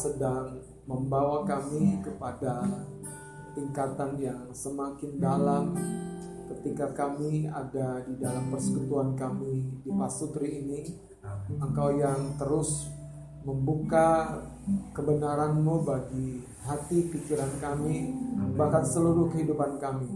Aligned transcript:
sedang 0.00 0.56
membawa 0.88 1.44
kami 1.44 2.00
kepada 2.00 2.64
tingkatan 3.52 4.16
yang 4.16 4.48
semakin 4.56 5.20
dalam 5.20 5.76
ketika 6.48 6.88
kami 6.96 7.44
ada 7.52 8.00
di 8.08 8.16
dalam 8.16 8.48
persekutuan 8.48 9.12
kami 9.12 9.68
di 9.84 9.90
Pasutri 9.92 10.64
ini. 10.64 10.80
Engkau 11.60 11.92
yang 12.00 12.40
terus 12.40 12.88
membuka 13.44 14.40
kebenaran-Mu 14.96 15.84
bagi 15.84 16.40
hati 16.64 17.12
pikiran 17.12 17.60
kami, 17.60 18.16
bahkan 18.56 18.80
seluruh 18.80 19.28
kehidupan 19.28 19.76
kami. 19.76 20.08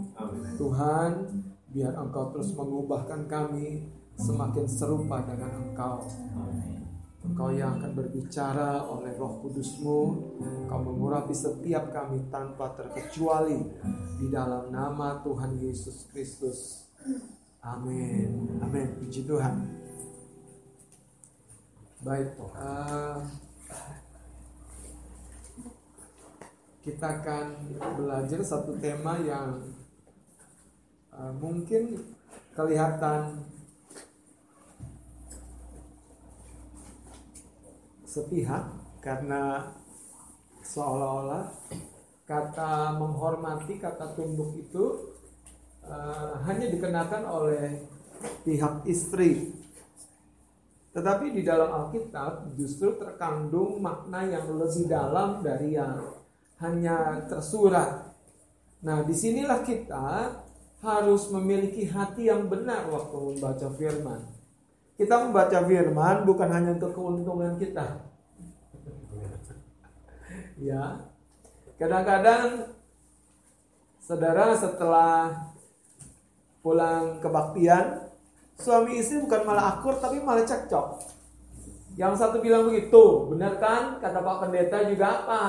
Tuhan, 0.57 1.45
biar 1.77 1.93
Engkau 1.93 2.33
terus 2.33 2.57
mengubahkan 2.57 3.29
kami 3.29 3.85
semakin 4.17 4.65
serupa 4.65 5.21
dengan 5.29 5.53
Engkau. 5.61 6.09
Engkau 7.25 7.48
yang 7.56 7.80
akan 7.80 7.97
berbicara 7.97 8.84
oleh 8.84 9.17
roh 9.17 9.41
kudusmu. 9.41 10.00
Engkau 10.69 10.80
mengurapi 10.84 11.33
setiap 11.33 11.89
kami 11.89 12.28
tanpa 12.28 12.77
terkecuali 12.77 13.64
Di 14.21 14.28
dalam 14.28 14.69
nama 14.69 15.25
Tuhan 15.25 15.56
Yesus 15.56 16.04
Kristus. 16.12 16.84
Amin. 17.65 18.60
Amin. 18.60 18.88
Puji 19.00 19.25
Tuhan. 19.25 19.56
Baik 22.04 22.37
eh, 22.37 23.19
Kita 26.84 27.06
akan 27.25 27.47
belajar 27.97 28.41
satu 28.44 28.76
tema 28.76 29.16
yang 29.25 29.65
eh, 31.16 31.32
Mungkin 31.41 31.97
kelihatan 32.53 33.49
sepihak 38.14 38.70
karena 39.02 39.75
seolah-olah 40.62 41.50
kata 42.25 42.97
menghormati, 42.97 43.76
kata 43.82 44.14
tunduk 44.14 44.54
itu 44.54 45.12
uh, 45.84 46.38
hanya 46.47 46.70
dikenakan 46.70 47.22
oleh 47.26 47.84
pihak 48.47 48.86
istri. 48.86 49.50
Tetapi 50.94 51.34
di 51.34 51.42
dalam 51.42 51.75
Alkitab 51.75 52.54
justru 52.54 52.94
terkandung 52.94 53.82
makna 53.82 54.22
yang 54.31 54.46
lebih 54.54 54.86
dalam 54.86 55.42
dari 55.42 55.75
yang 55.75 55.98
hanya 56.62 57.26
tersurat. 57.26 58.14
Nah, 58.86 59.02
di 59.02 59.10
sinilah 59.10 59.66
kita 59.66 60.38
harus 60.86 61.32
memiliki 61.34 61.91
hati 61.91 62.31
yang 62.31 62.46
benar 62.46 62.86
waktu 62.86 63.16
membaca 63.16 63.69
firman. 63.75 64.34
Kita 64.94 65.27
membaca 65.27 65.59
firman 65.66 66.22
bukan 66.22 66.49
hanya 66.55 66.71
untuk 66.78 66.94
keuntungan 66.94 67.59
kita. 67.59 68.06
Ya. 70.59 71.03
Kadang-kadang 71.75 72.71
saudara 73.99 74.55
setelah 74.55 75.50
pulang 76.62 77.19
kebaktian, 77.19 78.06
suami 78.55 79.03
istri 79.03 79.19
bukan 79.19 79.43
malah 79.43 79.77
akur 79.77 79.99
tapi 79.99 80.22
malah 80.22 80.47
cekcok. 80.47 81.03
Yang 81.99 82.15
satu 82.22 82.38
bilang 82.38 82.71
begitu, 82.71 83.31
benar 83.34 83.59
kan? 83.59 83.99
Kata 83.99 84.19
Pak 84.22 84.47
Pendeta 84.47 84.78
juga 84.87 85.06
apa? 85.26 85.43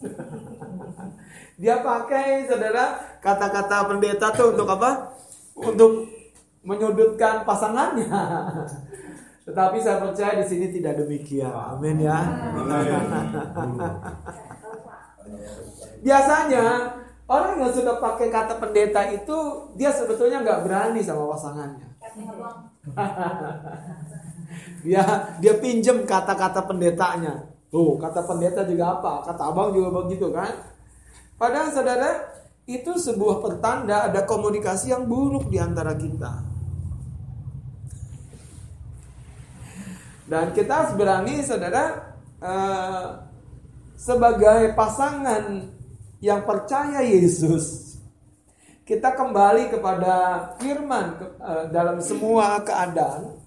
Dia 1.60 1.84
pakai 1.84 2.48
saudara 2.48 2.96
kata-kata 3.20 3.84
pendeta 3.84 4.32
tuh 4.32 4.56
untuk 4.56 4.64
apa? 4.64 5.12
Untuk 5.52 6.08
menyudutkan 6.64 7.44
pasangannya. 7.48 8.08
Tetapi 9.50 9.82
saya 9.82 9.98
percaya 9.98 10.38
di 10.38 10.46
sini 10.46 10.66
tidak 10.70 11.02
demikian. 11.02 11.50
Amin 11.50 11.98
ya. 11.98 12.22
Biasanya 16.06 16.64
orang 17.26 17.58
yang 17.58 17.72
sudah 17.72 17.98
pakai 17.98 18.30
kata 18.30 18.62
pendeta 18.62 19.10
itu 19.10 19.36
dia 19.74 19.90
sebetulnya 19.90 20.44
nggak 20.44 20.62
berani 20.64 21.00
sama 21.02 21.34
pasangannya. 21.34 21.88
dia 24.86 25.02
dia 25.42 25.54
pinjem 25.58 26.06
kata-kata 26.06 26.64
pendetanya. 26.68 27.50
Tuh 27.70 27.98
kata 27.98 28.26
pendeta 28.26 28.66
juga 28.66 28.98
apa? 28.98 29.22
Kata 29.26 29.50
abang 29.50 29.74
juga 29.74 30.02
begitu 30.04 30.30
kan? 30.30 30.50
Padahal 31.40 31.72
saudara 31.72 32.10
itu 32.68 32.92
sebuah 32.94 33.42
pertanda 33.42 34.06
ada 34.06 34.22
komunikasi 34.28 34.94
yang 34.94 35.10
buruk 35.10 35.48
di 35.50 35.58
antara 35.58 35.96
kita. 35.98 36.49
Dan 40.30 40.54
kita 40.54 40.70
harus 40.70 40.92
berani 40.94 41.42
saudara 41.42 42.14
uh, 42.38 43.26
sebagai 43.98 44.78
pasangan 44.78 45.74
yang 46.22 46.46
percaya 46.46 47.02
Yesus 47.02 47.90
kita 48.90 49.14
kembali 49.14 49.70
kepada 49.70 50.14
firman 50.58 51.18
uh, 51.38 51.66
dalam 51.70 52.02
semua 52.02 52.58
keadaan 52.62 53.38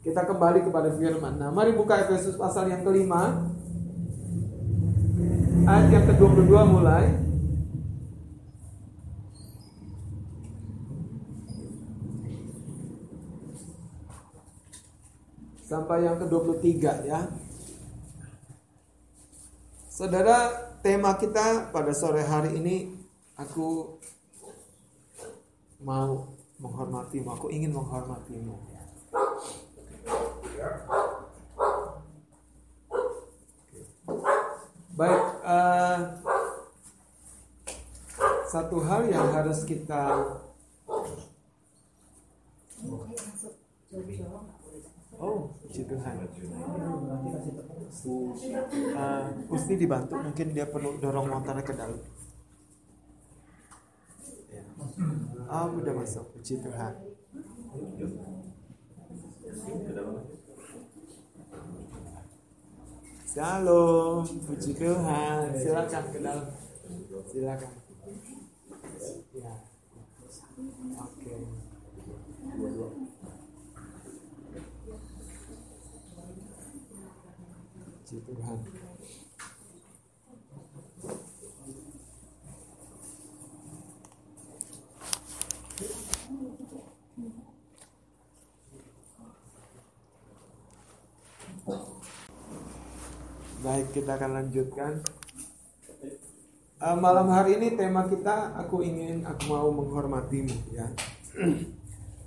kita 0.00 0.24
kembali 0.24 0.64
kepada 0.64 0.88
firman. 0.96 1.36
Nah, 1.36 1.52
mari 1.52 1.76
buka 1.76 2.08
Efesus 2.08 2.32
pasal 2.40 2.72
yang 2.72 2.80
kelima 2.80 3.52
ayat 5.68 5.92
yang 5.92 6.04
ke-22 6.08 6.52
mulai. 6.64 7.27
Sampai 15.68 16.08
yang 16.08 16.16
ke-23 16.16 16.64
ya. 17.04 17.28
Saudara, 19.92 20.48
tema 20.80 21.12
kita 21.20 21.68
pada 21.68 21.92
sore 21.92 22.24
hari 22.24 22.56
ini 22.56 22.96
aku 23.36 24.00
mau 25.84 26.32
menghormatimu, 26.56 27.28
aku 27.36 27.52
ingin 27.52 27.76
menghormatimu. 27.76 28.56
Baik, 34.96 35.22
uh, 35.44 35.98
satu 38.48 38.80
hal 38.88 39.04
yang 39.12 39.28
harus 39.36 39.68
kita 39.68 40.16
Oh, 45.18 45.50
puji 45.78 45.94
Tuhan. 45.94 46.16
Uh, 48.98 49.78
dibantu, 49.78 50.14
mungkin 50.18 50.46
dia 50.50 50.66
perlu 50.66 50.98
dorong 50.98 51.30
motornya 51.30 51.62
ke 51.62 51.70
dalam. 51.70 52.02
Ah, 55.46 55.70
oh, 55.70 55.78
udah 55.78 55.94
masuk. 55.94 56.26
Puji 56.34 56.58
Tuhan. 56.58 56.94
Shalom, 63.22 64.26
puji 64.26 64.70
Tuhan. 64.74 65.46
Silakan 65.54 66.04
ke 66.10 66.18
dalam. 66.18 66.46
Silakan. 67.30 67.72
Ya. 69.30 69.54
Oke. 70.98 71.67
Baik, 78.08 78.24
kita 93.92 94.16
akan 94.16 94.30
lanjutkan. 94.40 95.04
Uh, 96.80 96.96
malam 96.96 97.28
hari 97.28 97.60
ini 97.60 97.76
tema 97.76 98.08
kita 98.08 98.56
aku 98.56 98.80
ingin 98.80 99.28
aku 99.28 99.52
mau 99.52 99.68
menghormatimu 99.68 100.56
ya. 100.72 100.88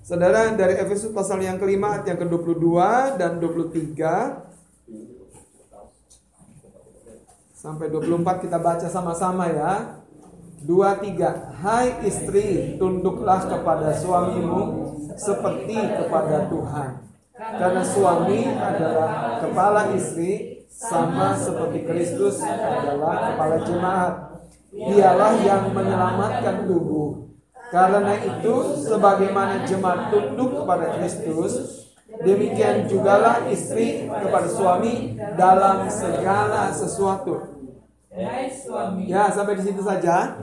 Saudara 0.06 0.46
dari 0.54 0.78
Efesus 0.78 1.10
pasal 1.10 1.42
yang 1.42 1.58
kelima 1.58 2.06
yang 2.06 2.22
ke-22 2.22 2.70
dan 3.18 3.42
23 3.42 4.51
sampai 7.62 7.94
24 7.94 8.42
kita 8.42 8.58
baca 8.58 8.88
sama-sama 8.90 9.46
ya. 9.54 10.02
23 10.66 11.62
Hai 11.62 12.06
istri 12.06 12.78
tunduklah 12.82 13.46
kepada 13.46 13.94
suamimu 13.98 14.62
seperti 15.14 15.78
kepada 15.78 16.50
Tuhan. 16.50 16.90
Karena 17.38 17.82
suami 17.82 18.46
adalah 18.46 19.42
kepala 19.42 19.94
istri 19.98 20.66
sama 20.70 21.34
seperti 21.38 21.86
Kristus 21.86 22.42
adalah 22.42 23.34
kepala 23.34 23.58
jemaat. 23.66 24.14
Dialah 24.74 25.34
yang 25.42 25.74
menyelamatkan 25.74 26.66
tubuh. 26.66 27.30
Karena 27.74 28.18
itu 28.22 28.54
sebagaimana 28.86 29.66
jemaat 29.66 30.14
tunduk 30.14 30.62
kepada 30.62 30.98
Kristus, 30.98 31.54
demikian 32.22 32.86
jugalah 32.86 33.50
istri 33.50 34.06
kepada 34.06 34.48
suami 34.50 35.18
dalam 35.34 35.90
segala 35.90 36.70
sesuatu. 36.70 37.51
Ya, 38.12 39.32
sampai 39.32 39.56
di 39.56 39.64
situ 39.64 39.80
saja. 39.80 40.36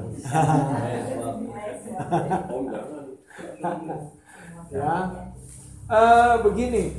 ya. 4.73 4.95
Uh, 5.89 6.35
begini. 6.49 6.97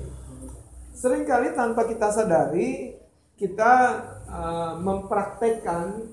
Seringkali 0.94 1.58
tanpa 1.58 1.90
kita 1.90 2.14
sadari 2.14 2.94
kita 3.40 3.74
uh, 4.30 4.74
mempraktekkan 4.84 6.06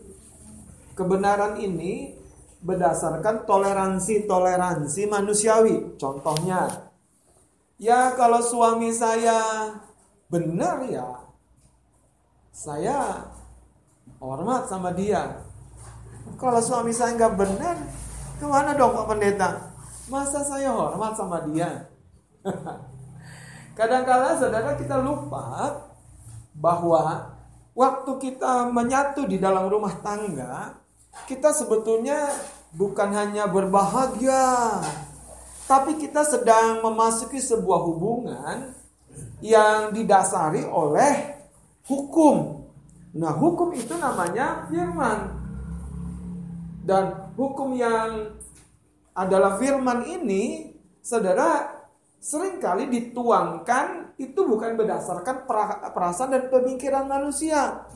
kebenaran 0.97 1.61
ini 1.61 2.17
berdasarkan 2.64 3.44
toleransi-toleransi 3.44 5.03
manusiawi. 5.05 6.00
Contohnya, 6.00 6.88
ya 7.76 8.17
kalau 8.17 8.41
suami 8.41 8.88
saya 8.94 9.69
benar 10.32 10.81
ya, 10.88 11.29
saya 12.55 13.29
hormat 14.21 14.69
sama 14.69 14.93
dia. 14.93 15.45
Kalau 16.37 16.61
suami 16.61 16.93
saya 16.93 17.15
nggak 17.17 17.35
benar, 17.39 17.77
ke 18.37 18.45
mana 18.45 18.75
dong 18.75 18.93
Pak 18.93 19.07
Pendeta? 19.09 19.51
Masa 20.11 20.43
saya 20.43 20.71
hormat 20.75 21.17
sama 21.17 21.43
dia? 21.49 21.89
Kadang-kala 23.79 24.41
saudara 24.41 24.73
kita 24.79 25.01
lupa 25.01 25.77
bahwa 26.57 27.37
waktu 27.77 28.13
kita 28.21 28.73
menyatu 28.73 29.29
di 29.29 29.37
dalam 29.37 29.69
rumah 29.69 29.93
tangga, 30.01 30.81
kita 31.29 31.53
sebetulnya 31.53 32.33
bukan 32.73 33.13
hanya 33.13 33.45
berbahagia, 33.49 34.81
tapi 35.69 36.01
kita 36.01 36.25
sedang 36.25 36.81
memasuki 36.81 37.37
sebuah 37.43 37.81
hubungan 37.85 38.73
yang 39.45 39.93
didasari 39.93 40.65
oleh 40.65 41.37
hukum. 41.85 42.56
Nah, 43.17 43.33
hukum 43.33 43.73
itu 43.73 43.97
namanya 43.97 44.69
firman. 44.69 45.33
Dan 46.85 47.33
hukum 47.35 47.73
yang 47.73 48.37
adalah 49.17 49.57
firman 49.57 50.05
ini, 50.05 50.77
saudara, 51.01 51.73
sering 52.21 52.61
kali 52.61 52.93
dituangkan 52.93 54.13
itu 54.21 54.37
bukan 54.45 54.77
berdasarkan 54.77 55.49
perasaan 55.93 56.37
dan 56.37 56.45
pemikiran 56.53 57.09
manusia. 57.09 57.89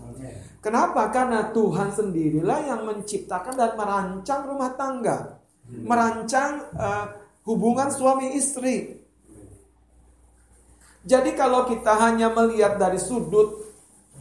Kenapa? 0.61 1.09
Karena 1.13 1.53
Tuhan 1.53 1.93
sendirilah 1.93 2.61
yang 2.69 2.85
menciptakan 2.85 3.55
dan 3.57 3.73
merancang 3.77 4.45
rumah 4.45 4.73
tangga, 4.77 5.41
merancang 5.69 6.65
uh, 6.77 7.05
hubungan 7.49 7.89
suami 7.89 8.37
istri. 8.37 9.01
Jadi 11.01 11.33
kalau 11.33 11.65
kita 11.65 11.97
hanya 11.97 12.29
melihat 12.29 12.77
dari 12.77 13.01
sudut 13.01 13.70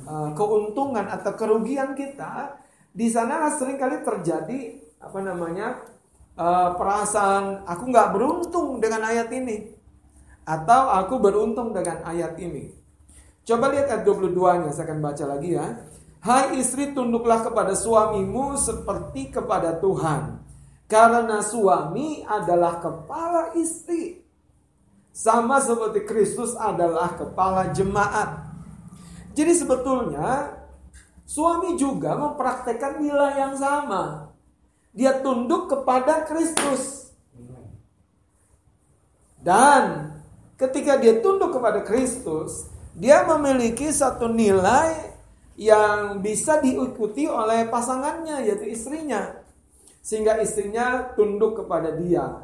uh, 0.09 0.29
keuntungan 0.33 1.06
atau 1.06 1.38
kerugian 1.38 1.94
kita, 1.94 2.57
di 2.89 3.07
sana 3.13 3.53
sering 3.53 3.77
kali 3.77 4.01
terjadi 4.01 4.81
apa 5.00 5.19
namanya 5.21 5.85
uh, 6.33 6.73
perasaan 6.73 7.63
aku 7.69 7.83
nggak 7.94 8.09
beruntung 8.17 8.81
dengan 8.81 9.06
ayat 9.06 9.29
ini. 9.29 9.77
Atau 10.50 10.89
aku 10.89 11.21
beruntung 11.21 11.77
dengan 11.77 12.01
ayat 12.09 12.33
ini. 12.41 12.73
Coba 13.45 13.69
lihat 13.69 13.85
ayat 13.94 14.01
22-nya, 14.01 14.73
saya 14.73 14.89
akan 14.89 15.00
baca 15.01 15.25
lagi 15.29 15.53
ya. 15.53 15.77
Hai 16.25 16.57
istri 16.57 16.91
tunduklah 16.91 17.45
kepada 17.45 17.77
suamimu 17.77 18.57
seperti 18.57 19.29
kepada 19.29 19.77
Tuhan. 19.77 20.41
Karena 20.89 21.39
suami 21.45 22.25
adalah 22.25 22.81
kepala 22.81 23.53
istri. 23.53 24.25
Sama 25.13 25.62
seperti 25.62 26.01
Kristus 26.09 26.57
adalah 26.57 27.13
kepala 27.13 27.69
jemaat. 27.69 28.49
Jadi 29.39 29.56
sebetulnya 29.56 30.51
suami 31.24 31.79
juga 31.79 32.12
mempraktekkan 32.19 33.00
nilai 33.00 33.39
yang 33.39 33.55
sama. 33.55 34.36
Dia 34.91 35.24
tunduk 35.24 35.72
kepada 35.72 36.27
Kristus. 36.27 37.15
Dan 39.39 40.12
ketika 40.60 41.00
dia 41.00 41.24
tunduk 41.24 41.55
kepada 41.55 41.88
Kristus, 41.88 42.67
dia 42.91 43.24
memiliki 43.24 43.88
satu 43.96 44.27
nilai 44.27 45.15
yang 45.55 46.19
bisa 46.19 46.60
diikuti 46.60 47.24
oleh 47.24 47.63
pasangannya 47.72 48.43
yaitu 48.43 48.67
istrinya. 48.67 49.39
Sehingga 50.03 50.36
istrinya 50.43 51.15
tunduk 51.15 51.63
kepada 51.63 51.96
dia. 51.96 52.43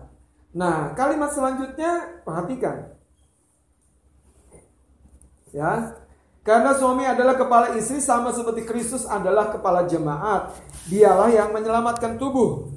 Nah, 0.55 0.95
kalimat 0.95 1.35
selanjutnya 1.35 2.23
perhatikan. 2.23 2.95
Ya. 5.51 6.04
Karena 6.45 6.77
suami 6.77 7.09
adalah 7.09 7.33
kepala 7.33 7.73
istri 7.73 7.97
sama 7.97 8.29
seperti 8.29 8.69
Kristus 8.69 9.09
adalah 9.09 9.49
kepala 9.49 9.89
jemaat. 9.89 10.53
Dialah 10.85 11.33
yang 11.33 11.49
menyelamatkan 11.49 12.21
tubuh. 12.21 12.69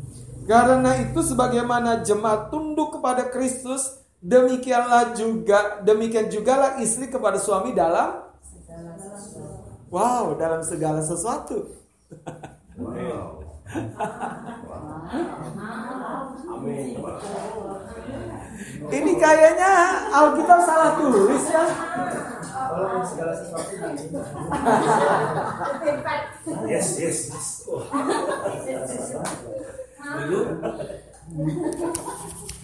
Karena 0.48 0.96
itu 0.96 1.20
sebagaimana 1.20 2.00
jemaat 2.00 2.48
tunduk 2.48 2.96
kepada 2.96 3.28
Kristus, 3.28 3.98
Demikianlah 4.18 5.14
juga 5.14 5.78
demikian 5.86 6.26
jugalah 6.26 6.82
istri 6.82 7.06
kepada 7.06 7.38
suami 7.38 7.70
dalam 7.70 8.26
Wow, 9.88 10.36
dalam 10.36 10.60
segala 10.60 11.00
sesuatu. 11.00 11.64
Wow. 12.76 13.47
Ini 18.88 19.12
kayaknya 19.20 19.72
Alkitab 20.08 20.60
salah 20.64 20.96
tulis 20.96 21.44
ya. 21.52 21.64
segala 23.04 23.32
sesuatu 23.36 23.72
Yes, 26.64 26.88
yes, 26.96 27.18
yes. 27.28 27.48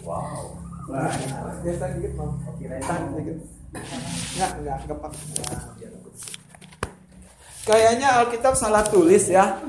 Wow. 0.05 0.57
Biasa 1.65 1.85
dikit 2.01 2.13
mau. 2.17 2.33
dikit. 2.61 3.39
Enggak, 3.75 4.51
enggak, 4.61 4.79
enggak 4.89 5.13
Kayaknya 7.65 8.09
Alkitab 8.21 8.55
salah 8.57 8.85
tulis 8.85 9.29
ya. 9.29 9.61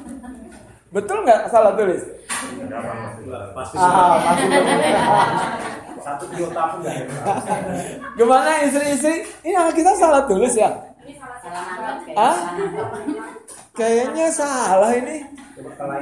Betul 0.96 1.28
nggak 1.28 1.52
salah 1.52 1.76
tulis? 1.76 2.00
Pasti. 3.52 3.76
Ah, 3.76 4.16
pasti. 4.24 4.48
Satu 6.00 6.24
iota 6.40 6.72
pun 6.72 6.88
Gimana 8.16 8.64
istri-istri? 8.64 9.28
Ini 9.44 9.60
Alkitab 9.60 10.00
salah 10.00 10.24
tulis 10.24 10.56
ya? 10.56 10.72
Ah? 12.16 12.56
Kayaknya 13.76 14.32
salah 14.32 14.96
ini. 14.96 15.28
Coba 15.60 16.00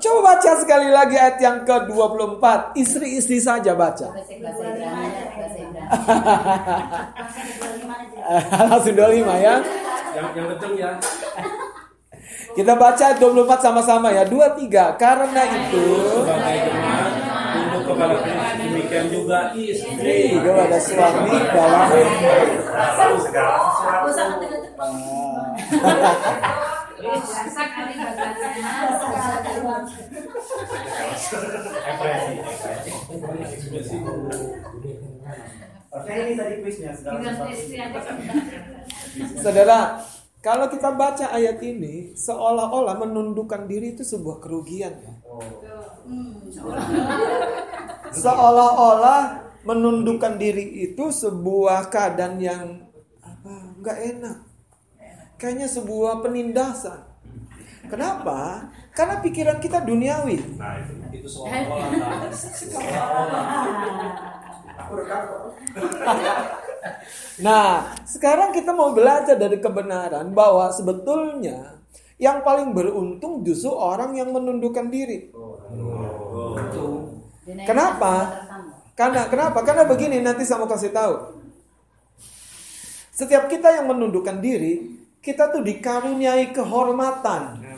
Coba 0.00 0.32
baca 0.32 0.52
sekali 0.56 0.88
lagi 0.88 1.20
ayat 1.20 1.36
yang 1.36 1.68
ke-24. 1.68 2.40
Istri-istri 2.80 3.44
saja 3.44 3.76
baca. 3.76 4.08
Langsung 8.72 8.96
25 8.96 9.20
ya. 9.36 9.60
Yang 10.16 10.32
yang 10.32 10.48
kenceng 10.56 10.80
ya. 10.80 10.96
Kita 12.52 12.76
baca 12.76 13.06
24 13.16 13.64
sama-sama 13.64 14.12
ya. 14.12 14.24
23. 14.28 15.00
Karena 15.00 15.42
itu 15.48 15.84
Sebagai 16.12 16.58
teman 16.68 17.10
untuk 17.72 17.82
kepada 17.96 18.16
demikian 18.60 19.06
juga 19.08 19.38
istri. 19.56 20.36
kepada 20.36 20.76
suami 20.76 21.32
dalam. 21.48 21.88
Saudara, 39.42 40.00
kalau 40.42 40.66
kita 40.66 40.90
baca 40.90 41.30
ayat 41.30 41.62
ini 41.62 42.18
seolah-olah 42.18 42.98
menundukkan 42.98 43.70
diri 43.70 43.94
itu 43.94 44.02
sebuah 44.02 44.42
kerugian 44.42 44.90
ya. 44.90 45.14
Seolah-olah 48.10 49.54
menundukkan 49.62 50.42
diri 50.42 50.82
itu 50.90 51.14
sebuah 51.14 51.86
keadaan 51.94 52.42
yang 52.42 52.90
apa? 53.22 53.52
nggak 53.78 53.98
enak. 54.18 54.36
Kayaknya 55.38 55.70
sebuah 55.70 56.26
penindasan. 56.26 57.06
Kenapa? 57.86 58.66
Karena 58.90 59.22
pikiran 59.22 59.62
kita 59.62 59.78
duniawi. 59.86 60.58
Nah 60.58 60.74
itu 60.82 60.92
itu 61.22 61.28
seolah-olah 61.38 61.86
kok. 61.86 62.82
Nah, 67.40 67.94
sekarang 68.04 68.50
kita 68.50 68.74
mau 68.74 68.90
belajar 68.92 69.38
dari 69.38 69.58
kebenaran 69.62 70.34
bahwa 70.34 70.68
sebetulnya 70.74 71.78
yang 72.18 72.42
paling 72.46 72.70
beruntung 72.70 73.42
justru 73.42 73.70
orang 73.74 74.14
yang 74.14 74.30
menundukkan 74.30 74.86
diri. 74.90 75.30
Kenapa? 77.66 78.14
Karena 78.94 79.26
kenapa? 79.26 79.58
Karena 79.66 79.82
begini 79.88 80.22
nanti 80.22 80.46
saya 80.46 80.62
mau 80.62 80.70
kasih 80.70 80.94
tahu. 80.94 81.42
Setiap 83.12 83.50
kita 83.50 83.74
yang 83.74 83.90
menundukkan 83.90 84.38
diri, 84.38 85.02
kita 85.18 85.50
tuh 85.50 85.62
dikaruniai 85.66 86.54
kehormatan. 86.54 87.71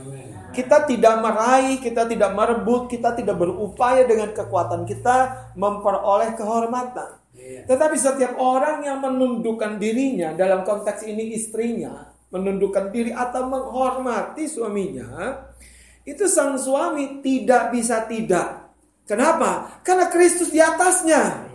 Kita 0.55 0.87
tidak 0.87 1.19
meraih, 1.19 1.83
kita 1.83 2.07
tidak 2.07 2.31
merebut, 2.33 2.87
kita 2.87 3.13
tidak 3.19 3.35
berupaya 3.35 4.07
dengan 4.07 4.31
kekuatan 4.31 4.87
kita 4.87 5.51
memperoleh 5.59 6.39
kehormatan. 6.39 7.21
Tetapi 7.67 7.97
setiap 7.99 8.39
orang 8.39 8.87
yang 8.87 9.03
menundukkan 9.03 9.77
dirinya 9.77 10.33
dalam 10.33 10.63
konteks 10.63 11.05
ini 11.05 11.35
istrinya, 11.35 12.09
menundukkan 12.31 12.89
diri 12.95 13.11
atau 13.13 13.51
menghormati 13.51 14.47
suaminya, 14.49 15.43
itu 16.05 16.25
sang 16.31 16.57
suami 16.57 17.21
tidak 17.21 17.75
bisa 17.75 18.07
tidak. 18.09 18.71
Kenapa? 19.05 19.81
Karena 19.85 20.09
Kristus 20.09 20.49
di 20.49 20.61
atasnya. 20.61 21.53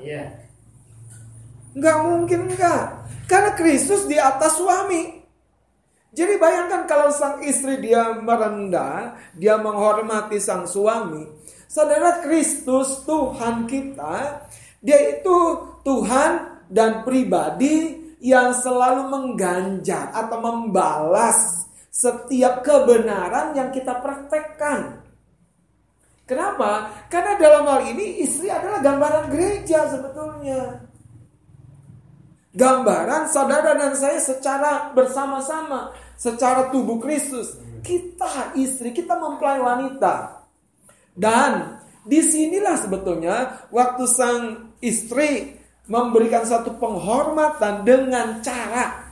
Nggak 1.73 1.97
mungkin 2.05 2.39
enggak. 2.53 3.09
Karena 3.29 3.53
Kristus 3.53 4.05
di 4.05 4.17
atas 4.17 4.57
suami. 4.57 5.18
Jadi 6.09 6.41
bayangkan 6.41 6.89
kalau 6.89 7.13
sang 7.13 7.45
istri 7.45 7.77
dia 7.77 8.17
merendah, 8.17 9.13
dia 9.37 9.61
menghormati 9.61 10.41
sang 10.41 10.65
suami. 10.65 11.21
Saudara 11.69 12.25
Kristus 12.25 13.05
Tuhan 13.05 13.69
kita, 13.69 14.41
dia 14.81 14.99
itu 15.21 15.37
Tuhan 15.85 16.65
dan 16.65 17.05
pribadi 17.05 18.01
yang 18.19 18.57
selalu 18.57 19.05
mengganjar 19.05 20.09
atau 20.11 20.37
membalas 20.41 21.69
setiap 21.93 22.65
kebenaran 22.65 23.53
yang 23.53 23.69
kita 23.69 24.01
praktekkan. 24.01 25.05
Kenapa? 26.25 26.89
Karena 27.09 27.37
dalam 27.37 27.65
hal 27.69 27.81
ini 27.89 28.21
istri 28.21 28.49
adalah 28.49 28.81
gambaran 28.81 29.29
gereja 29.33 29.89
sebetulnya 29.89 30.88
gambaran 32.53 33.29
saudara 33.29 33.77
dan 33.77 33.93
saya 33.93 34.17
secara 34.17 34.89
bersama-sama, 34.93 35.93
secara 36.17 36.73
tubuh 36.73 36.97
Kristus. 36.97 37.57
Kita 37.79 38.57
istri, 38.59 38.91
kita 38.91 39.15
mempelai 39.15 39.61
wanita. 39.61 40.43
Dan 41.13 41.79
di 42.03 42.19
sinilah 42.19 42.75
sebetulnya 42.79 43.67
waktu 43.69 44.03
sang 44.09 44.41
istri 44.81 45.59
memberikan 45.89 46.45
satu 46.45 46.77
penghormatan 46.77 47.83
dengan 47.83 48.39
cara 48.45 49.09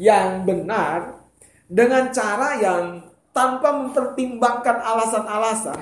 yang 0.00 0.48
benar, 0.48 1.20
dengan 1.68 2.08
cara 2.10 2.56
yang 2.56 3.04
tanpa 3.30 3.70
mempertimbangkan 3.70 4.80
alasan-alasan. 4.80 5.78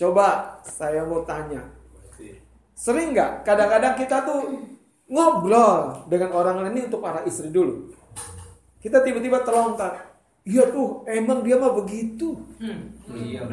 Coba 0.00 0.58
saya 0.64 1.04
mau 1.04 1.20
tanya, 1.28 1.60
sering 2.72 3.12
nggak 3.12 3.44
kadang-kadang 3.44 3.94
kita 4.00 4.24
tuh 4.24 4.40
ngobrol 5.10 6.06
dengan 6.06 6.30
orang 6.30 6.62
lain 6.62 6.78
ini 6.78 6.82
untuk 6.86 7.02
para 7.02 7.26
istri 7.26 7.50
dulu. 7.50 7.90
Kita 8.78 9.02
tiba-tiba 9.02 9.42
terlontar. 9.42 10.14
Iya 10.46 10.72
tuh, 10.72 11.04
emang 11.04 11.44
dia 11.44 11.60
mah 11.60 11.76
begitu. 11.76 12.38
Iya. 13.12 13.44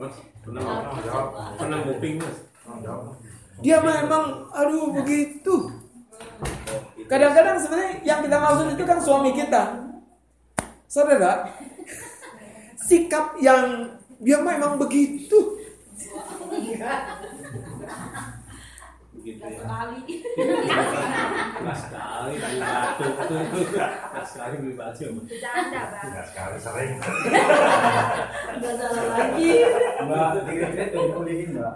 Mas, 0.00 0.16
pernah 0.42 0.90
jawab. 1.04 1.60
Pernah 1.60 1.78
booking 1.86 2.16
mas. 2.18 2.36
Dia 3.60 3.84
mah 3.84 3.96
emang, 4.02 4.24
aduh 4.50 4.96
begitu. 4.96 5.68
Kadang-kadang 7.06 7.60
sebenarnya 7.60 7.92
yang 8.02 8.20
kita 8.24 8.36
maksud 8.40 8.66
itu 8.72 8.84
kan 8.88 8.98
suami 8.98 9.30
kita. 9.36 9.62
Saudara, 10.90 11.46
sikap 12.82 13.38
yang 13.38 13.94
dia 14.18 14.42
mah 14.42 14.58
emang 14.58 14.74
begitu. 14.80 15.60
Begitu 19.20 19.44
ya. 19.52 19.60
Nggak 21.60 21.76
sekali 21.76 22.34
beli 22.40 22.56
batu. 22.64 23.04
Nggak 23.36 24.26
sekali 24.32 24.54
beli 24.64 24.74
batu. 24.80 25.04
Mas. 25.12 25.28
Tidak 25.28 26.24
sekali 26.32 26.56
sering. 26.56 26.92
Mbak, 30.00 30.28
Dikit-dikit 30.48 30.86
tuh 30.88 31.00
dipulihin 31.04 31.48
mbak. 31.60 31.74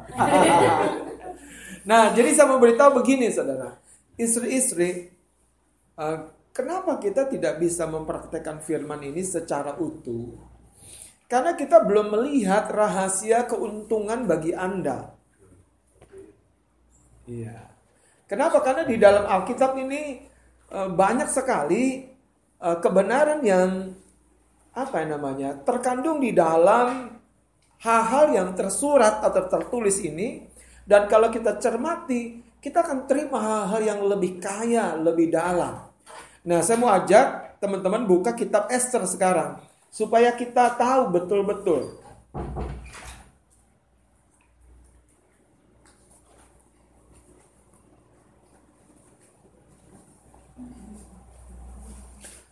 Nah, 1.85 2.17
jadi 2.17 2.33
saya 2.33 2.49
mau 2.49 2.57
beritahu 2.57 3.05
begini, 3.05 3.29
saudara. 3.29 3.77
Istri-istri, 4.17 5.13
eh, 6.01 6.19
kenapa 6.49 6.97
kita 6.97 7.29
tidak 7.29 7.61
bisa 7.61 7.85
mempraktekkan 7.85 8.65
firman 8.65 9.05
ini 9.05 9.21
secara 9.21 9.77
utuh? 9.77 10.33
Karena 11.29 11.53
kita 11.53 11.85
belum 11.85 12.09
melihat 12.09 12.73
rahasia 12.73 13.45
keuntungan 13.45 14.25
bagi 14.25 14.57
Anda. 14.57 15.14
Iya. 17.25 17.57
Kenapa? 18.25 18.61
Karena 18.65 18.83
di 18.89 18.97
dalam 18.97 19.25
Alkitab 19.29 19.77
ini 19.81 20.25
eh, 20.73 20.89
banyak 20.89 21.29
sekali 21.29 22.09
eh, 22.61 22.77
kebenaran 22.81 23.41
yang 23.45 23.93
apa 24.75 24.95
yang 25.07 25.21
namanya 25.21 25.55
terkandung 25.63 26.19
di 26.19 26.35
dalam 26.35 27.15
hal-hal 27.79 28.35
yang 28.35 28.49
tersurat 28.59 29.23
atau 29.23 29.47
tertulis 29.47 30.03
ini 30.03 30.51
dan 30.83 31.07
kalau 31.07 31.31
kita 31.31 31.63
cermati 31.63 32.43
kita 32.59 32.81
akan 32.81 33.05
terima 33.05 33.39
hal-hal 33.39 33.83
yang 33.85 34.01
lebih 34.09 34.41
kaya, 34.41 34.97
lebih 34.97 35.29
dalam. 35.29 35.85
Nah, 36.49 36.65
saya 36.65 36.81
mau 36.81 36.89
ajak 36.97 37.61
teman-teman 37.61 38.09
buka 38.09 38.33
kitab 38.33 38.73
Esther 38.73 39.05
sekarang 39.05 39.61
supaya 39.93 40.33
kita 40.33 40.73
tahu 40.75 41.13
betul-betul 41.13 42.01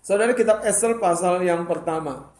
Saudara 0.03 0.35
kitab 0.35 0.67
Esther 0.67 0.99
pasal 0.99 1.47
yang 1.47 1.63
pertama. 1.63 2.35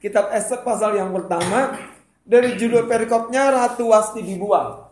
Kitab 0.00 0.32
Esther 0.32 0.64
pasal 0.64 0.96
yang 0.96 1.12
pertama 1.12 1.76
dari 2.24 2.56
judul 2.56 2.88
perikopnya 2.88 3.52
Ratu 3.52 3.92
Wasti 3.92 4.24
dibuang. 4.24 4.88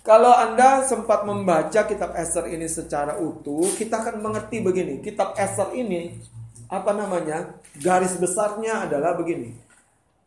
Kalau 0.00 0.32
Anda 0.32 0.88
sempat 0.88 1.28
membaca 1.28 1.84
kitab 1.84 2.16
Esther 2.16 2.48
ini 2.48 2.64
secara 2.64 3.20
utuh, 3.20 3.68
kita 3.76 4.00
akan 4.00 4.24
mengerti 4.24 4.64
begini. 4.64 5.04
Kitab 5.04 5.36
Esther 5.36 5.76
ini 5.76 6.16
apa 6.68 6.90
namanya? 6.92 7.58
Garis 7.78 8.16
besarnya 8.16 8.88
adalah 8.88 9.16
begini. 9.18 9.54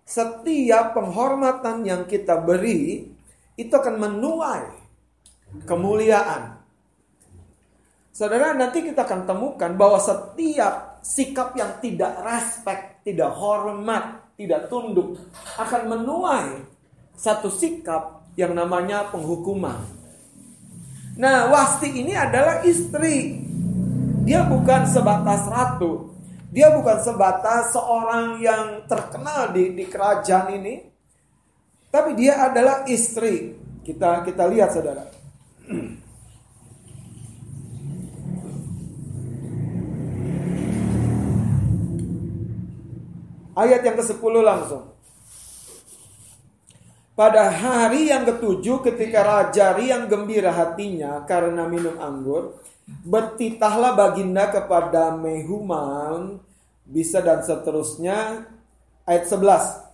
Setiap 0.08 0.96
penghormatan 0.96 1.84
yang 1.84 2.08
kita 2.08 2.40
beri 2.40 3.12
itu 3.60 3.74
akan 3.74 3.96
menuai 4.00 4.66
kemuliaan. 5.68 6.58
Saudara, 8.18 8.58
nanti 8.58 8.82
kita 8.82 9.06
akan 9.06 9.30
temukan 9.30 9.72
bahwa 9.78 10.02
setiap 10.02 11.06
sikap 11.06 11.54
yang 11.54 11.78
tidak 11.78 12.18
respect, 12.26 13.06
tidak 13.06 13.30
hormat, 13.38 14.34
tidak 14.34 14.66
tunduk 14.74 15.22
akan 15.58 15.82
menuai 15.86 16.66
satu 17.14 17.50
sikap 17.50 18.26
yang 18.34 18.58
namanya 18.58 19.10
penghukuman. 19.14 19.82
Nah, 21.18 21.50
Wasti 21.50 21.90
ini 21.94 22.14
adalah 22.14 22.62
istri. 22.62 23.42
Dia 24.26 24.46
bukan 24.46 24.86
sebatas 24.86 25.50
ratu. 25.50 26.17
Dia 26.58 26.74
bukan 26.74 26.98
sebatas 27.06 27.70
seorang 27.70 28.42
yang 28.42 28.90
terkenal 28.90 29.54
di, 29.54 29.78
di 29.78 29.86
kerajaan 29.86 30.58
ini. 30.58 30.90
Tapi 31.94 32.18
dia 32.18 32.50
adalah 32.50 32.82
istri. 32.90 33.54
Kita 33.86 34.26
kita 34.26 34.50
lihat 34.50 34.74
saudara. 34.74 35.06
Ayat 43.54 43.86
yang 43.86 43.98
ke-10 44.02 44.34
langsung. 44.42 44.98
Pada 47.14 47.54
hari 47.54 48.10
yang 48.10 48.26
ketujuh 48.26 48.82
ketika 48.82 49.22
Raja 49.22 49.78
Riang 49.78 50.10
gembira 50.10 50.50
hatinya 50.50 51.22
karena 51.22 51.70
minum 51.70 52.02
anggur, 52.02 52.58
bertitahlah 53.06 53.94
baginda 53.94 54.50
kepada 54.50 55.14
Mehuman, 55.14 56.47
bisa 56.88 57.20
dan 57.20 57.44
seterusnya. 57.44 58.48
Ayat 59.08 59.28
11. 59.28 59.88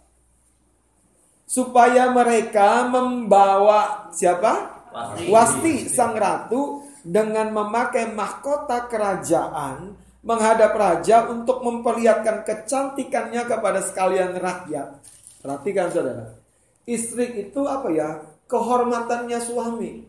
Supaya 1.45 2.09
mereka 2.09 2.87
membawa 2.89 4.09
siapa? 4.13 4.73
Wasti. 4.93 5.29
Wasti 5.29 5.73
sang 5.89 6.13
ratu 6.17 6.85
dengan 7.03 7.51
memakai 7.51 8.09
mahkota 8.13 8.87
kerajaan 8.89 9.97
menghadap 10.23 10.71
raja 10.73 11.27
untuk 11.27 11.59
memperlihatkan 11.61 12.47
kecantikannya 12.47 13.43
kepada 13.43 13.83
sekalian 13.83 14.39
rakyat. 14.39 14.97
Perhatikan 15.43 15.91
saudara. 15.91 16.39
Istri 16.87 17.49
itu 17.49 17.61
apa 17.67 17.91
ya? 17.91 18.23
Kehormatannya 18.47 19.39
suami. 19.43 20.07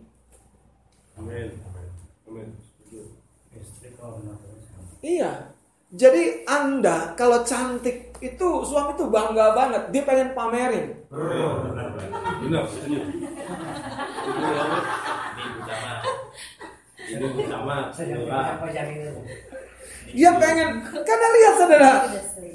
Amin. 1.18 1.48
Amin. 2.30 2.48
Istri 3.50 3.88
kehormatan. 3.98 4.54
Iya. 5.02 5.53
Jadi 5.94 6.42
Anda 6.50 7.14
kalau 7.14 7.46
cantik 7.46 8.18
itu 8.18 8.48
suami 8.66 8.98
itu 8.98 9.06
bangga 9.06 9.54
banget. 9.54 9.82
Dia 9.94 10.02
pengen 10.02 10.34
pamerin. 10.34 10.86
Dia 20.14 20.30
pengen 20.34 20.68
karena 21.06 21.28
lihat 21.38 21.54
saudara. 21.62 21.92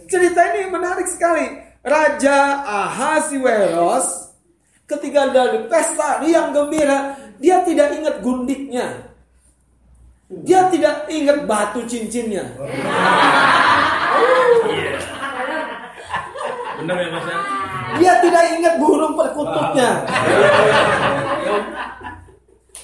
Cerita 0.09 0.41
ini 0.51 0.61
menarik 0.67 1.07
sekali. 1.07 1.45
Raja 1.79 2.67
Ahasiweros 2.67 4.35
ketika 4.83 5.31
dari 5.31 5.63
pesta 5.71 6.19
riang 6.19 6.51
gembira, 6.51 7.15
dia 7.39 7.63
tidak 7.63 7.95
ingat 7.95 8.15
gundiknya. 8.19 9.08
Dia 10.29 10.69
tidak 10.69 11.09
ingat 11.09 11.49
batu 11.49 11.81
cincinnya. 11.89 12.45
Benar 16.77 16.95
ya 17.01 17.09
Mas 17.09 17.25
ya? 17.25 17.37
Dia 17.97 18.13
tidak 18.21 18.43
ingat 18.53 18.73
burung 18.77 19.17
perkututnya. 19.17 20.05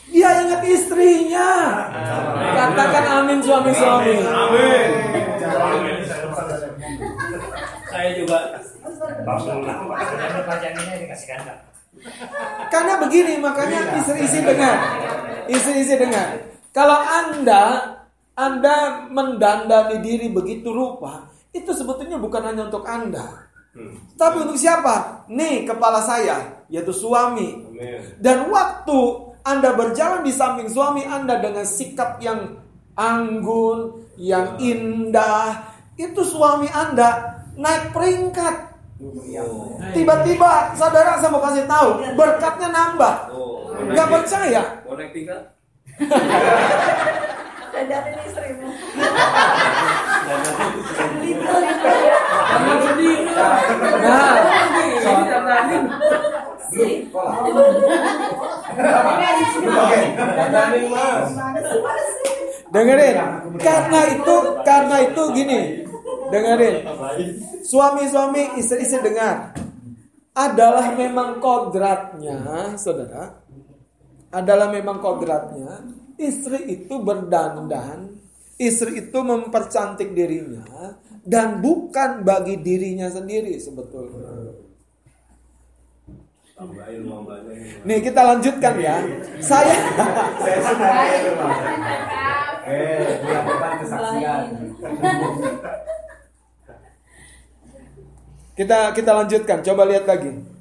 Dia 0.10 0.30
ingat 0.42 0.62
istrinya. 0.66 1.50
Katakan 2.58 3.06
amin 3.22 3.38
suami-suami. 3.46 4.26
Amin. 4.26 4.88
Saya 7.94 8.10
juga. 8.18 8.40
Karena 12.74 12.94
begini, 13.06 13.38
makanya 13.38 14.02
istri-istri 14.02 14.42
dengar. 14.42 14.78
Istri-istri 15.46 16.10
dengar. 16.10 16.55
Kalau 16.76 17.00
Anda 17.00 17.96
Anda 18.36 19.08
mendandani 19.08 20.04
diri 20.04 20.28
begitu 20.28 20.76
rupa, 20.76 21.32
itu 21.56 21.72
sebetulnya 21.72 22.20
bukan 22.20 22.52
hanya 22.52 22.68
untuk 22.68 22.84
Anda. 22.84 23.48
Hmm. 23.72 23.96
Tapi 24.20 24.44
untuk 24.44 24.60
siapa? 24.60 25.24
Nih 25.32 25.64
kepala 25.64 26.04
saya, 26.04 26.68
yaitu 26.68 26.92
suami. 26.92 27.64
Amin. 27.64 28.20
Dan 28.20 28.52
waktu 28.52 29.00
Anda 29.48 29.72
berjalan 29.72 30.28
di 30.28 30.36
samping 30.36 30.68
suami 30.68 31.08
Anda 31.08 31.40
dengan 31.40 31.64
sikap 31.64 32.20
yang 32.20 32.60
anggun, 33.00 34.12
yang 34.20 34.60
indah, 34.60 35.72
itu 35.96 36.28
suami 36.28 36.68
Anda 36.76 37.40
naik 37.56 37.96
peringkat. 37.96 38.76
Tiba-tiba 39.96 40.76
saudara 40.76 41.24
saya 41.24 41.32
mau 41.32 41.40
kasih 41.40 41.64
tahu, 41.68 42.20
berkatnya 42.20 42.68
nambah. 42.68 43.16
Oh, 43.32 43.72
Gak 43.96 44.08
percaya? 44.12 44.84
Dandanin 47.72 48.20
istrimu. 48.28 48.68
Jangan 52.46 52.78
sendiri. 52.84 53.24
Nah, 54.04 54.36
dandanin. 55.08 55.84
Dandanin 60.36 60.86
Mas. 60.92 61.32
dengerin. 62.76 63.16
Karena 63.64 64.00
itu, 64.12 64.36
karena 64.68 64.96
itu 65.00 65.24
gini. 65.32 65.88
Dengerin. 66.28 66.76
Suami-suami, 67.64 68.60
istri-istri 68.60 69.00
dengar. 69.00 69.56
Adalah 70.36 70.92
memang 71.00 71.40
kodratnya, 71.40 72.76
saudara. 72.76 73.45
Adalah 74.36 74.68
memang 74.68 75.00
kodratnya. 75.00 75.80
Istri 76.20 76.68
itu 76.68 77.00
berdandan. 77.00 78.20
Istri 78.60 79.08
itu 79.08 79.20
mempercantik 79.24 80.12
dirinya. 80.12 81.00
Dan 81.24 81.64
bukan 81.64 82.28
bagi 82.28 82.60
dirinya 82.60 83.08
sendiri 83.08 83.56
sebetulnya. 83.56 84.60
Nih 87.84 88.00
kita 88.00 88.22
lanjutkan 88.24 88.76
ya. 88.80 88.96
Saya 89.44 89.76
suka. 90.64 90.92
Eh, 92.66 93.20
kesaksian. 93.84 94.46
kita 98.56 98.78
kita 98.96 99.12
lanjutkan. 99.12 99.58
Coba 99.68 99.84
lihat 99.84 100.08
lagi. 100.08 100.55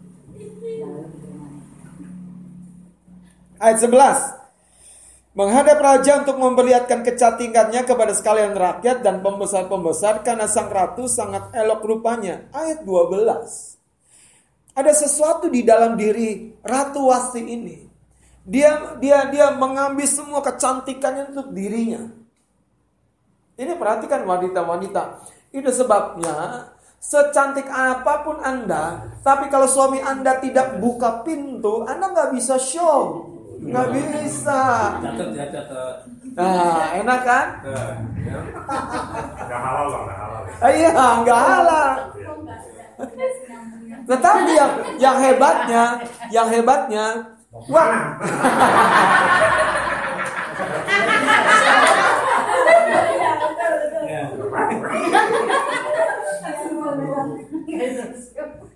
Ayat 3.64 3.81
11. 3.81 5.33
Menghadap 5.33 5.81
raja 5.81 6.20
untuk 6.20 6.37
memperlihatkan 6.37 7.00
kecantikannya 7.00 7.88
kepada 7.88 8.12
sekalian 8.12 8.53
rakyat 8.53 9.00
dan 9.00 9.24
pembesar-pembesar 9.24 10.20
karena 10.20 10.44
sang 10.44 10.68
ratu 10.68 11.09
sangat 11.09 11.48
elok 11.57 11.81
rupanya. 11.81 12.44
Ayat 12.53 12.85
12. 12.85 14.77
Ada 14.77 14.92
sesuatu 14.92 15.48
di 15.48 15.64
dalam 15.64 15.96
diri 15.96 16.53
Ratu 16.61 17.09
Wasti 17.09 17.40
ini. 17.40 17.88
Dia 18.44 19.00
dia 19.00 19.33
dia 19.33 19.57
mengambil 19.57 20.05
semua 20.05 20.44
kecantikannya 20.44 21.33
untuk 21.33 21.57
dirinya. 21.57 22.05
Ini 23.57 23.81
perhatikan 23.81 24.29
wanita-wanita. 24.29 25.24
Itu 25.57 25.72
sebabnya 25.72 26.68
secantik 27.00 27.64
apa 27.72 28.29
pun 28.29 28.44
Anda, 28.44 29.09
tapi 29.24 29.48
kalau 29.48 29.64
suami 29.64 30.05
Anda 30.05 30.37
tidak 30.37 30.77
buka 30.85 31.24
pintu, 31.24 31.88
Anda 31.88 32.12
nggak 32.12 32.31
bisa 32.37 32.61
show. 32.61 33.34
Nggak 33.64 33.87
bisa. 33.96 34.61
Catat 35.00 35.29
ya, 35.33 35.44
catat. 35.48 35.94
Nah, 36.37 36.85
enak 37.00 37.20
kan? 37.24 37.46
Nah, 37.64 37.92
ya. 38.20 38.38
Enggak 39.40 39.61
halal 39.64 39.87
loh, 39.88 40.00
enggak 40.05 40.18
halal. 40.20 40.42
Ah, 40.61 40.70
Iya, 40.70 40.90
nggak 41.24 41.40
halal. 41.40 41.88
Tetapi 44.05 44.50
yang 44.53 44.72
yang 45.00 45.16
hebatnya, 45.16 45.85
yang 46.29 46.48
hebatnya, 46.53 47.07
wah, 47.72 48.20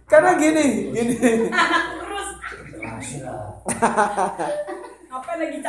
karena 0.09 0.31
gini, 0.40 0.66
gini. 0.96 1.16
Lagi 5.38 5.62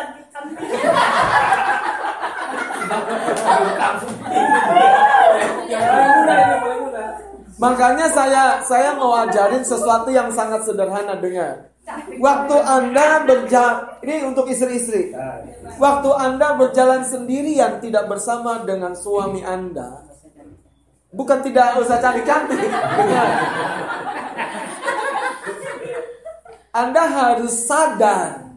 paling 6.58 6.82
mudah. 6.82 7.10
Makanya 7.62 8.08
saya 8.10 8.65
saya 8.65 8.97
mau 8.97 9.13
ajarin 9.13 9.62
sesuatu 9.62 10.10
yang 10.10 10.34
sangat 10.34 10.65
sederhana 10.65 11.21
dengar. 11.21 11.69
Waktu 12.17 12.55
Anda 12.65 13.25
berjalan, 13.25 14.01
ini 14.05 14.25
untuk 14.25 14.49
istri-istri. 14.49 15.13
Waktu 15.77 16.10
Anda 16.17 16.58
berjalan 16.58 17.05
sendirian 17.05 17.77
tidak 17.82 18.10
bersama 18.10 18.65
dengan 18.65 18.97
suami 18.97 19.45
Anda, 19.45 20.01
bukan 21.13 21.45
tidak 21.45 21.77
usah 21.77 21.97
cantik-cantik. 22.01 22.69
Anda 26.69 27.03
harus 27.10 27.53
sadar 27.65 28.48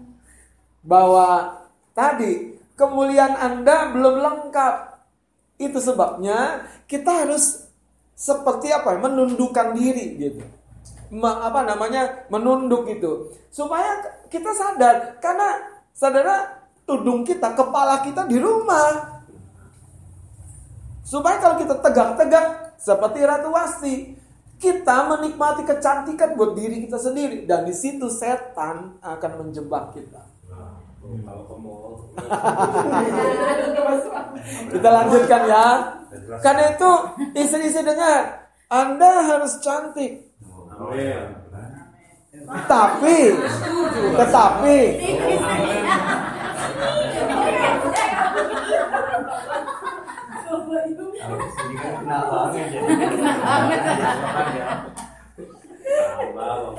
bahwa 0.83 1.63
tadi 1.95 2.59
kemuliaan 2.77 3.39
Anda 3.39 3.91
belum 3.95 4.21
lengkap. 4.21 4.75
Itu 5.63 5.79
sebabnya 5.79 6.67
kita 6.91 7.27
harus 7.27 7.71
seperti 8.19 8.75
apa? 8.75 8.99
Menundukkan 8.99 9.79
diri 9.79 10.19
gitu 10.19 10.43
apa 11.21 11.61
namanya 11.69 12.25
menunduk 12.33 12.89
gitu 12.89 13.37
supaya 13.53 14.01
kita 14.33 14.49
sadar 14.57 15.21
karena 15.21 15.77
saudara 15.93 16.65
tudung 16.89 17.21
kita 17.21 17.53
kepala 17.53 18.01
kita 18.01 18.25
di 18.25 18.41
rumah 18.41 19.21
supaya 21.05 21.37
kalau 21.37 21.61
kita 21.61 21.77
tegak-tegak 21.85 22.73
seperti 22.81 23.19
Ratu 23.29 23.53
Wasti 23.53 23.95
kita 24.57 25.05
menikmati 25.13 25.69
kecantikan 25.69 26.33
buat 26.33 26.57
diri 26.57 26.89
kita 26.89 26.97
sendiri 26.97 27.45
dan 27.45 27.69
di 27.69 27.77
situ 27.77 28.09
setan 28.09 28.97
akan 29.05 29.33
menjebak 29.45 29.93
kita 29.93 30.32
kalau 31.03 31.43
ke 31.47 31.55
mall. 31.59 31.93
Kita 34.73 34.89
lanjutkan 34.89 35.43
ya. 35.51 35.67
Karena 36.43 36.63
itu 36.75 36.91
istri-istri 37.37 37.83
dengar 37.83 38.49
Anda 38.71 39.23
harus 39.27 39.59
cantik. 39.61 40.31
Amin. 40.79 41.43
Tapi, 42.43 43.39
tetapi, 44.19 44.79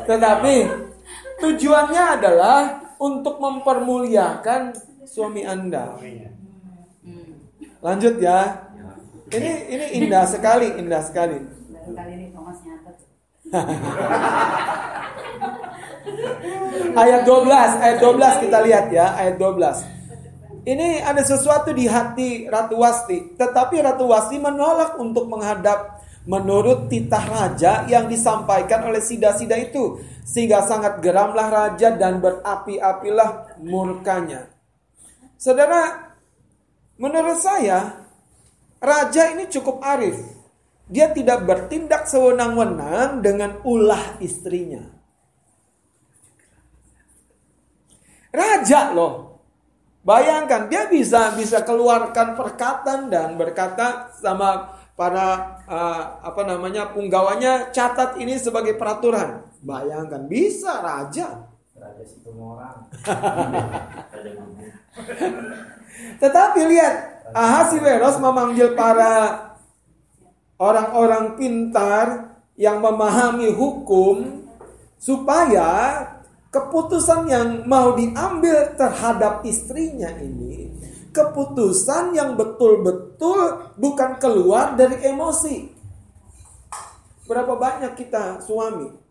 tetapi 0.03 0.55
tujuannya 1.39 2.03
adalah 2.19 2.82
untuk 2.99 3.39
mempermuliakan 3.39 4.73
suami 5.07 5.45
Anda. 5.45 5.97
Lanjut 7.83 8.15
ya. 8.19 8.69
Ini 9.33 9.51
ini 9.71 9.85
indah 10.05 10.25
sekali, 10.29 10.69
indah 10.77 11.01
sekali. 11.01 11.41
Ayat 16.93 17.21
12, 17.25 17.81
ayat 17.81 17.97
12 17.97 18.43
kita 18.45 18.57
lihat 18.61 18.85
ya, 18.93 19.17
ayat 19.17 19.35
12. 19.41 19.93
Ini 20.63 21.03
ada 21.03 21.19
sesuatu 21.25 21.75
di 21.75 21.91
hati 21.91 22.47
Ratu 22.47 22.79
Wasti, 22.79 23.35
tetapi 23.35 23.83
Ratu 23.83 24.07
Wasti 24.07 24.39
menolak 24.39 24.95
untuk 24.95 25.27
menghadap 25.27 25.92
menurut 26.23 26.87
titah 26.87 27.25
raja 27.27 27.83
yang 27.87 28.07
disampaikan 28.07 28.87
oleh 28.87 29.03
sida-sida 29.03 29.59
itu, 29.59 29.99
sehingga 30.23 30.63
sangat 30.63 31.03
geramlah 31.03 31.47
raja 31.51 31.91
dan 31.95 32.23
berapi-apilah 32.23 33.59
murkanya. 33.59 34.47
Saudara, 35.35 36.15
menurut 36.95 37.39
saya 37.39 38.07
raja 38.79 39.35
ini 39.35 39.51
cukup 39.51 39.83
arif. 39.83 40.15
Dia 40.87 41.11
tidak 41.11 41.47
bertindak 41.47 42.07
sewenang-wenang 42.07 43.23
dengan 43.23 43.59
ulah 43.63 44.19
istrinya. 44.19 44.83
Raja 48.31 48.91
loh. 48.91 49.39
Bayangkan 50.03 50.67
dia 50.67 50.91
bisa 50.91 51.31
bisa 51.39 51.63
keluarkan 51.63 52.35
perkataan 52.35 53.07
dan 53.07 53.39
berkata 53.39 54.11
sama 54.19 54.82
para 54.93 55.57
uh, 55.65 56.21
apa 56.21 56.45
namanya 56.45 56.93
punggawanya 56.93 57.73
catat 57.73 58.21
ini 58.21 58.37
sebagai 58.37 58.77
peraturan. 58.77 59.41
Bayangkan 59.63 60.27
bisa 60.29 60.83
raja. 60.83 61.49
Raja 61.73 62.03
situ 62.05 62.29
orang. 62.35 62.85
Tetapi 66.21 66.61
lihat 66.69 66.95
Ahasiweros 67.33 68.21
memanggil 68.21 68.77
para 68.77 69.41
orang-orang 70.61 71.33
pintar 71.39 72.37
yang 72.53 72.77
memahami 72.77 73.49
hukum 73.49 74.45
supaya 75.01 76.05
keputusan 76.53 77.25
yang 77.25 77.65
mau 77.65 77.97
diambil 77.97 78.77
terhadap 78.77 79.41
istrinya 79.41 80.13
ini 80.21 80.62
keputusan 81.13 82.17
yang 82.17 82.33
betul-betul 82.33 83.69
bukan 83.77 84.17
keluar 84.17 84.73
dari 84.73 85.05
emosi. 85.05 85.69
Berapa 87.29 87.55
banyak 87.55 87.93
kita 87.95 88.43
suami 88.43 89.03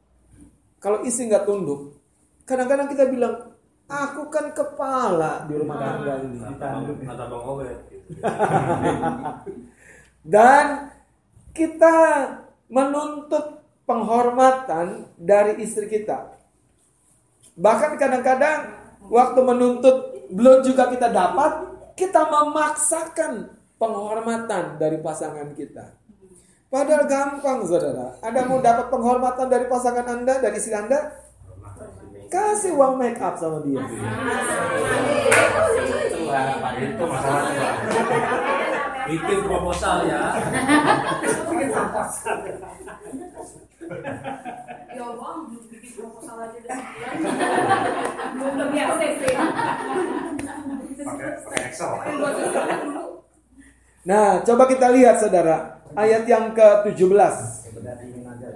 kalau 0.83 1.07
istri 1.07 1.31
nggak 1.31 1.47
tunduk, 1.47 1.95
kadang-kadang 2.43 2.91
kita 2.91 3.07
bilang, 3.07 3.55
aku 3.87 4.27
kan 4.35 4.51
kepala 4.51 5.47
di 5.47 5.55
rumah 5.55 5.79
tangga 5.79 6.27
ini. 6.27 6.43
Kata 7.07 7.25
Bang 7.31 7.45
Obed. 7.47 7.79
Dan 10.35 10.91
kita 11.55 11.95
menuntut 12.67 13.63
penghormatan 13.87 15.07
dari 15.15 15.63
istri 15.63 15.87
kita. 15.87 16.35
Bahkan 17.55 17.95
kadang-kadang 17.95 18.75
waktu 19.07 19.39
menuntut 19.39 20.27
belum 20.35 20.67
juga 20.67 20.91
kita 20.91 21.15
dapat, 21.15 21.72
kita 21.97 22.21
memaksakan 22.29 23.53
penghormatan 23.77 24.79
dari 24.79 24.99
pasangan 25.03 25.53
kita. 25.53 25.97
Padahal 26.73 27.05
gampang 27.05 27.69
saudara. 27.69 28.17
Ada 28.25 28.49
mau 28.49 28.65
dapat 28.65 28.89
penghormatan 28.89 29.47
dari 29.53 29.69
pasangan 29.69 30.09
Anda, 30.09 30.41
dari 30.41 30.57
istri 30.57 30.73
Anda? 30.73 31.21
Kasih 32.33 32.73
uang 32.73 32.97
make 32.97 33.21
up 33.21 33.37
sama 33.37 33.61
dia. 33.61 33.85
Itu 36.81 37.05
masalah. 37.05 37.53
Bikin 39.05 39.39
proposal 39.45 39.97
ya. 40.09 40.23
Ya 44.93 45.07
bang, 45.13 45.39
bikin 45.69 45.93
proposal 45.93 46.37
aja 46.41 46.61
dan 46.65 46.81
belum 48.33 48.73
Pakai 51.05 51.61
Excel. 51.71 51.91
Nah, 54.03 54.43
coba 54.43 54.65
kita 54.67 54.87
lihat 54.91 55.23
saudara. 55.23 55.79
Ayat 55.93 56.27
yang 56.27 56.57
ke-17. 56.57 57.35
Benar 57.77 57.95
dingin 58.01 58.25
aja. 58.27 58.49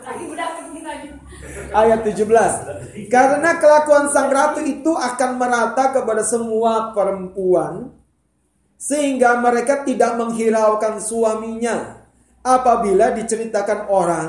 Lagi 0.00 0.24
udah 0.30 0.48
begini 0.56 0.80
lagi. 0.86 1.08
ayat 1.80 2.00
17. 2.06 3.10
Karena 3.10 3.50
kelakuan 3.58 4.10
sang 4.10 4.30
ratu 4.30 4.62
itu 4.62 4.92
akan 4.94 5.30
merata 5.38 5.94
kepada 5.94 6.22
semua 6.26 6.94
perempuan 6.94 7.94
sehingga 8.80 9.36
mereka 9.38 9.84
tidak 9.84 10.16
menghiraukan 10.16 10.98
suaminya 10.98 12.06
apabila 12.40 13.12
diceritakan 13.12 13.92
orang, 13.92 14.28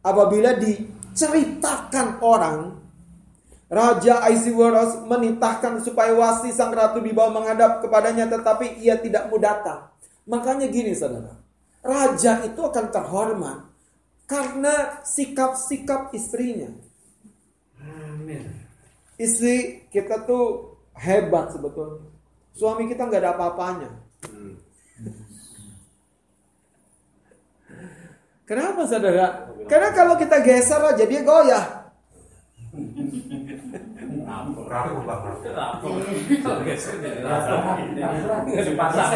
apabila 0.00 0.54
diceritakan 0.54 2.22
orang 2.22 2.79
Raja 3.70 4.26
Aisiwaros 4.26 5.06
menitahkan 5.06 5.78
supaya 5.78 6.10
wasi 6.18 6.50
sang 6.50 6.74
ratu 6.74 6.98
dibawa 6.98 7.30
menghadap 7.30 7.78
kepadanya 7.78 8.26
tetapi 8.26 8.82
ia 8.82 8.98
tidak 8.98 9.30
mau 9.30 9.38
datang. 9.38 9.86
Makanya 10.26 10.66
gini 10.66 10.90
saudara, 10.90 11.38
raja 11.78 12.42
itu 12.42 12.58
akan 12.58 12.90
terhormat 12.90 13.70
karena 14.26 14.98
sikap-sikap 15.06 16.10
istrinya. 16.10 16.66
Amin. 17.78 18.50
Istri 19.14 19.86
kita 19.94 20.26
tuh 20.26 20.74
hebat 20.98 21.54
sebetulnya. 21.54 22.10
Suami 22.58 22.90
kita 22.90 23.06
nggak 23.06 23.22
ada 23.22 23.32
apa-apanya. 23.38 23.90
Kenapa 28.50 28.82
saudara? 28.82 29.46
Karena 29.70 29.94
kalau 29.94 30.18
kita 30.18 30.42
geser 30.42 30.82
aja 30.82 31.06
dia 31.06 31.22
goyah. 31.22 31.79
Rapuh. 34.70 35.02
Nggak 38.46 38.64
dipasang. 38.70 39.10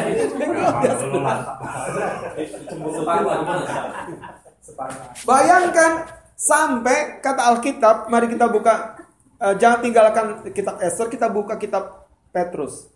Separuh. 4.65 4.99
Bayangkan 5.23 5.93
sampai 6.35 7.23
kata 7.23 7.43
Alkitab, 7.55 8.11
mari 8.11 8.27
kita 8.27 8.51
buka 8.51 8.99
eh, 9.39 9.55
jangan 9.61 9.79
tinggalkan 9.85 10.27
kitab 10.51 10.83
Esther, 10.83 11.07
kita 11.07 11.31
buka 11.31 11.55
kitab 11.55 12.11
Petrus. 12.35 12.91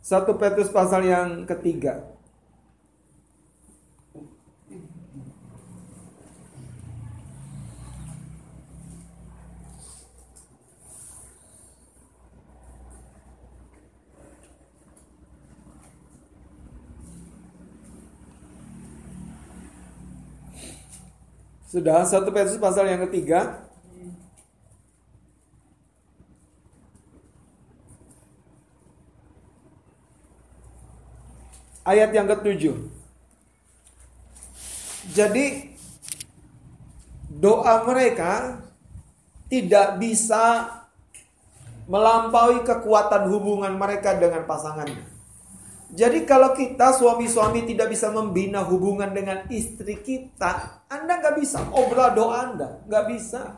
Satu 0.00 0.40
Petrus 0.40 0.72
pasal 0.72 1.04
yang 1.04 1.44
ketiga. 1.44 2.17
Sudah, 21.68 22.00
satu 22.08 22.32
Petrus 22.32 22.56
pasal 22.56 22.88
yang 22.88 23.04
ketiga. 23.04 23.60
Ayat 31.84 32.08
yang 32.16 32.24
ketujuh. 32.24 32.88
Jadi 35.12 35.76
doa 37.28 37.84
mereka 37.84 38.64
tidak 39.52 40.00
bisa 40.00 40.72
melampaui 41.88 42.64
kekuatan 42.64 43.28
hubungan 43.28 43.76
mereka 43.76 44.16
dengan 44.16 44.44
pasangannya. 44.44 45.17
Jadi 45.88 46.28
kalau 46.28 46.52
kita 46.52 46.92
suami-suami 46.92 47.64
tidak 47.64 47.88
bisa 47.88 48.12
membina 48.12 48.60
hubungan 48.60 49.08
dengan 49.08 49.48
istri 49.48 49.96
kita, 50.04 50.84
Anda 50.84 51.16
nggak 51.16 51.40
bisa 51.40 51.64
obrol 51.72 52.12
doa 52.12 52.44
Anda, 52.44 52.84
nggak 52.84 53.04
bisa. 53.08 53.56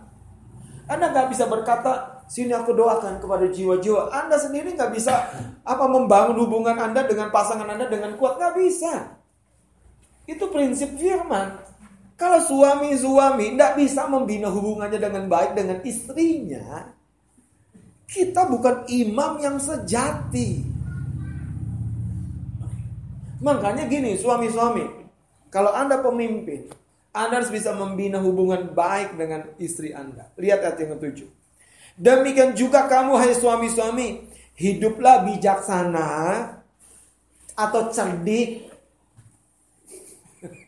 Anda 0.87 1.11
nggak 1.11 1.27
bisa 1.35 1.51
berkata, 1.51 2.23
sini 2.31 2.55
aku 2.55 2.71
doakan 2.71 3.19
kepada 3.19 3.51
jiwa-jiwa. 3.51 4.15
Anda 4.15 4.39
sendiri 4.39 4.79
nggak 4.79 4.95
bisa 4.95 5.27
apa 5.67 5.85
membangun 5.91 6.39
hubungan 6.39 6.79
Anda 6.79 7.03
dengan 7.03 7.35
pasangan 7.35 7.67
Anda 7.67 7.91
dengan 7.91 8.15
kuat, 8.15 8.39
nggak 8.39 8.55
bisa. 8.63 9.19
Itu 10.31 10.47
prinsip 10.55 10.95
firman. 10.95 11.67
Kalau 12.15 12.39
suami-suami 12.39 13.59
tidak 13.59 13.75
bisa 13.75 14.07
membina 14.07 14.47
hubungannya 14.55 15.03
dengan 15.03 15.27
baik 15.27 15.59
dengan 15.59 15.83
istrinya, 15.83 16.95
kita 18.07 18.47
bukan 18.47 18.87
imam 18.87 19.43
yang 19.43 19.59
sejati. 19.59 20.70
Makanya 23.41 23.89
gini, 23.89 24.21
suami-suami, 24.21 24.85
kalau 25.49 25.73
Anda 25.73 26.05
pemimpin, 26.05 26.69
Anda 27.11 27.41
harus 27.41 27.49
bisa 27.49 27.73
membina 27.73 28.21
hubungan 28.21 28.71
baik 28.77 29.17
dengan 29.17 29.49
istri 29.57 29.97
Anda. 29.97 30.29
Lihat 30.37 30.61
ayat 30.63 30.79
yang 30.79 30.93
ketujuh. 31.01 31.29
Demikian 31.97 32.53
juga 32.53 32.87
kamu 32.87 33.17
hai 33.17 33.33
suami-suami, 33.35 34.29
hiduplah 34.55 35.25
bijaksana 35.27 36.09
atau 37.57 37.93
cerdik 37.93 38.69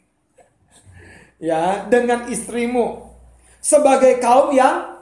ya 1.53 1.87
dengan 1.89 2.27
istrimu 2.29 3.13
sebagai 3.63 4.19
kaum 4.19 4.51
yang 4.57 4.97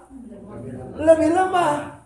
lebih 0.98 1.32
lemah. 1.32 1.99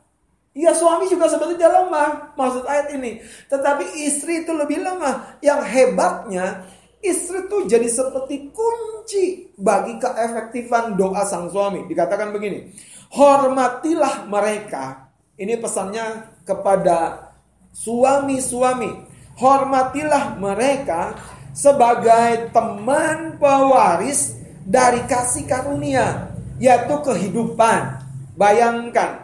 Ya 0.54 0.70
suami 0.70 1.10
juga 1.10 1.26
sebetulnya 1.26 1.66
lemah 1.66 2.38
maksud 2.38 2.62
ayat 2.70 2.94
ini. 2.94 3.18
Tetapi 3.50 4.06
istri 4.06 4.46
itu 4.46 4.54
lebih 4.54 4.86
lemah. 4.86 5.42
Yang 5.42 5.60
hebatnya 5.66 6.62
istri 7.02 7.42
itu 7.42 7.66
jadi 7.66 7.90
seperti 7.90 8.54
kunci 8.54 9.50
bagi 9.58 9.98
keefektifan 9.98 10.94
doa 10.94 11.26
sang 11.26 11.50
suami. 11.50 11.90
Dikatakan 11.90 12.30
begini. 12.30 12.70
Hormatilah 13.10 14.30
mereka. 14.30 15.10
Ini 15.34 15.58
pesannya 15.58 16.38
kepada 16.46 17.34
suami-suami. 17.74 19.10
Hormatilah 19.34 20.38
mereka 20.38 21.18
sebagai 21.50 22.54
teman 22.54 23.42
pewaris 23.42 24.38
dari 24.62 25.02
kasih 25.10 25.50
karunia. 25.50 26.30
Yaitu 26.62 26.94
kehidupan. 27.02 28.06
Bayangkan 28.38 29.23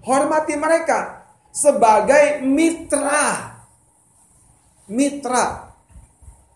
Hormati 0.00 0.54
mereka 0.56 1.28
sebagai 1.50 2.40
mitra. 2.46 3.58
Mitra. 4.90 5.76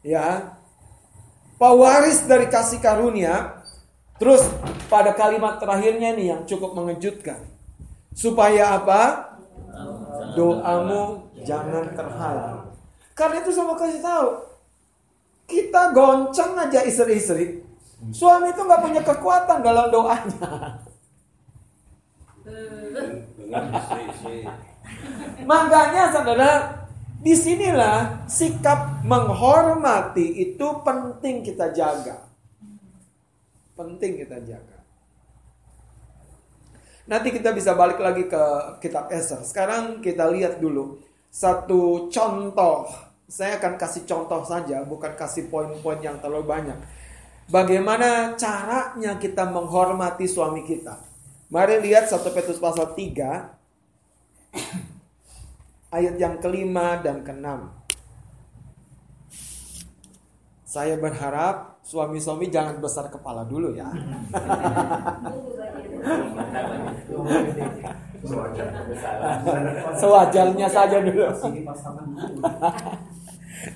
Ya. 0.01 0.59
Pewaris 1.61 2.27
dari 2.27 2.51
kasih 2.51 2.81
karunia. 2.83 3.63
Terus 4.19 4.47
pada 4.87 5.13
kalimat 5.13 5.59
terakhirnya 5.59 6.15
nih 6.15 6.27
yang 6.35 6.43
cukup 6.47 6.73
mengejutkan. 6.79 7.43
Supaya 8.15 8.79
apa? 8.79 9.35
Doamu 10.39 11.31
jangan 11.43 11.91
terhalang. 11.93 12.75
Karena 13.15 13.43
itu 13.43 13.51
sama 13.55 13.79
kasih 13.79 14.03
tahu. 14.03 14.29
Kita 15.45 15.93
gonceng 15.93 16.57
aja 16.57 16.81
istri-istri. 16.83 17.63
Suami 18.11 18.51
itu 18.53 18.61
nggak 18.65 18.83
punya 18.83 19.03
kekuatan 19.05 19.59
dalam 19.61 19.87
doanya. 19.93 20.81
Makanya 25.45 26.13
saudara, 26.15 26.51
di 27.25 27.33
sinilah 27.33 28.29
sikap 28.29 29.01
menghormati 29.01 30.45
itu 30.45 30.67
penting 30.85 31.41
kita 31.41 31.73
jaga. 31.73 32.21
Penting 33.75 34.21
kita 34.23 34.39
jaga. 34.45 34.79
Nanti 37.05 37.29
kita 37.33 37.53
bisa 37.53 37.77
balik 37.77 38.01
lagi 38.01 38.29
ke 38.29 38.43
kitab 38.81 39.13
Esther. 39.13 39.45
Sekarang 39.45 40.01
kita 40.01 40.25
lihat 40.33 40.61
dulu 40.61 41.01
satu 41.29 42.09
contoh. 42.09 42.89
Saya 43.25 43.57
akan 43.57 43.81
kasih 43.81 44.05
contoh 44.05 44.45
saja, 44.45 44.85
bukan 44.85 45.17
kasih 45.17 45.49
poin-poin 45.49 45.97
yang 45.99 46.21
terlalu 46.21 46.45
banyak. 46.45 46.77
Bagaimana 47.49 48.37
caranya 48.37 49.17
kita 49.17 49.49
menghormati 49.49 50.29
suami 50.29 50.65
kita? 50.65 51.14
Mari 51.53 51.81
lihat 51.85 52.09
1 52.09 52.25
Petrus 52.33 52.57
pasal 52.57 52.97
3 52.97 53.53
ayat 55.95 56.17
yang 56.19 56.41
kelima 56.41 56.97
dan 57.05 57.21
keenam. 57.21 57.71
Saya 60.65 60.99
berharap 60.99 61.79
suami-suami 61.87 62.51
jangan 62.51 62.83
besar 62.83 63.07
kepala 63.13 63.47
dulu 63.47 63.79
ya. 63.79 63.87
Sewajarnya 70.01 70.67
saja 70.67 70.99
dulu. 70.99 71.29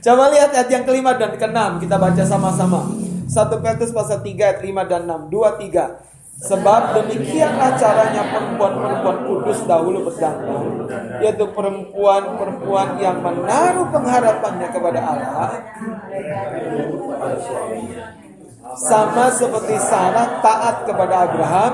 Coba 0.04 0.24
lihat 0.34 0.50
ayat 0.52 0.68
yang 0.72 0.84
kelima 0.88 1.14
dan 1.14 1.38
keenam 1.38 1.78
kita 1.78 2.00
baca 2.00 2.24
sama-sama. 2.26 2.90
1 3.28 3.62
Petrus 3.62 3.92
pasal 3.92 4.24
3 4.24 4.34
ayat 4.34 4.58
5 4.64 4.90
dan 4.90 5.06
6. 5.06 5.30
2 5.30 5.70
3. 5.70 6.17
Sebab 6.38 6.94
demikianlah 6.94 7.74
caranya 7.74 8.22
perempuan-perempuan 8.30 9.18
kudus 9.26 9.58
dahulu 9.66 10.06
berdandan, 10.06 10.86
yaitu 11.18 11.50
perempuan-perempuan 11.50 12.94
yang 13.02 13.18
menaruh 13.18 13.90
pengharapannya 13.90 14.68
kepada 14.70 15.00
Allah, 15.02 15.50
sama 18.78 19.34
seperti 19.34 19.82
Sarah 19.82 20.38
taat 20.38 20.86
kepada 20.86 21.26
Abraham 21.26 21.72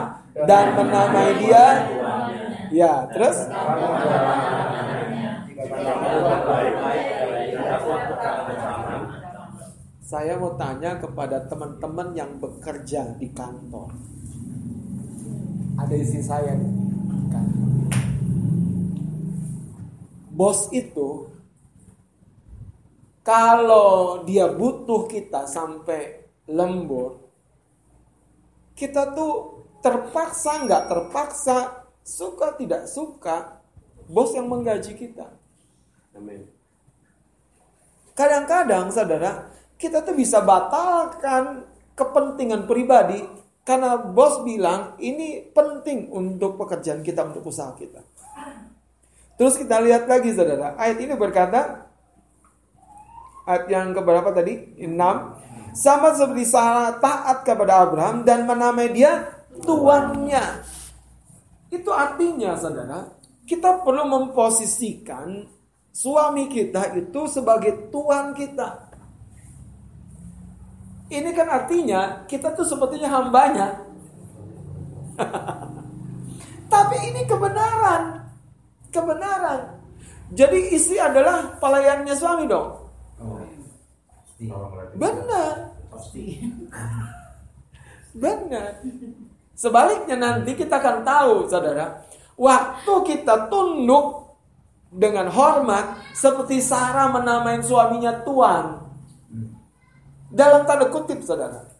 dan 0.48 0.72
menamai 0.80 1.44
dia, 1.44 1.66
ya 2.72 3.04
terus? 3.12 3.44
Saya 10.00 10.40
mau 10.40 10.56
tanya 10.56 10.96
kepada 10.96 11.44
teman-teman 11.52 12.16
yang 12.16 12.32
bekerja 12.40 13.12
di 13.20 13.28
kantor 13.28 14.13
ada 15.78 15.94
isi 15.94 16.20
saya 16.22 16.54
nih. 16.54 16.72
Kan. 17.30 17.46
Bos 20.34 20.70
itu 20.74 21.30
kalau 23.24 24.22
dia 24.28 24.52
butuh 24.52 25.08
kita 25.08 25.48
sampai 25.48 26.28
lembur, 26.44 27.24
kita 28.76 29.16
tuh 29.16 29.64
terpaksa 29.80 30.68
nggak 30.68 30.84
terpaksa, 30.92 31.88
suka 32.04 32.52
tidak 32.60 32.84
suka, 32.84 33.64
bos 34.10 34.36
yang 34.36 34.50
menggaji 34.50 34.92
kita. 34.92 35.32
Amin. 36.12 36.44
Kadang-kadang 38.14 38.94
saudara, 38.94 39.50
kita 39.74 40.04
tuh 40.04 40.14
bisa 40.14 40.38
batalkan 40.44 41.66
kepentingan 41.98 42.68
pribadi 42.68 43.43
karena 43.64 43.96
bos 43.96 44.44
bilang 44.44 44.92
ini 45.00 45.40
penting 45.48 46.12
untuk 46.12 46.60
pekerjaan 46.60 47.00
kita, 47.00 47.24
untuk 47.24 47.48
usaha 47.48 47.72
kita. 47.72 48.04
Terus 49.34 49.56
kita 49.56 49.80
lihat 49.80 50.04
lagi 50.04 50.30
saudara. 50.36 50.76
Ayat 50.76 51.00
ini 51.00 51.16
berkata, 51.16 51.90
ayat 53.48 53.64
yang 53.72 53.96
keberapa 53.96 54.30
tadi? 54.30 54.78
6. 54.78 55.74
Sama 55.74 56.14
seperti 56.14 56.44
Sarah 56.46 57.00
taat 57.02 57.42
kepada 57.42 57.82
Abraham 57.82 58.22
dan 58.22 58.46
menamai 58.46 58.94
dia 58.94 59.26
tuannya. 59.64 60.62
Itu 61.72 61.90
artinya 61.90 62.54
saudara, 62.54 63.10
kita 63.48 63.82
perlu 63.82 64.06
memposisikan 64.06 65.50
suami 65.90 66.46
kita 66.46 66.94
itu 66.94 67.26
sebagai 67.26 67.90
tuan 67.90 68.36
kita. 68.38 68.83
Ini 71.14 71.30
kan 71.30 71.46
artinya 71.46 72.26
kita 72.26 72.50
tuh 72.58 72.66
sepertinya 72.66 73.22
hambanya. 73.22 73.86
Tapi 76.74 76.96
ini 77.14 77.22
kebenaran. 77.22 78.18
Kebenaran. 78.90 79.78
Jadi 80.34 80.74
istri 80.74 80.98
adalah 80.98 81.54
pelayannya 81.62 82.14
suami 82.18 82.50
dong. 82.50 82.82
Benar. 84.98 85.54
Sebaliknya 89.54 90.16
nanti 90.18 90.58
kita 90.58 90.82
akan 90.82 91.06
tahu, 91.06 91.34
saudara, 91.46 92.02
waktu 92.34 92.94
kita 93.06 93.46
tunduk 93.46 94.34
dengan 94.90 95.30
hormat 95.30 95.98
seperti 96.14 96.58
Sarah 96.58 97.10
menamain 97.10 97.62
suaminya 97.62 98.22
Tuan. 98.26 98.83
Dalam 100.34 100.66
tanda 100.66 100.90
kutip, 100.90 101.22
saudara. 101.22 101.70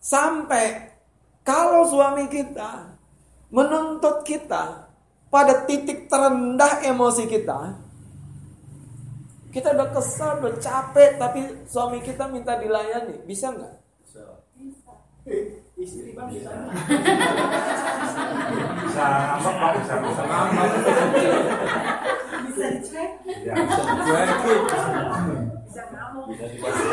Sampai 0.00 0.96
kalau 1.44 1.84
suami 1.84 2.26
kita 2.32 2.96
menuntut 3.52 4.24
kita 4.24 4.88
pada 5.28 5.68
titik 5.68 6.08
terendah 6.08 6.80
emosi 6.88 7.28
kita, 7.28 7.76
kita 9.52 9.76
udah 9.76 9.88
kesal, 9.92 10.40
udah 10.40 10.56
capek, 10.56 11.20
tapi 11.20 11.40
suami 11.68 12.00
kita 12.00 12.24
minta 12.32 12.56
dilayani, 12.56 13.20
bisa 13.28 13.52
nggak? 13.52 13.74
Istri 15.82 16.14
bang 16.14 16.30
bisa. 16.30 16.54
Bisa 18.86 19.04
ngambek 19.10 19.54
Pak, 19.58 19.70
bisa 19.82 19.94
bisa 19.98 20.22
ngambek. 20.30 20.70
Bisa 22.46 22.64
dicek, 22.70 23.10
Iya. 23.26 23.54
Cuekin. 23.66 24.60
bisa 25.66 25.82
ngamuk. 25.90 26.24
Bisa 26.30 26.44
dikasih. 26.46 26.86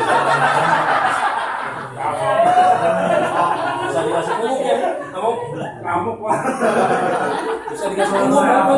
Bisa 3.78 4.00
dikasih 4.02 4.34
ya. 4.66 4.90
Kamu 5.14 5.30
Ngamuk 5.86 6.16
Pak. 6.18 6.34
bisa 7.70 7.84
dikasih 7.94 8.18
pupuk 8.26 8.42
apa? 8.42 8.74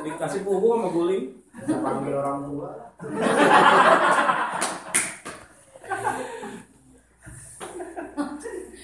Dikasih 0.00 0.40
pupuk 0.40 0.72
sama 0.72 0.88
guling. 0.88 1.24
Bisa 1.60 1.76
panggil 1.76 2.16
orang 2.16 2.48
tua. 2.48 2.70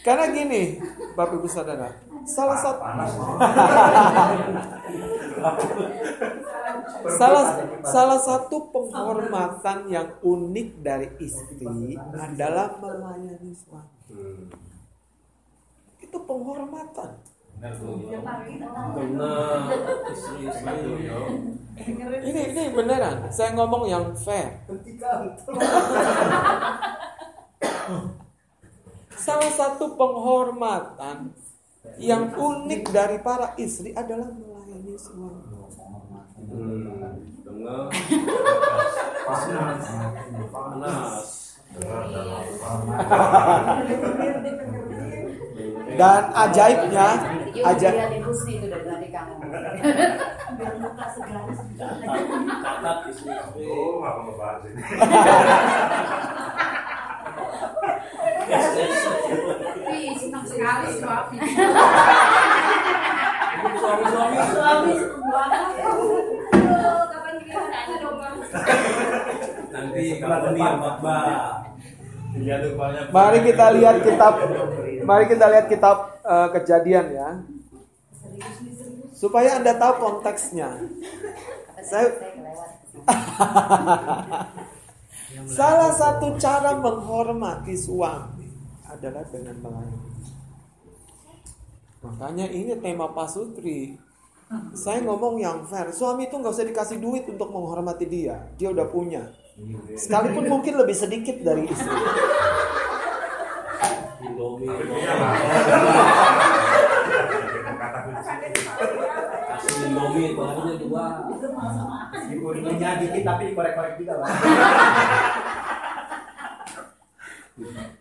Karena 0.09 0.33
gini, 0.33 0.81
Bapak 1.13 1.37
Ibu 1.37 1.45
Saudara, 1.53 1.93
salah 2.25 2.57
satu 2.57 2.81
Panas. 2.81 3.13
salah 7.21 7.45
salah 7.85 8.17
satu 8.17 8.73
penghormatan 8.73 9.93
yang 9.93 10.09
unik 10.25 10.81
dari 10.81 11.13
istri 11.21 11.93
adalah 12.17 12.81
melayani 12.81 13.53
suami. 13.53 14.49
Itu 16.01 16.25
penghormatan. 16.25 17.21
Benar. 18.97 19.61
Istri-istri. 20.09 20.89
Ini 22.33 22.41
ini 22.57 22.73
beneran. 22.73 23.29
Saya 23.29 23.53
ngomong 23.53 23.85
yang 23.85 24.17
fair. 24.17 24.57
Salah 29.19 29.51
satu 29.51 29.99
penghormatan 29.99 31.35
yang 31.99 32.31
unik 32.31 32.95
dari 32.95 33.19
para 33.19 33.59
istri 33.59 33.91
adalah 33.91 34.31
melayani 34.31 34.95
suami. 34.95 35.43
Dengar. 37.43 37.91
Panas. 40.55 41.29
Dan 45.99 46.23
ajaibnya, 46.33 47.09
ajaib 47.59 47.95
dia 47.99 48.07
di 48.09 48.19
Husni 48.23 48.63
itu 48.63 48.67
dari 48.71 48.87
tadi 48.87 49.09
kamu. 49.11 49.35
biar 50.59 50.75
muka 50.79 51.07
segar. 51.13 51.45
Catat. 51.51 52.19
Catat 52.63 52.99
istri-istri. 53.11 53.67
Oh, 53.67 53.99
nggak 54.01 54.15
mau 54.23 54.33
bahas 54.39 54.63
ini. 54.65 54.81
Ih, 58.49 60.13
senang 60.17 60.45
sekali 60.49 60.89
suami. 60.97 61.37
Suami-suami. 63.79 64.37
Suami 64.49 64.93
banget. 65.29 65.65
Aduh, 66.57 67.03
kapan 67.13 67.35
gilirannya 67.45 67.97
dong 68.01 68.17
bang? 68.17 68.37
Nanti 69.69 70.03
kalau 70.21 70.49
dia 70.57 70.71
khotbah. 70.81 71.25
Iya. 72.39 72.57
Mari 73.11 73.39
kita 73.43 73.67
lihat 73.75 73.97
kitab 74.05 74.35
Mari 75.03 75.25
kita 75.27 75.47
lihat 75.49 75.67
kitab 75.67 75.97
eh, 76.23 76.49
kejadian 76.55 77.07
ya. 77.13 77.31
Supaya 79.13 79.59
Anda 79.59 79.75
tahu 79.77 79.93
konteksnya. 79.99 80.71
Saya-. 81.83 82.15
Salah 85.49 85.93
satu 85.95 86.37
cara 86.37 86.77
menghormati 86.79 87.75
suami 87.75 88.38
adalah 88.89 89.25
dengan 89.29 89.57
melayani. 89.61 90.01
Makanya 91.99 92.47
ini 92.49 92.73
tema 92.81 93.13
pasutri. 93.13 94.01
Saya 94.73 95.05
ngomong 95.05 95.37
yang 95.37 95.61
fair. 95.69 95.93
Suami 95.93 96.25
itu 96.25 96.41
nggak 96.41 96.55
usah 96.55 96.65
dikasih 96.65 96.99
duit 97.05 97.29
untuk 97.29 97.53
menghormati 97.53 98.09
dia. 98.09 98.49
Dia 98.57 98.73
udah 98.73 98.89
punya. 98.89 99.29
Sekalipun 99.93 100.49
mungkin 100.49 100.81
lebih 100.81 100.97
sedikit 100.97 101.37
dari 101.45 101.69
istri. 101.69 101.99
Indomie. 104.25 104.73
Lah. 104.73 105.35
Dua. 110.79 111.05
Tapi 113.19 113.43
dikorek-korek 113.53 113.95
juga 114.01 114.13
Pak. 114.23 114.29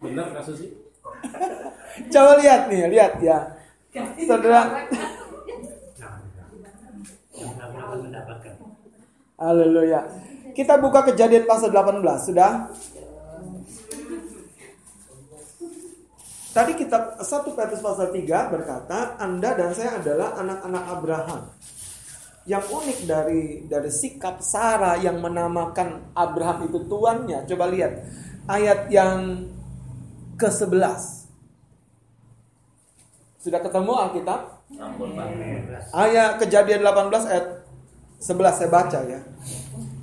Benar 0.01 0.27
kasus 0.37 0.55
sih. 0.61 0.71
Coba 2.13 2.37
lihat 2.37 2.69
nih, 2.69 2.89
lihat 2.93 3.13
ya. 3.17 3.57
Saudara, 4.29 4.85
haleluya. 9.41 10.01
Kita 10.53 10.77
buka 10.77 11.05
kejadian 11.09 11.45
pasal 11.49 11.69
18, 11.73 12.01
sudah? 12.29 12.69
Tadi 16.57 16.73
kitab 16.73 17.21
1 17.21 17.53
Petrus 17.53 17.85
pasal 17.85 18.09
3 18.09 18.53
berkata, 18.53 19.13
Anda 19.21 19.53
dan 19.53 19.77
saya 19.77 20.01
adalah 20.01 20.41
anak-anak 20.41 20.83
Abraham. 20.89 21.41
Yang 22.49 22.63
unik 22.73 22.99
dari 23.05 23.43
dari 23.67 23.91
sikap 23.91 24.39
Sarah 24.41 24.97
yang 24.97 25.21
menamakan 25.21 26.15
Abraham 26.17 26.65
itu 26.65 26.79
tuannya. 26.89 27.43
Coba 27.45 27.67
lihat 27.69 28.07
ayat 28.47 28.87
yang 28.87 29.47
ke-11. 30.39 31.27
Sudah 33.43 33.59
ketemu 33.59 33.93
Alkitab? 33.95 34.41
Ayat 35.91 36.39
kejadian 36.41 36.83
18 36.83 37.31
ayat 37.31 37.47
11 38.19 38.59
saya 38.59 38.69
baca 38.71 38.99
ya. 39.07 39.21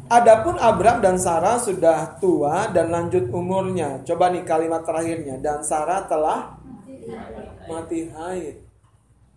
Adapun 0.05 0.61
Abram 0.61 1.01
dan 1.01 1.17
Sarah 1.17 1.57
sudah 1.57 2.21
tua 2.21 2.69
dan 2.71 2.93
lanjut 2.93 3.33
umurnya. 3.33 4.05
Coba 4.05 4.29
nih 4.31 4.45
kalimat 4.45 4.85
terakhirnya. 4.85 5.41
Dan 5.41 5.65
Sarah 5.65 6.05
telah 6.05 6.61
mati 7.67 8.13
haid. 8.13 8.61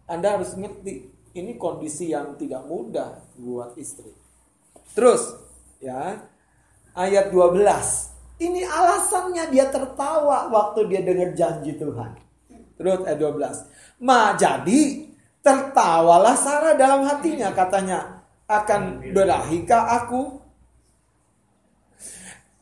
Anda 0.07 0.39
harus 0.39 0.55
ngerti 0.55 1.11
ini 1.35 1.55
kondisi 1.55 2.11
yang 2.11 2.35
tidak 2.35 2.67
mudah 2.67 3.23
buat 3.39 3.75
istri. 3.79 4.11
Terus 4.91 5.35
ya 5.79 6.23
ayat 6.95 7.31
12. 7.31 8.16
Ini 8.37 8.61
alasannya 8.69 9.49
dia 9.49 9.65
tertawa 9.73 10.45
waktu 10.53 10.93
dia 10.93 11.01
dengar 11.01 11.33
janji 11.33 11.73
Tuhan. 11.73 12.13
Terus 12.77 13.01
ayat 13.01 13.17
12. 13.17 14.05
Ma 14.05 14.37
jadi 14.37 15.09
tertawalah 15.41 16.37
Sarah 16.37 16.77
dalam 16.77 17.01
hatinya 17.05 17.53
katanya. 17.53 18.17
Akan 18.47 19.03
berahikah 19.11 19.99
aku? 19.99 20.39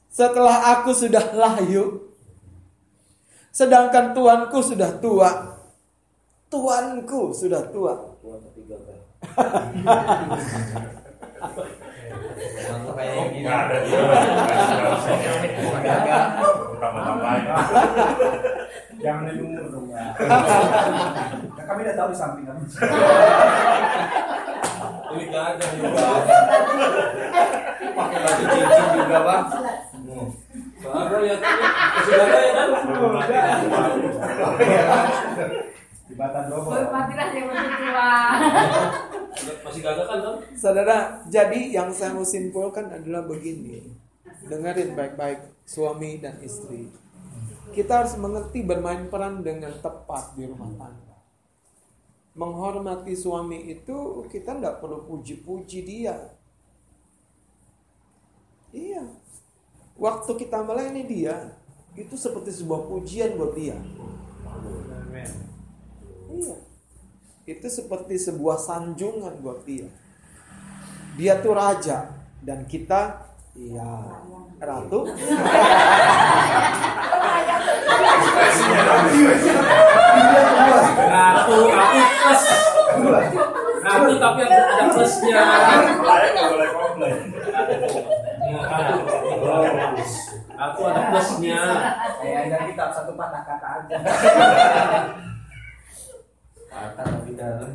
Setelah 0.10 0.80
aku 0.80 0.96
sudah 0.96 1.36
layu 1.36 2.10
sedangkan 3.54 4.16
tuanku 4.16 4.66
sudah 4.66 4.98
tua. 4.98 5.30
Tuanku 6.50 7.36
sudah 7.36 7.70
tua 7.70 8.16
Ketiga 12.06 13.54
Pak. 16.16 16.94
Oh, 16.96 17.16
nggak 17.16 17.34
ada. 17.40 17.56
Jangan 18.96 19.28
di 19.30 19.42
umur 19.44 19.66
dong 19.70 19.88
ya. 19.92 20.16
Nah, 20.16 21.64
kami 21.68 21.80
udah 21.86 21.96
tahu 21.96 22.08
di 22.10 22.18
samping 22.18 22.46
kami. 22.48 22.62
Ini 25.16 25.26
gajah 25.32 25.70
juga. 25.76 26.08
Pakai 27.96 28.20
baju 28.24 28.44
cincin 28.50 28.86
juga 28.96 29.20
bang. 29.24 29.46
Soalnya 30.86 31.18
lihat 31.24 31.40
ya 31.42 31.54
kan? 32.54 32.70
Di 36.16 36.24
Batan 36.24 36.48
Robo. 36.48 36.72
Hormatilah 36.72 37.28
yang 37.36 37.52
tua. 37.52 38.12
Masih 39.36 39.82
gajah 39.84 40.06
kan 40.08 40.20
kan? 40.24 40.36
saudara 40.56 41.20
jadi 41.28 41.76
yang 41.76 41.92
saya 41.92 42.16
mau 42.16 42.24
simpulkan 42.24 42.88
adalah 42.88 43.28
begini 43.28 43.84
dengerin 44.48 44.96
baik-baik 44.96 45.44
suami 45.68 46.24
dan 46.24 46.40
istri 46.40 46.88
kita 47.76 48.00
harus 48.00 48.16
mengerti 48.16 48.64
bermain 48.64 49.12
peran 49.12 49.44
dengan 49.44 49.76
tepat 49.84 50.40
di 50.40 50.48
rumah 50.48 50.72
tangga. 50.80 51.20
Menghormati 52.32 53.12
suami 53.12 53.68
itu 53.68 54.24
kita 54.32 54.56
tidak 54.56 54.80
perlu 54.80 55.04
puji-puji 55.04 55.84
dia. 55.84 56.16
Iya. 58.72 59.04
Waktu 60.00 60.32
kita 60.40 60.64
melayani 60.64 61.04
dia, 61.04 61.60
itu 62.00 62.16
seperti 62.16 62.56
sebuah 62.56 62.88
pujian 62.88 63.36
buat 63.36 63.52
dia. 63.60 63.76
Amin. 63.76 65.55
Iya. 66.36 66.56
Itu 67.46 67.68
seperti 67.70 68.18
sebuah 68.18 68.58
sanjungan 68.58 69.40
buat 69.40 69.64
dia. 69.64 69.88
Dia 71.16 71.40
tuh 71.40 71.56
raja 71.56 72.12
dan 72.44 72.68
kita 72.68 73.32
iya 73.56 73.88
ratu. 74.60 75.08
Ratu, 81.06 81.58
ratu 81.72 82.02
plus. 82.04 82.44
Ratu 83.86 84.14
tapi 84.18 84.42
ada, 84.50 84.60
ada 84.66 84.86
plusnya. 84.92 85.42
Lain 86.02 86.30
nggak 86.34 86.48
boleh 86.50 86.70
komplain. 86.74 87.18
Ya, 88.44 88.60
ratu. 88.66 88.98
Ratu 90.58 90.82
ada 90.90 91.02
plusnya. 91.14 91.62
Kayak 92.20 92.42
ada 92.50 92.58
kitab 92.68 92.90
satu 92.92 93.12
patah 93.14 93.42
kata 93.46 93.68
aja. 93.86 93.98
Tapi 96.76 97.32
dalam. 97.40 97.72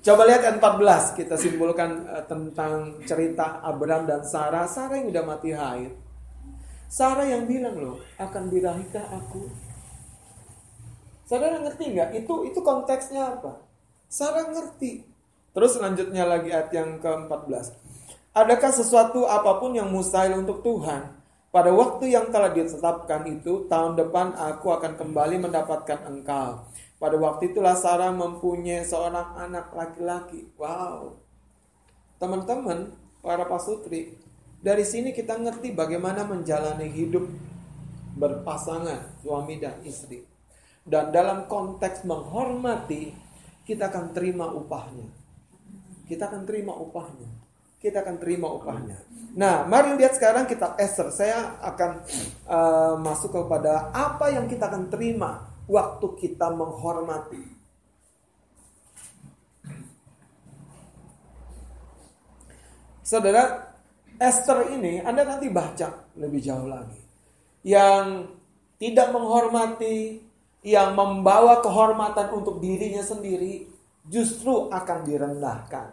Coba 0.00 0.22
lihat 0.24 0.40
ayat 0.46 0.56
14 0.62 1.18
kita 1.18 1.34
simpulkan 1.34 2.06
eh, 2.08 2.24
tentang 2.30 3.02
cerita 3.04 3.60
Abraham 3.60 4.06
dan 4.08 4.22
Sarah. 4.24 4.64
Sarah 4.64 5.02
yang 5.02 5.10
udah 5.12 5.24
mati 5.26 5.50
haid. 5.52 5.92
Sarah 6.86 7.26
yang 7.26 7.44
bilang 7.50 7.76
loh, 7.76 7.98
akan 8.16 8.46
birahikah 8.46 9.02
aku? 9.10 9.50
Saudara 11.26 11.58
ngerti 11.58 11.90
nggak? 11.90 12.22
Itu 12.22 12.46
itu 12.46 12.62
konteksnya 12.62 13.34
apa? 13.36 13.58
Sarah 14.06 14.46
ngerti. 14.46 15.02
Terus 15.50 15.74
selanjutnya 15.74 16.22
lagi 16.22 16.54
ayat 16.54 16.70
yang 16.70 17.02
ke-14. 17.02 17.74
Adakah 18.36 18.70
sesuatu 18.70 19.26
apa 19.26 19.58
pun 19.58 19.74
yang 19.74 19.90
mustahil 19.90 20.38
untuk 20.38 20.62
Tuhan? 20.62 21.18
Pada 21.50 21.72
waktu 21.72 22.12
yang 22.12 22.28
telah 22.28 22.52
ditetapkan 22.52 23.24
itu, 23.26 23.64
tahun 23.66 23.96
depan 23.96 24.36
aku 24.36 24.76
akan 24.76 24.92
kembali 24.94 25.40
mendapatkan 25.40 26.04
engkau. 26.04 26.68
Pada 27.06 27.22
waktu 27.22 27.54
itulah 27.54 27.78
Sarah 27.78 28.10
mempunyai 28.10 28.82
seorang 28.82 29.38
anak 29.38 29.70
laki-laki. 29.70 30.50
Wow. 30.58 31.14
Teman-teman, 32.18 32.98
para 33.22 33.46
pasutri, 33.46 34.18
dari 34.58 34.82
sini 34.82 35.14
kita 35.14 35.38
ngerti 35.38 35.70
bagaimana 35.70 36.26
menjalani 36.26 36.90
hidup 36.90 37.30
berpasangan 38.18 39.22
suami 39.22 39.54
dan 39.62 39.78
istri. 39.86 40.26
Dan 40.82 41.14
dalam 41.14 41.46
konteks 41.46 42.02
menghormati, 42.02 43.14
kita 43.62 43.86
akan 43.86 44.10
terima 44.10 44.50
upahnya. 44.50 45.06
Kita 46.10 46.26
akan 46.26 46.42
terima 46.42 46.74
upahnya. 46.74 47.30
Kita 47.78 48.02
akan 48.02 48.18
terima 48.18 48.50
upahnya. 48.50 48.98
Nah, 49.38 49.62
mari 49.62 49.94
lihat 49.94 50.18
sekarang 50.18 50.50
kitab 50.50 50.74
Esther. 50.74 51.14
Saya 51.14 51.54
akan 51.62 52.02
uh, 52.50 52.94
masuk 52.98 53.30
kepada 53.30 53.94
apa 53.94 54.34
yang 54.34 54.50
kita 54.50 54.66
akan 54.66 54.90
terima 54.90 55.54
waktu 55.66 56.06
kita 56.18 56.50
menghormati. 56.54 57.42
Saudara, 63.06 63.70
Esther 64.18 64.74
ini 64.74 64.98
Anda 64.98 65.22
nanti 65.22 65.46
baca 65.46 66.10
lebih 66.18 66.42
jauh 66.42 66.66
lagi. 66.66 66.98
Yang 67.62 68.34
tidak 68.82 69.14
menghormati, 69.14 70.22
yang 70.66 70.98
membawa 70.98 71.62
kehormatan 71.62 72.34
untuk 72.34 72.58
dirinya 72.58 73.02
sendiri, 73.02 73.66
justru 74.06 74.66
akan 74.70 75.06
direndahkan. 75.06 75.86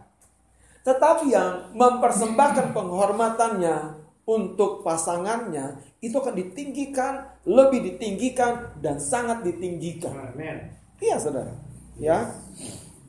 Tetapi 0.84 1.26
yang 1.30 1.74
mempersembahkan 1.78 2.74
penghormatannya 2.74 3.78
untuk 4.24 4.88
pasangannya, 4.88 5.84
itu 6.00 6.16
akan 6.16 6.36
ditinggikan, 6.36 7.28
lebih 7.44 7.84
ditinggikan, 7.84 8.72
dan 8.80 9.00
sangat 9.00 9.44
ditinggikan. 9.44 10.32
Amin. 10.32 10.72
Iya, 11.04 11.20
saudara. 11.20 11.54
Ya, 12.00 12.32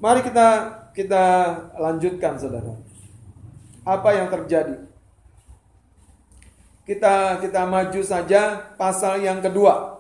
mari 0.03 0.27
kita 0.27 0.49
kita 0.91 1.25
lanjutkan, 1.79 2.35
saudara. 2.39 2.75
Apa 3.87 4.11
yang 4.17 4.29
terjadi? 4.33 4.91
Kita 6.85 7.41
kita 7.41 7.65
maju 7.65 8.01
saja 8.05 8.75
pasal 8.77 9.23
yang 9.23 9.41
kedua. 9.41 9.93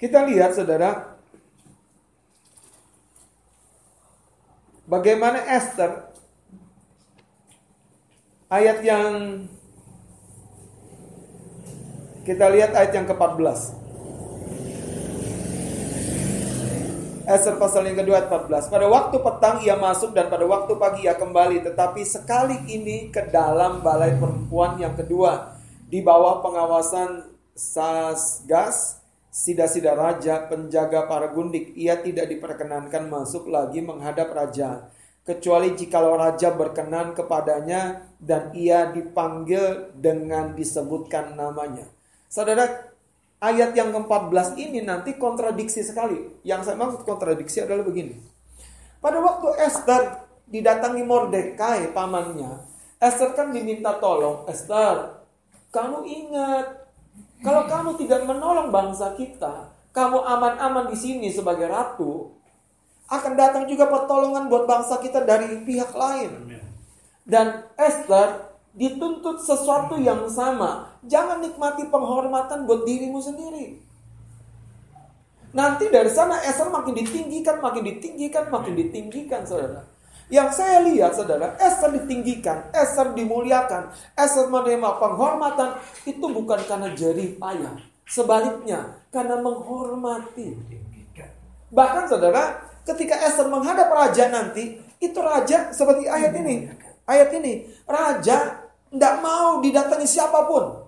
Kita 0.00 0.24
lihat 0.24 0.56
saudara 0.56 1.20
Bagaimana 4.90 5.38
Esther 5.46 6.10
ayat 8.50 8.82
yang 8.82 9.46
kita 12.26 12.50
lihat 12.50 12.74
ayat 12.74 12.92
yang 12.98 13.06
ke-14. 13.06 13.78
Esther 17.30 17.54
pasal 17.62 17.86
yang 17.86 18.02
kedua 18.02 18.18
ayat 18.18 18.28
14. 18.50 18.66
Pada 18.66 18.86
waktu 18.90 19.16
petang 19.22 19.56
ia 19.62 19.78
masuk 19.78 20.10
dan 20.10 20.26
pada 20.26 20.42
waktu 20.42 20.74
pagi 20.74 21.06
ia 21.06 21.14
kembali. 21.14 21.62
Tetapi 21.62 22.02
sekali 22.02 22.58
ini 22.66 23.14
ke 23.14 23.30
dalam 23.30 23.86
balai 23.86 24.18
perempuan 24.18 24.74
yang 24.82 24.98
kedua. 24.98 25.54
Di 25.86 26.02
bawah 26.02 26.42
pengawasan 26.42 27.30
Sasgas, 27.54 28.99
sida-sida 29.30 29.94
raja, 29.94 30.50
penjaga 30.50 31.06
para 31.06 31.30
gundik. 31.30 31.72
Ia 31.78 32.02
tidak 32.02 32.28
diperkenankan 32.28 33.06
masuk 33.06 33.46
lagi 33.48 33.80
menghadap 33.80 34.34
raja. 34.34 34.90
Kecuali 35.22 35.78
jikalau 35.78 36.18
raja 36.18 36.50
berkenan 36.50 37.14
kepadanya 37.14 38.10
dan 38.18 38.50
ia 38.52 38.90
dipanggil 38.90 39.94
dengan 39.94 40.58
disebutkan 40.58 41.38
namanya. 41.38 41.86
Saudara, 42.26 42.90
ayat 43.38 43.70
yang 43.72 43.94
ke-14 43.94 44.58
ini 44.58 44.82
nanti 44.82 45.14
kontradiksi 45.14 45.86
sekali. 45.86 46.42
Yang 46.42 46.70
saya 46.70 46.76
maksud 46.76 47.06
kontradiksi 47.06 47.62
adalah 47.62 47.86
begini. 47.86 48.18
Pada 49.00 49.22
waktu 49.22 49.48
Esther 49.64 50.28
didatangi 50.50 51.06
Mordekai 51.06 51.94
pamannya, 51.94 52.66
Esther 53.00 53.32
kan 53.32 53.48
diminta 53.48 53.96
tolong, 53.96 54.44
Esther, 54.44 55.24
kamu 55.72 56.04
ingat 56.04 56.79
kalau 57.40 57.64
kamu 57.64 57.90
tidak 57.96 58.28
menolong 58.28 58.68
bangsa 58.68 59.16
kita, 59.16 59.72
kamu 59.90 60.20
aman-aman 60.20 60.92
di 60.92 60.96
sini 60.96 61.28
sebagai 61.32 61.66
ratu, 61.66 62.36
akan 63.10 63.32
datang 63.34 63.64
juga 63.66 63.90
pertolongan 63.90 64.46
buat 64.46 64.68
bangsa 64.68 65.02
kita 65.02 65.26
dari 65.26 65.66
pihak 65.66 65.90
lain. 65.96 66.60
Dan 67.26 67.66
Esther 67.74 68.54
dituntut 68.76 69.42
sesuatu 69.42 69.98
yang 69.98 70.30
sama. 70.30 70.94
Jangan 71.02 71.42
nikmati 71.42 71.90
penghormatan 71.90 72.68
buat 72.68 72.86
dirimu 72.86 73.18
sendiri. 73.18 73.82
Nanti 75.50 75.90
dari 75.90 76.10
sana 76.12 76.38
Esther 76.46 76.70
makin 76.70 76.94
ditinggikan, 76.94 77.58
makin 77.58 77.82
ditinggikan, 77.82 78.46
makin 78.46 78.74
ditinggikan, 78.78 79.42
saudara. 79.42 79.82
Yang 80.30 80.62
saya 80.62 80.78
lihat, 80.86 81.18
saudara, 81.18 81.58
Esther 81.58 81.90
ditinggikan, 81.90 82.70
Esther 82.70 83.18
dimuliakan, 83.18 83.90
Esther 84.14 84.46
menerima 84.46 85.02
penghormatan 85.02 85.82
itu 86.06 86.22
bukan 86.22 86.62
karena 86.70 86.94
jerih 86.94 87.34
payah. 87.34 87.74
Sebaliknya, 88.06 88.94
karena 89.10 89.42
menghormati. 89.42 90.54
Bahkan, 91.74 92.04
saudara, 92.06 92.62
ketika 92.86 93.18
Esther 93.26 93.50
menghadap 93.50 93.90
raja 93.90 94.30
nanti, 94.30 94.78
itu 95.02 95.18
raja 95.18 95.74
seperti 95.74 96.06
ayat 96.06 96.30
ini. 96.38 96.70
Ayat 97.10 97.34
ini, 97.34 97.66
raja 97.90 98.70
tidak 98.86 99.14
mau 99.18 99.58
didatangi 99.58 100.06
siapa 100.06 100.46
pun. 100.46 100.86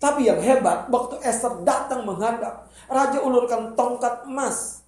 Tapi 0.00 0.32
yang 0.32 0.40
hebat, 0.40 0.88
waktu 0.88 1.20
Esther 1.20 1.60
datang 1.60 2.08
menghadap, 2.08 2.72
raja 2.88 3.20
ulurkan 3.20 3.76
tongkat 3.76 4.24
emas. 4.24 4.80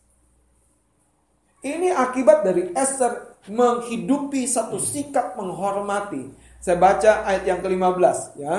Ini 1.60 1.92
akibat 1.92 2.48
dari 2.48 2.72
Esther 2.72 3.27
menghidupi 3.50 4.44
satu 4.48 4.80
sikap 4.80 5.36
menghormati. 5.36 6.32
Saya 6.58 6.76
baca 6.76 7.24
ayat 7.24 7.44
yang 7.48 7.60
ke-15 7.64 8.18
ya. 8.40 8.56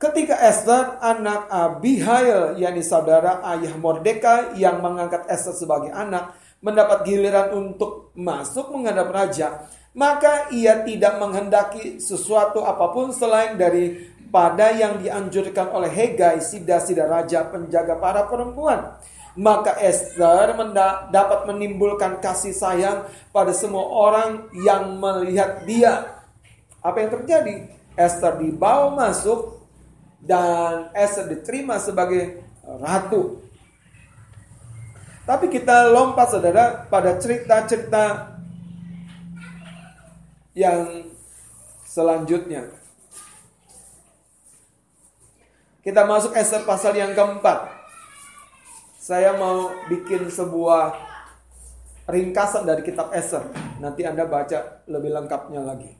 Ketika 0.00 0.32
Esther 0.40 0.96
anak 1.04 1.52
Abihail 1.52 2.56
yakni 2.56 2.80
saudara 2.80 3.44
ayah 3.52 3.76
Mordeka 3.76 4.56
yang 4.56 4.80
mengangkat 4.80 5.28
Esther 5.28 5.52
sebagai 5.52 5.92
anak 5.92 6.32
mendapat 6.64 7.04
giliran 7.04 7.52
untuk 7.52 8.08
masuk 8.16 8.72
menghadap 8.72 9.12
raja, 9.12 9.68
maka 9.92 10.48
ia 10.56 10.80
tidak 10.88 11.20
menghendaki 11.20 12.00
sesuatu 12.00 12.64
apa 12.64 12.96
pun 12.96 13.12
selain 13.12 13.60
dari 13.60 14.08
pada 14.30 14.70
yang 14.70 15.02
dianjurkan 15.02 15.68
oleh 15.74 15.90
Hegai, 15.90 16.38
sida-sida 16.38 17.04
raja 17.04 17.44
penjaga 17.50 17.98
para 17.98 18.24
perempuan. 18.30 18.94
Maka 19.38 19.78
Esther 19.78 20.58
dapat 21.14 21.46
menimbulkan 21.46 22.18
kasih 22.18 22.50
sayang 22.50 23.06
pada 23.30 23.54
semua 23.54 23.86
orang 23.86 24.50
yang 24.58 24.98
melihat 24.98 25.62
dia. 25.62 26.22
Apa 26.82 27.06
yang 27.06 27.10
terjadi? 27.14 27.70
Esther 27.94 28.38
dibawa 28.42 28.90
masuk 28.94 29.62
dan 30.18 30.90
Esther 30.94 31.30
diterima 31.30 31.78
sebagai 31.78 32.42
ratu. 32.64 33.38
Tapi 35.24 35.46
kita 35.46 35.94
lompat 35.94 36.34
saudara 36.34 36.90
pada 36.90 37.14
cerita-cerita 37.14 38.34
yang 40.58 41.06
selanjutnya. 41.86 42.66
Kita 45.80 46.04
masuk 46.04 46.36
Esther 46.36 46.66
pasal 46.66 46.98
yang 46.98 47.14
keempat. 47.14 47.79
Saya 49.10 49.34
mau 49.34 49.74
bikin 49.90 50.30
sebuah 50.30 50.94
ringkasan 52.06 52.62
dari 52.62 52.86
kitab 52.86 53.10
Esther. 53.10 53.42
Nanti 53.82 54.06
Anda 54.06 54.22
baca 54.22 54.86
lebih 54.86 55.10
lengkapnya 55.10 55.66
lagi. 55.66 55.90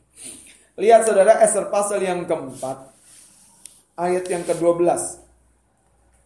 Lihat 0.79 1.11
saudara 1.11 1.43
Esther 1.43 1.67
pasal 1.75 2.07
yang 2.07 2.23
keempat. 2.23 2.87
Ayat 3.99 4.31
yang 4.31 4.47
ke-12. 4.47 4.87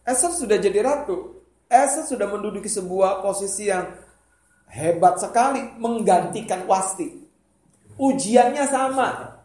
Esther 0.05 0.29
sudah 0.29 0.61
jadi 0.61 0.85
ratu. 0.85 1.41
Esther 1.73 2.05
sudah 2.05 2.29
menduduki 2.29 2.69
sebuah 2.69 3.25
posisi 3.25 3.65
yang 3.65 3.89
hebat 4.69 5.17
sekali. 5.17 5.65
Menggantikan 5.81 6.69
Wasti. 6.69 7.17
Ujiannya 7.97 8.69
sama. 8.69 9.41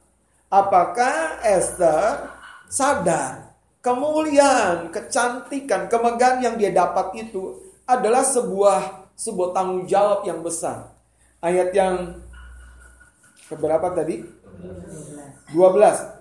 Apakah 0.53 1.41
Esther 1.41 2.37
sadar 2.69 3.50
kemuliaan, 3.81 4.93
kecantikan, 4.93 5.89
kemegahan 5.89 6.41
yang 6.45 6.55
dia 6.61 6.73
dapat 6.73 7.17
itu 7.17 7.61
adalah 7.89 8.23
sebuah 8.23 9.13
sebuah 9.17 9.53
tanggung 9.53 9.85
jawab 9.85 10.25
yang 10.25 10.41
besar. 10.41 10.97
Ayat 11.41 11.73
yang 11.77 12.21
keberapa 13.49 13.93
tadi? 13.93 14.25
12. 15.53 16.21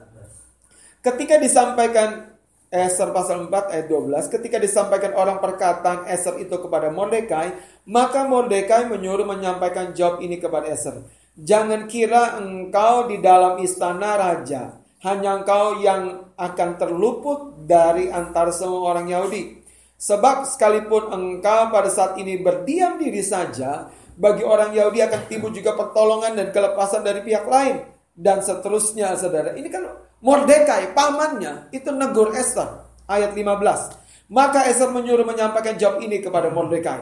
Ketika 0.99 1.39
disampaikan 1.39 2.27
Esther 2.69 3.09
pasal 3.09 3.49
4 3.49 3.73
ayat 3.73 3.87
12, 3.89 4.29
ketika 4.29 4.61
disampaikan 4.61 5.17
orang 5.17 5.41
perkataan 5.41 6.05
Esther 6.05 6.37
itu 6.37 6.53
kepada 6.59 6.93
Mordekai, 6.93 7.55
maka 7.89 8.29
Mordekai 8.29 8.85
menyuruh 8.85 9.25
menyampaikan 9.25 9.95
jawab 9.95 10.21
ini 10.21 10.37
kepada 10.37 10.69
Esther. 10.69 11.01
Jangan 11.39 11.87
kira 11.87 12.37
engkau 12.37 13.07
di 13.07 13.23
dalam 13.23 13.57
istana 13.63 14.19
raja, 14.19 14.75
hanya 15.01 15.39
engkau 15.41 15.79
yang 15.79 16.28
akan 16.39 16.79
terluput 16.79 17.67
dari 17.67 18.07
antara 18.07 18.55
semua 18.55 18.95
orang 18.95 19.11
Yahudi. 19.11 19.59
Sebab 19.99 20.47
sekalipun 20.47 21.11
engkau 21.11 21.67
pada 21.67 21.91
saat 21.91 22.15
ini 22.15 22.39
berdiam 22.39 22.95
diri 22.95 23.19
saja, 23.19 23.91
bagi 24.15 24.47
orang 24.47 24.71
Yahudi 24.71 25.03
akan 25.03 25.21
timbul 25.27 25.51
juga 25.51 25.75
pertolongan 25.75 26.39
dan 26.39 26.47
kelepasan 26.55 27.03
dari 27.03 27.19
pihak 27.19 27.43
lain. 27.43 27.83
Dan 28.15 28.39
seterusnya, 28.39 29.19
saudara. 29.19 29.55
Ini 29.55 29.67
kan 29.67 29.83
Mordekai, 30.19 30.91
pamannya, 30.91 31.71
itu 31.71 31.91
negur 31.91 32.35
Esther. 32.35 32.87
Ayat 33.07 33.35
15. 33.35 34.31
Maka 34.31 34.67
Esther 34.67 34.91
menyuruh 34.91 35.23
menyampaikan 35.23 35.79
jawab 35.79 36.03
ini 36.03 36.19
kepada 36.19 36.51
Mordekai. 36.51 36.99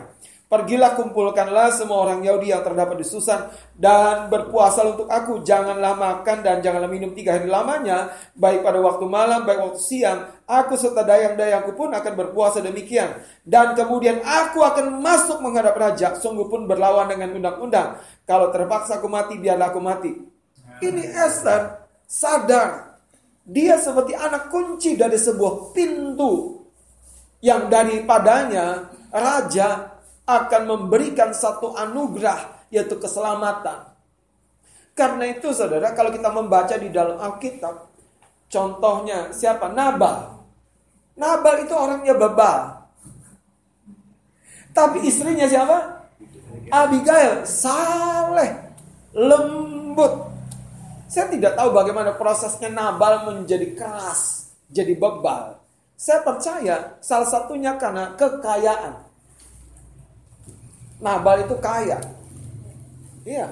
Pergilah 0.47 0.95
kumpulkanlah 0.95 1.75
semua 1.75 2.07
orang 2.07 2.23
Yahudi 2.23 2.55
yang 2.55 2.63
terdapat 2.63 3.03
di 3.03 3.03
Susan 3.03 3.51
dan 3.75 4.31
berpuasa 4.31 4.79
untuk 4.87 5.11
aku. 5.11 5.43
Janganlah 5.43 5.99
makan 5.99 6.39
dan 6.39 6.63
janganlah 6.63 6.87
minum 6.87 7.11
tiga 7.11 7.35
hari 7.35 7.51
lamanya, 7.51 8.15
baik 8.31 8.63
pada 8.63 8.79
waktu 8.79 9.03
malam, 9.11 9.43
baik 9.43 9.59
waktu 9.59 9.81
siang. 9.83 10.23
Aku 10.47 10.79
serta 10.79 11.03
dayang-dayangku 11.03 11.75
pun 11.75 11.91
akan 11.91 12.13
berpuasa 12.15 12.63
demikian. 12.63 13.19
Dan 13.43 13.75
kemudian 13.75 14.23
aku 14.23 14.63
akan 14.63 15.03
masuk 15.03 15.43
menghadap 15.43 15.75
raja, 15.75 16.15
sungguh 16.15 16.47
pun 16.47 16.63
berlawan 16.63 17.11
dengan 17.11 17.35
undang-undang. 17.35 17.99
Kalau 18.23 18.47
terpaksa 18.47 19.03
aku 19.03 19.11
mati, 19.11 19.35
biarlah 19.35 19.67
aku 19.67 19.83
mati. 19.83 20.15
Ini 20.79 21.11
Esther 21.11 21.83
sadar. 22.07 22.95
Dia 23.43 23.75
seperti 23.75 24.15
anak 24.15 24.47
kunci 24.47 24.95
dari 24.95 25.19
sebuah 25.19 25.75
pintu 25.75 26.63
yang 27.43 27.67
daripadanya 27.67 28.95
raja 29.11 29.96
akan 30.27 30.61
memberikan 30.67 31.31
satu 31.31 31.71
anugerah 31.79 32.67
yaitu 32.67 32.99
keselamatan. 32.99 33.95
Karena 34.91 35.31
itu 35.31 35.55
saudara 35.55 35.95
kalau 35.95 36.11
kita 36.11 36.27
membaca 36.27 36.75
di 36.75 36.91
dalam 36.91 37.15
Alkitab 37.15 37.87
contohnya 38.51 39.31
siapa? 39.31 39.71
Nabal. 39.71 40.35
Nabal 41.15 41.63
itu 41.63 41.73
orangnya 41.73 42.13
bebal. 42.13 42.59
Tapi 44.75 45.07
istrinya 45.07 45.47
siapa? 45.49 46.05
Abigail, 46.67 47.47
saleh, 47.47 48.51
lembut. 49.15 50.27
Saya 51.07 51.31
tidak 51.31 51.55
tahu 51.55 51.71
bagaimana 51.71 52.13
prosesnya 52.19 52.67
Nabal 52.67 53.25
menjadi 53.25 53.73
keras, 53.73 54.51
jadi 54.67 54.91
bebal. 54.93 55.57
Saya 55.97 56.21
percaya 56.21 56.99
salah 57.01 57.25
satunya 57.25 57.79
karena 57.79 58.13
kekayaan. 58.19 59.06
Nabal 60.97 61.45
itu 61.45 61.55
kaya. 61.61 61.99
Iya. 63.27 63.47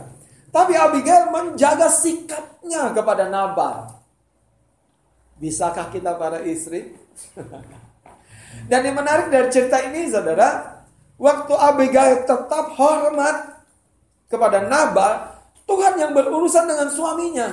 Tapi 0.50 0.74
Abigail 0.74 1.30
menjaga 1.30 1.92
sikapnya 1.92 2.96
kepada 2.96 3.28
Nabal. 3.28 3.92
Bisakah 5.36 5.92
kita 5.92 6.16
para 6.16 6.40
istri? 6.48 6.96
Dan 8.72 8.88
yang 8.88 8.96
menarik 8.96 9.28
dari 9.28 9.52
cerita 9.52 9.84
ini 9.84 10.08
saudara, 10.08 10.80
waktu 11.20 11.54
Abigail 11.54 12.24
tetap 12.24 12.72
hormat 12.80 13.62
kepada 14.32 14.64
Nabal, 14.64 15.36
Tuhan 15.68 16.00
yang 16.00 16.12
berurusan 16.16 16.66
dengan 16.66 16.88
suaminya. 16.88 17.50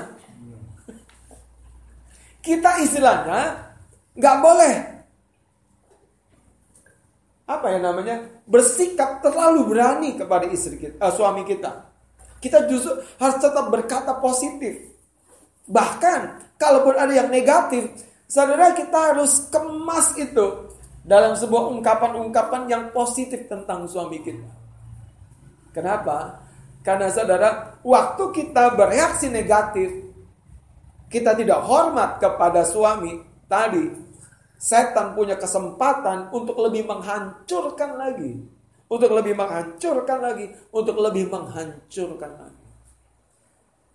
Kita 2.38 2.78
istilahnya 2.82 3.74
nggak 4.14 4.36
boleh 4.38 4.91
apa 7.43 7.66
ya 7.74 7.78
namanya 7.82 8.22
bersikap 8.47 9.18
terlalu 9.20 9.66
berani 9.74 10.14
kepada 10.14 10.47
istri 10.47 10.78
kita, 10.78 10.97
uh, 11.03 11.12
suami 11.12 11.43
kita. 11.43 11.90
Kita 12.43 12.66
justru 12.66 12.99
harus 13.22 13.38
tetap 13.38 13.70
berkata 13.70 14.18
positif. 14.18 14.90
Bahkan 15.66 16.20
kalaupun 16.59 16.99
ada 16.99 17.14
yang 17.14 17.30
negatif, 17.30 17.86
saudara 18.26 18.74
kita 18.74 19.14
harus 19.14 19.47
kemas 19.47 20.18
itu 20.18 20.74
dalam 21.07 21.34
sebuah 21.38 21.70
ungkapan-ungkapan 21.78 22.62
yang 22.70 22.84
positif 22.90 23.47
tentang 23.47 23.86
suami 23.86 24.22
kita. 24.22 24.51
Kenapa? 25.74 26.43
Karena 26.82 27.07
saudara, 27.14 27.78
waktu 27.86 28.24
kita 28.34 28.74
bereaksi 28.74 29.30
negatif, 29.30 30.03
kita 31.07 31.38
tidak 31.38 31.62
hormat 31.62 32.18
kepada 32.18 32.66
suami 32.66 33.22
tadi, 33.47 33.86
setan 34.62 35.18
punya 35.18 35.34
kesempatan 35.34 36.30
untuk 36.30 36.54
lebih 36.62 36.86
menghancurkan 36.86 37.98
lagi. 37.98 38.38
Untuk 38.86 39.10
lebih 39.10 39.34
menghancurkan 39.34 40.18
lagi. 40.22 40.54
Untuk 40.70 41.02
lebih 41.02 41.26
menghancurkan 41.26 42.32
lagi. 42.38 42.62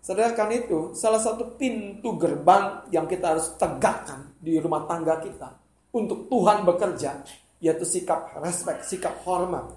Sedangkan 0.04 0.52
itu 0.52 0.92
salah 0.92 1.24
satu 1.24 1.56
pintu 1.56 2.20
gerbang 2.20 2.84
yang 2.92 3.08
kita 3.08 3.36
harus 3.36 3.56
tegakkan 3.56 4.36
di 4.44 4.60
rumah 4.60 4.84
tangga 4.84 5.24
kita. 5.24 5.56
Untuk 5.96 6.28
Tuhan 6.28 6.68
bekerja. 6.68 7.24
Yaitu 7.64 7.88
sikap 7.88 8.36
respect, 8.44 8.84
sikap 8.84 9.24
hormat. 9.24 9.72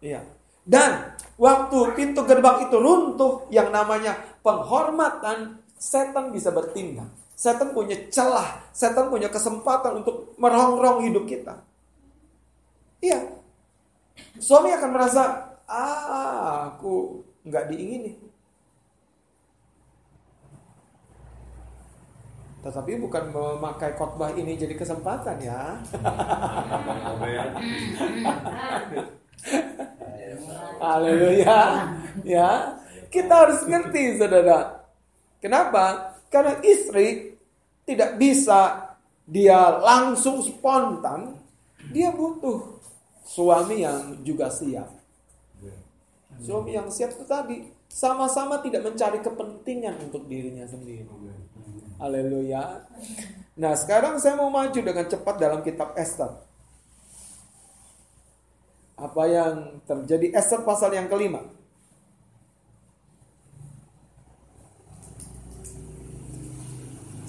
Iya. 0.00 0.24
Dan 0.64 1.12
waktu 1.36 1.92
pintu 1.92 2.24
gerbang 2.24 2.66
itu 2.66 2.80
runtuh 2.80 3.46
yang 3.52 3.68
namanya 3.68 4.16
penghormatan, 4.40 5.60
setan 5.76 6.32
bisa 6.32 6.48
bertindak. 6.48 7.21
Setan 7.32 7.74
punya 7.74 7.96
celah, 8.12 8.62
setan 8.70 9.10
punya 9.10 9.26
kesempatan 9.32 10.04
untuk 10.04 10.36
merongrong 10.38 11.02
hidup 11.08 11.26
kita. 11.26 11.64
Iya. 13.02 13.18
Suami 14.38 14.70
akan 14.70 14.90
merasa, 14.94 15.58
ah, 15.66 16.76
aku 16.76 17.24
nggak 17.42 17.66
diingini. 17.72 18.12
Tetapi 22.62 22.94
bukan 23.02 23.34
memakai 23.34 23.98
khotbah 23.98 24.30
ini 24.38 24.54
jadi 24.54 24.78
kesempatan 24.78 25.34
ya. 25.42 25.82
Haleluya. 30.78 31.90
Ya. 32.22 32.78
Kita 33.10 33.34
harus 33.46 33.66
ngerti 33.66 34.14
Saudara. 34.14 34.86
Kenapa? 35.42 36.11
Karena 36.32 36.56
istri 36.64 37.36
tidak 37.84 38.16
bisa 38.16 38.88
dia 39.28 39.78
langsung 39.84 40.40
spontan, 40.40 41.36
dia 41.92 42.08
butuh 42.08 42.80
suami 43.20 43.84
yang 43.84 44.24
juga 44.24 44.48
siap. 44.48 44.88
Suami 46.42 46.74
yang 46.74 46.88
siap 46.88 47.12
itu 47.14 47.28
tadi 47.28 47.58
Sama-sama 47.92 48.56
tidak 48.64 48.88
mencari 48.88 49.20
kepentingan 49.20 50.08
untuk 50.08 50.24
dirinya 50.24 50.64
sendiri. 50.64 51.04
Haleluya. 52.00 52.88
Nah, 53.52 53.76
sekarang 53.76 54.16
saya 54.16 54.32
mau 54.40 54.48
maju 54.48 54.80
dengan 54.80 55.04
cepat 55.04 55.36
dalam 55.36 55.60
kitab 55.60 55.92
Esther. 55.92 56.40
Apa 58.96 59.22
yang 59.28 59.84
terjadi 59.84 60.32
Esther 60.32 60.64
pasal 60.64 60.96
yang 60.96 61.04
kelima. 61.12 61.44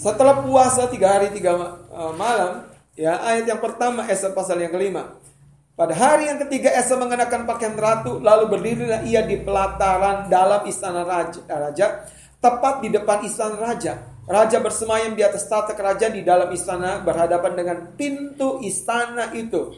Setelah 0.03 0.43
puasa 0.43 0.91
tiga 0.91 1.15
hari 1.15 1.31
tiga 1.31 1.55
eh, 1.55 2.13
malam, 2.19 2.67
ya 2.91 3.23
ayat 3.23 3.47
yang 3.47 3.61
pertama 3.63 4.03
Esther 4.11 4.35
pasal 4.35 4.59
yang 4.59 4.75
kelima. 4.75 5.15
Pada 5.79 5.95
hari 5.95 6.27
yang 6.27 6.43
ketiga 6.43 6.75
Esther 6.75 6.99
mengenakan 6.99 7.47
pakaian 7.47 7.71
ratu, 7.79 8.19
lalu 8.19 8.51
berdirilah 8.51 9.07
ia 9.07 9.23
di 9.23 9.39
pelataran 9.39 10.27
dalam 10.27 10.67
istana 10.67 11.07
raja, 11.07 11.39
raja 11.47 12.03
tepat 12.43 12.83
di 12.83 12.91
depan 12.91 13.23
istana 13.23 13.55
raja. 13.55 14.03
Raja 14.27 14.59
bersemayam 14.59 15.15
di 15.15 15.23
atas 15.23 15.47
tata 15.47 15.71
kerajaan 15.71 16.19
di 16.19 16.23
dalam 16.23 16.51
istana 16.51 16.99
berhadapan 16.99 17.55
dengan 17.55 17.77
pintu 17.95 18.59
istana 18.59 19.31
itu. 19.31 19.71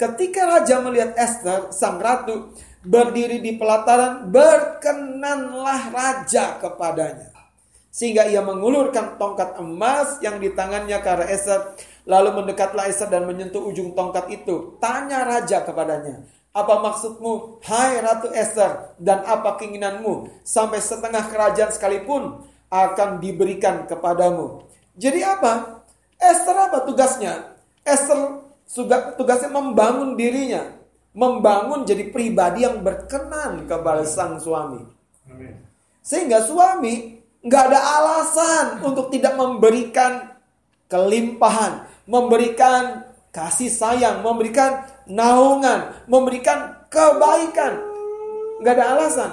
Ketika 0.00 0.56
raja 0.56 0.80
melihat 0.80 1.12
Esther, 1.20 1.68
sang 1.72 2.00
ratu, 2.00 2.52
berdiri 2.80 3.44
di 3.44 3.60
pelataran, 3.60 4.28
berkenanlah 4.32 5.92
raja 5.92 6.60
kepadanya 6.60 7.35
sehingga 7.96 8.28
ia 8.28 8.44
mengulurkan 8.44 9.16
tongkat 9.16 9.56
emas 9.56 10.20
yang 10.20 10.36
di 10.36 10.52
tangannya 10.52 11.00
ke 11.00 11.08
arah 11.08 11.24
Esther. 11.32 11.72
Lalu 12.04 12.44
mendekatlah 12.44 12.92
Esther 12.92 13.08
dan 13.08 13.24
menyentuh 13.24 13.64
ujung 13.64 13.96
tongkat 13.96 14.28
itu. 14.28 14.76
Tanya 14.76 15.24
raja 15.24 15.64
kepadanya, 15.64 16.20
apa 16.52 16.74
maksudmu, 16.84 17.64
hai 17.64 17.96
Ratu 18.04 18.28
Esther, 18.36 18.92
dan 19.00 19.24
apa 19.24 19.56
keinginanmu? 19.56 20.28
Sampai 20.44 20.84
setengah 20.84 21.24
kerajaan 21.32 21.72
sekalipun 21.72 22.44
akan 22.68 23.16
diberikan 23.16 23.88
kepadamu. 23.88 24.68
Jadi 24.92 25.24
apa? 25.24 25.84
Esther 26.20 26.56
apa 26.68 26.84
tugasnya? 26.84 27.56
Esther 27.80 28.44
tugasnya 29.16 29.48
membangun 29.48 30.20
dirinya. 30.20 30.68
Membangun 31.16 31.88
jadi 31.88 32.12
pribadi 32.12 32.68
yang 32.68 32.84
berkenan 32.84 33.64
kepada 33.64 34.04
sang 34.04 34.36
suami. 34.36 34.84
Sehingga 36.04 36.44
suami 36.44 37.24
nggak 37.46 37.62
ada 37.70 37.80
alasan 37.80 38.66
untuk 38.82 39.06
tidak 39.14 39.38
memberikan 39.38 40.34
kelimpahan, 40.90 41.86
memberikan 42.10 43.06
kasih 43.30 43.70
sayang, 43.70 44.26
memberikan 44.26 44.82
naungan, 45.06 45.94
memberikan 46.10 46.74
kebaikan. 46.90 47.78
Nggak 48.58 48.74
ada 48.82 48.86
alasan. 48.98 49.30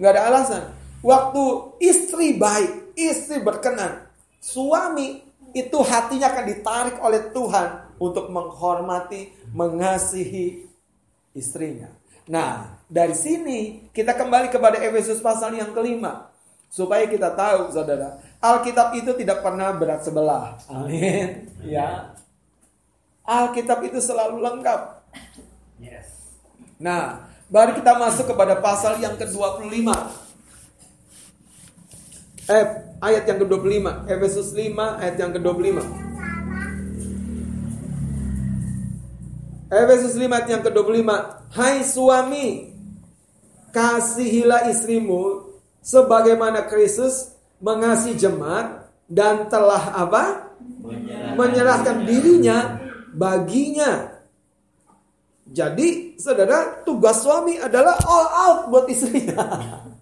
Nggak 0.00 0.12
ada 0.16 0.22
alasan. 0.32 0.62
Waktu 1.04 1.44
istri 1.82 2.40
baik, 2.40 2.96
istri 2.96 3.42
berkenan, 3.42 4.08
suami 4.40 5.20
itu 5.52 5.78
hatinya 5.84 6.32
akan 6.32 6.44
ditarik 6.48 6.96
oleh 7.04 7.28
Tuhan 7.34 7.68
untuk 8.00 8.32
menghormati, 8.32 9.28
mengasihi 9.52 10.64
istrinya. 11.36 11.92
Nah, 12.32 12.80
dari 12.88 13.12
sini 13.12 13.90
kita 13.92 14.16
kembali 14.16 14.48
kepada 14.48 14.80
Efesus 14.80 15.20
pasal 15.20 15.58
yang 15.58 15.76
kelima. 15.76 16.31
Supaya 16.72 17.04
kita 17.04 17.36
tahu, 17.36 17.68
saudara, 17.68 18.16
Alkitab 18.40 18.96
itu 18.96 19.12
tidak 19.20 19.44
pernah 19.44 19.76
berat 19.76 20.08
sebelah. 20.08 20.56
Amin. 20.72 21.52
Ya. 21.68 22.16
Alkitab 23.28 23.84
itu 23.84 24.00
selalu 24.00 24.40
lengkap. 24.40 25.04
Yes. 25.76 26.40
Nah, 26.80 27.28
baru 27.52 27.76
kita 27.76 27.92
masuk 28.00 28.32
kepada 28.32 28.56
pasal 28.56 28.96
yang 29.04 29.20
ke-25. 29.20 29.84
Eh, 32.48 32.66
ayat 33.04 33.24
yang 33.28 33.38
ke-25. 33.44 34.08
Efesus 34.08 34.56
5 34.56 34.96
ayat 34.96 35.16
yang 35.20 35.30
ke-25. 35.36 35.76
Efesus 39.68 40.16
5 40.16 40.24
ayat 40.24 40.48
yang 40.48 40.62
ke-25. 40.64 41.08
Hai 41.52 41.84
suami, 41.84 42.72
kasihilah 43.76 44.72
istrimu 44.72 45.51
sebagaimana 45.82 46.64
Kristus 46.70 47.34
mengasihi 47.58 48.16
jemaat 48.16 48.88
dan 49.10 49.50
telah 49.50 49.92
apa? 49.92 50.54
Menyerahkan, 50.62 51.36
Menyerahkan 51.36 51.96
dirinya 52.06 52.80
baginya. 53.12 54.22
Jadi, 55.52 56.16
saudara, 56.16 56.80
tugas 56.86 57.20
suami 57.20 57.60
adalah 57.60 57.98
all 58.08 58.28
out 58.32 58.60
buat 58.72 58.86
istrinya. 58.88 59.42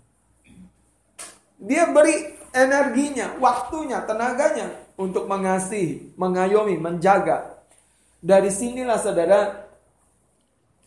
Dia 1.69 1.91
beri 1.91 2.39
energinya, 2.55 3.35
waktunya, 3.43 3.99
tenaganya 4.07 4.71
untuk 4.95 5.27
mengasihi, 5.27 6.15
mengayomi, 6.15 6.79
menjaga. 6.79 7.59
Dari 8.21 8.53
sinilah 8.53 9.01
saudara, 9.01 9.65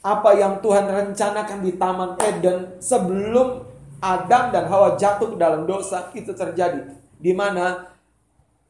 apa 0.03 0.29
yang 0.37 0.61
Tuhan 0.61 0.85
rencanakan 0.85 1.59
di 1.65 1.71
Taman 1.75 2.11
Eden 2.21 2.77
sebelum 2.77 3.72
Adam 4.03 4.51
dan 4.51 4.67
Hawa 4.67 4.99
jatuh 4.99 5.31
ke 5.31 5.37
dalam 5.39 5.63
dosa 5.63 6.11
itu 6.11 6.35
terjadi. 6.35 6.91
Di 7.23 7.31
mana 7.31 7.87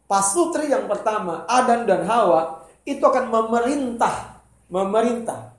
pasutri 0.05 0.69
yang 0.69 0.85
pertama, 0.85 1.41
Adam 1.49 1.89
dan 1.89 2.05
Hawa, 2.05 2.69
itu 2.85 3.01
akan 3.01 3.33
memerintah. 3.33 4.45
Memerintah. 4.69 5.57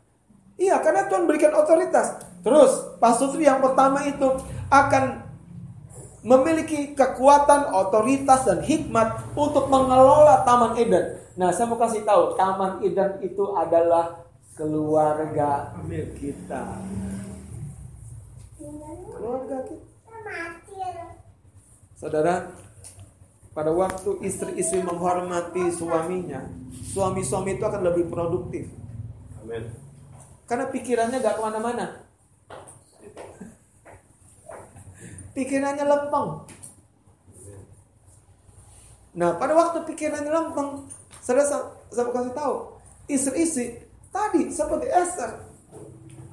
Iya, 0.54 0.78
karena 0.78 1.10
Tuhan 1.10 1.26
berikan 1.26 1.50
otoritas. 1.58 2.22
Terus, 2.46 2.94
pasutri 3.02 3.50
yang 3.50 3.58
pertama 3.58 4.06
itu 4.06 4.38
akan 4.70 5.26
memiliki 6.22 6.94
kekuatan, 6.94 7.74
otoritas, 7.74 8.46
dan 8.46 8.62
hikmat 8.62 9.34
untuk 9.34 9.66
mengelola 9.66 10.46
Taman 10.46 10.78
Eden. 10.78 11.18
Nah, 11.34 11.50
saya 11.50 11.66
mau 11.66 11.76
kasih 11.82 12.06
tahu, 12.06 12.38
Taman 12.38 12.78
Eden 12.86 13.18
itu 13.26 13.50
adalah 13.58 14.22
keluarga 14.54 15.74
kita. 16.14 16.62
Keluarga 19.14 19.58
kita. 19.68 19.94
Saudara, 21.94 22.52
pada 23.56 23.70
waktu 23.72 24.20
istri-istri 24.26 24.84
menghormati 24.84 25.72
suaminya, 25.72 26.44
suami-suami 26.92 27.56
itu 27.56 27.64
akan 27.64 27.80
lebih 27.80 28.12
produktif. 28.12 28.68
Amin. 29.40 29.72
Karena 30.44 30.68
pikirannya 30.68 31.22
gak 31.24 31.36
ke 31.38 31.42
mana-mana. 31.42 31.86
Pikirannya 35.32 35.84
lempeng. 35.86 36.44
Nah, 39.14 39.30
pada 39.40 39.54
waktu 39.56 39.86
pikirannya 39.86 40.28
lempeng, 40.28 40.84
saya, 41.24 41.46
saya 41.88 42.10
kasih 42.12 42.34
tahu, 42.36 42.54
istri-istri 43.08 43.86
tadi 44.12 44.52
seperti 44.52 44.92
Esther, 44.92 45.40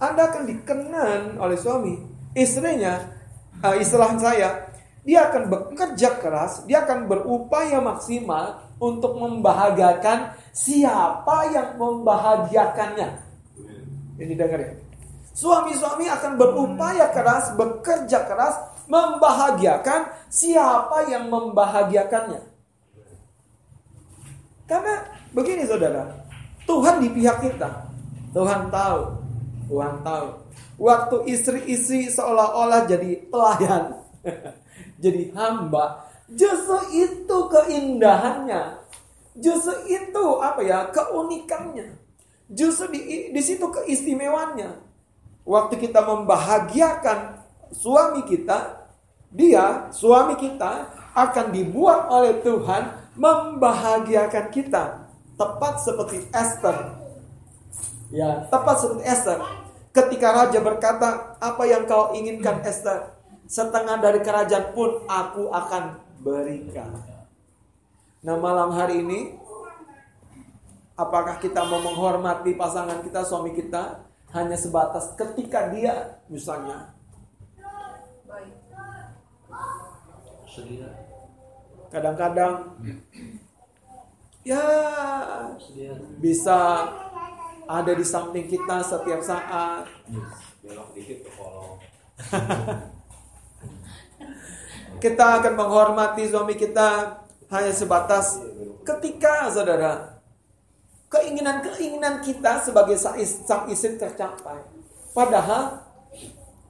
Anda 0.01 0.27
akan 0.27 0.43
dikenan 0.49 1.39
oleh 1.39 1.55
suami. 1.55 2.11
Istrinya, 2.32 3.11
uh, 3.59 3.75
istilah 3.75 4.15
saya, 4.15 4.71
dia 5.03 5.27
akan 5.27 5.49
bekerja 5.49 6.21
keras, 6.21 6.63
dia 6.69 6.86
akan 6.86 7.09
berupaya 7.09 7.82
maksimal 7.82 8.71
untuk 8.77 9.17
membahagiakan 9.17 10.38
siapa 10.53 11.51
yang 11.51 11.77
membahagiakannya. 11.77 13.09
Ini 14.21 14.34
dengar 14.38 14.59
ya. 14.61 14.71
Suami-suami 15.32 16.05
akan 16.11 16.38
berupaya 16.38 17.09
keras, 17.09 17.55
bekerja 17.55 18.27
keras, 18.27 18.55
membahagiakan 18.86 20.11
siapa 20.27 21.07
yang 21.07 21.32
membahagiakannya. 21.32 22.41
Karena 24.67 24.93
begini 25.36 25.63
saudara, 25.67 26.07
Tuhan 26.67 27.03
di 27.03 27.09
pihak 27.11 27.38
kita. 27.43 27.91
Tuhan 28.32 28.71
tahu, 28.71 29.01
Tuhan 29.67 29.95
tahu. 30.03 30.40
Waktu 30.82 31.30
istri-istri 31.30 32.10
seolah-olah 32.10 32.89
jadi 32.89 33.30
pelayan, 33.30 34.02
jadi 35.04 35.30
hamba, 35.38 36.10
justru 36.32 36.80
itu 36.95 37.38
keindahannya. 37.52 38.82
Justru 39.38 39.88
itu 39.88 40.26
apa 40.43 40.60
ya 40.60 40.91
keunikannya. 40.91 41.95
Justru 42.52 42.91
di, 42.91 43.32
di 43.32 43.41
situ 43.41 43.64
keistimewaannya. 43.72 44.91
Waktu 45.47 45.80
kita 45.80 46.04
membahagiakan 46.04 47.39
suami 47.72 48.28
kita, 48.28 48.89
dia 49.32 49.88
suami 49.95 50.36
kita 50.36 50.91
akan 51.16 51.56
dibuat 51.56 52.12
oleh 52.12 52.43
Tuhan 52.43 53.16
membahagiakan 53.16 54.45
kita. 54.52 54.84
Tepat 55.39 55.74
seperti 55.82 56.28
Esther. 56.36 56.78
Ya, 58.12 58.45
tepat 58.52 58.76
seperti 58.84 59.04
Esther. 59.08 59.39
Ketika 59.91 60.27
raja 60.31 60.59
berkata, 60.63 61.35
"Apa 61.39 61.63
yang 61.67 61.83
kau 61.83 62.15
inginkan, 62.15 62.63
Esther? 62.63 63.11
Setengah 63.43 63.99
dari 63.99 64.23
kerajaan 64.23 64.71
pun 64.71 65.03
aku 65.07 65.51
akan 65.51 65.99
berikan." 66.23 66.95
Nah, 68.23 68.37
malam 68.39 68.71
hari 68.71 69.03
ini 69.03 69.35
apakah 70.95 71.41
kita 71.41 71.65
mau 71.65 71.81
menghormati 71.81 72.53
pasangan 72.53 73.01
kita, 73.01 73.25
suami 73.25 73.51
kita 73.51 74.05
hanya 74.31 74.55
sebatas 74.55 75.11
ketika 75.17 75.73
dia 75.73 76.21
misalnya. 76.31 76.93
Kadang-kadang 81.91 82.79
ya 84.47 84.63
Sedih. 85.59 85.95
bisa 86.23 86.87
ada 87.72 87.95
di 87.95 88.03
samping 88.03 88.51
kita 88.51 88.84
setiap 88.84 89.24
saat. 89.24 89.88
Belok 90.59 90.91
dikit 90.91 91.24
ke 91.24 91.30
kolong. 91.32 91.80
Kita 94.99 95.41
akan 95.41 95.53
menghormati 95.55 96.28
suami 96.28 96.59
kita 96.59 97.17
hanya 97.49 97.74
sebatas 97.74 98.38
ketika 98.86 99.49
saudara 99.49 100.19
keinginan-keinginan 101.09 102.22
kita 102.22 102.61
sebagai 102.61 102.95
sang 103.01 103.65
istri 103.67 103.97
tercapai. 103.97 104.61
Padahal 105.11 105.84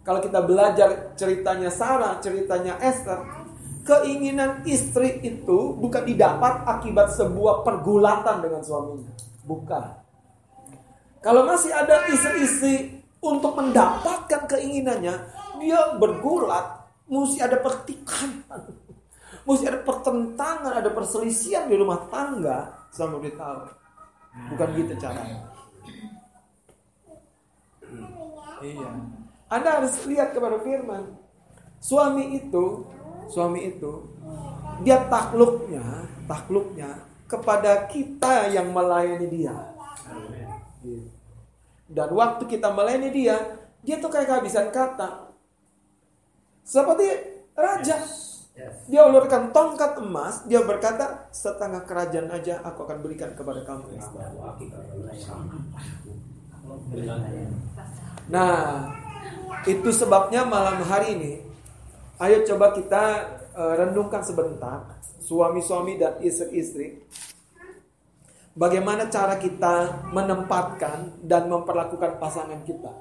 kalau 0.02 0.18
kita 0.18 0.42
belajar 0.42 1.14
ceritanya 1.14 1.70
Sarah, 1.70 2.18
ceritanya 2.24 2.80
Esther, 2.82 3.22
keinginan 3.86 4.66
istri 4.66 5.22
itu 5.22 5.78
bukan 5.78 6.08
didapat 6.08 6.66
akibat 6.66 7.14
sebuah 7.14 7.62
pergulatan 7.62 8.42
dengan 8.42 8.62
suaminya. 8.66 9.14
Bukan. 9.46 10.01
Kalau 11.22 11.46
masih 11.46 11.70
ada 11.70 12.10
istri-istri 12.10 13.06
untuk 13.22 13.54
mendapatkan 13.54 14.50
keinginannya, 14.50 15.16
dia 15.62 15.82
bergulat, 16.02 16.90
mesti 17.06 17.46
ada 17.46 17.62
pertikaian, 17.62 18.42
mesti 19.48 19.66
ada 19.70 19.86
pertentangan, 19.86 20.74
ada 20.82 20.90
perselisihan 20.90 21.70
di 21.70 21.78
rumah 21.78 22.10
tangga. 22.10 22.90
Sama 22.90 23.22
beritahu, 23.22 23.70
bukan 24.50 24.68
gitu 24.74 24.94
caranya. 24.98 25.40
Iya. 28.62 28.90
Anda 29.52 29.70
harus 29.82 29.94
lihat 30.10 30.34
kepada 30.34 30.58
firman. 30.66 31.18
Suami 31.82 32.38
itu, 32.38 32.86
suami 33.30 33.74
itu, 33.74 34.06
dia 34.86 35.02
takluknya, 35.06 36.10
takluknya 36.26 37.06
kepada 37.30 37.90
kita 37.90 38.50
yang 38.54 38.74
melayani 38.74 39.28
dia. 39.30 39.56
Dan 41.92 42.10
waktu 42.16 42.44
kita 42.48 42.72
melayani 42.72 43.12
dia, 43.12 43.38
dia 43.84 44.00
tuh 44.00 44.08
kayak 44.08 44.30
kehabisan 44.30 44.72
kata. 44.72 45.34
Seperti 46.62 47.08
raja. 47.58 47.98
Dia 48.86 49.08
ulurkan 49.08 49.50
tongkat 49.56 49.98
emas, 50.04 50.44
dia 50.46 50.62
berkata, 50.62 51.32
setengah 51.32 51.88
kerajaan 51.88 52.30
aja 52.30 52.60
aku 52.62 52.84
akan 52.84 53.00
berikan 53.00 53.32
kepada 53.34 53.64
kamu. 53.64 53.96
Esther." 53.96 54.28
Nah, 58.28 58.92
itu 59.66 59.90
sebabnya 59.92 60.46
malam 60.46 60.84
hari 60.84 61.16
ini, 61.16 61.34
ayo 62.22 62.44
coba 62.46 62.76
kita 62.76 63.04
eh, 63.52 63.74
renungkan 63.82 64.24
sebentar, 64.24 65.00
suami-suami 65.24 66.00
dan 66.00 66.20
istri-istri, 66.24 67.04
bagaimana 68.56 69.08
cara 69.08 69.40
kita 69.40 70.08
menempatkan 70.12 71.24
dan 71.24 71.48
memperlakukan 71.48 72.20
pasangan 72.20 72.62
kita. 72.68 72.92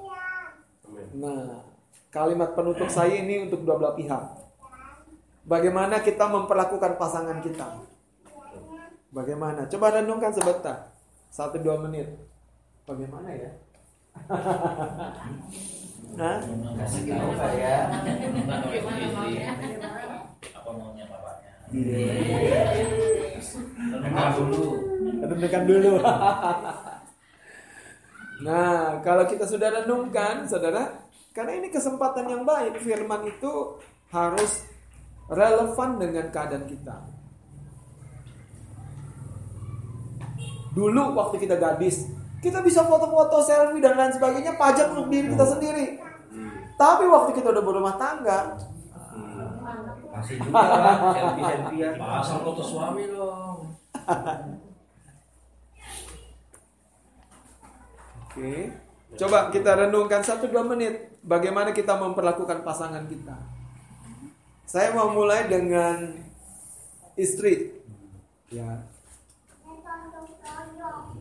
Nah, 1.17 1.65
kalimat 2.11 2.55
penutup 2.55 2.87
saya 2.87 3.19
ini 3.19 3.47
untuk 3.47 3.63
dua 3.67 3.75
belah 3.79 3.95
pihak. 3.95 4.23
Bagaimana 5.41 5.99
kita 6.05 6.29
memperlakukan 6.29 6.95
pasangan 7.01 7.41
kita? 7.41 7.81
Bagaimana? 9.11 9.67
Coba 9.67 9.99
renungkan 9.99 10.31
sebentar, 10.31 10.93
satu 11.27 11.59
dua 11.59 11.81
menit. 11.83 12.07
Bagaimana 12.87 13.27
ya? 13.35 13.51
Hah? 16.19 16.37
Kasih 16.79 17.01
tahu 17.07 17.31
saya. 17.35 17.87
Apa 20.51 20.69
maunya 20.75 21.05
bapaknya? 21.07 21.51
Dengar 23.99 24.27
dulu. 24.35 24.90
Renungkan 25.19 25.63
dulu. 25.67 25.99
nah, 28.47 29.03
kalau 29.03 29.27
kita 29.27 29.43
sudah 29.43 29.83
renungkan, 29.83 30.47
saudara, 30.47 31.03
karena 31.35 31.59
ini 31.59 31.67
kesempatan 31.71 32.27
yang 32.27 32.43
baik, 32.47 32.79
firman 32.79 33.27
itu 33.27 33.79
harus 34.11 34.67
relevan 35.31 35.99
dengan 35.99 36.27
keadaan 36.27 36.67
kita. 36.67 36.95
Dulu 40.71 41.15
waktu 41.15 41.35
kita 41.39 41.59
gadis, 41.59 42.07
kita 42.39 42.63
bisa 42.63 42.87
foto-foto, 42.87 43.43
selfie 43.43 43.83
dan 43.83 43.99
lain 43.99 44.11
sebagainya 44.15 44.55
pajak 44.55 44.91
untuk 44.95 45.11
diri 45.11 45.31
kita 45.31 45.45
sendiri. 45.47 45.85
Tapi 46.79 47.03
waktu 47.07 47.31
kita 47.35 47.47
udah 47.51 47.63
berumah 47.63 47.95
tangga, 47.99 48.55
Masih 50.11 50.37
juga 50.43 50.59
selfie-selfiean. 51.15 51.95
Pasang 51.95 52.43
foto 52.43 52.63
suami 52.63 53.07
dong. 53.07 53.71
Oke. 58.31 58.71
Coba 59.19 59.51
kita 59.51 59.75
renungkan 59.75 60.23
1-2 60.23 60.55
menit 60.71 61.19
bagaimana 61.19 61.75
kita 61.75 61.99
memperlakukan 61.99 62.63
pasangan 62.63 63.03
kita. 63.11 63.35
Saya 64.63 64.95
mau 64.95 65.11
mulai 65.11 65.51
dengan 65.51 66.15
istri. 67.19 67.75
Ya. 68.47 68.87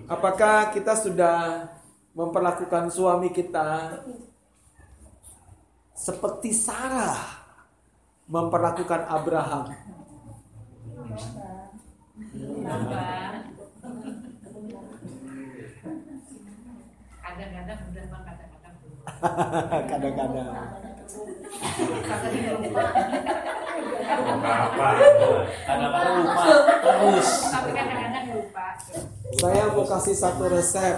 Apakah 0.07 0.71
kita 0.71 0.95
sudah 0.95 1.67
memperlakukan 2.15 2.95
suami 2.95 3.35
kita 3.35 3.99
seperti 5.99 6.55
Sarah 6.55 7.43
memperlakukan 8.31 9.11
Abraham? 9.11 9.67
Kadang-kadang 17.31 17.79
udah 17.95 18.05
bang, 18.11 18.23
kadang-kadang 18.27 18.75
belum. 18.83 18.99
Kadang-kadang. 19.95 20.51
Lupa. 22.51 22.83
Kadang-kadang 25.63 26.15
lupa 26.27 26.43
terus. 26.83 27.31
Tapi 27.55 27.71
kadang-kadang 27.71 28.27
lupa. 28.35 28.67
Saya 29.39 29.63
mau 29.71 29.87
kasih 29.87 30.17
satu 30.19 30.51
resep. 30.51 30.97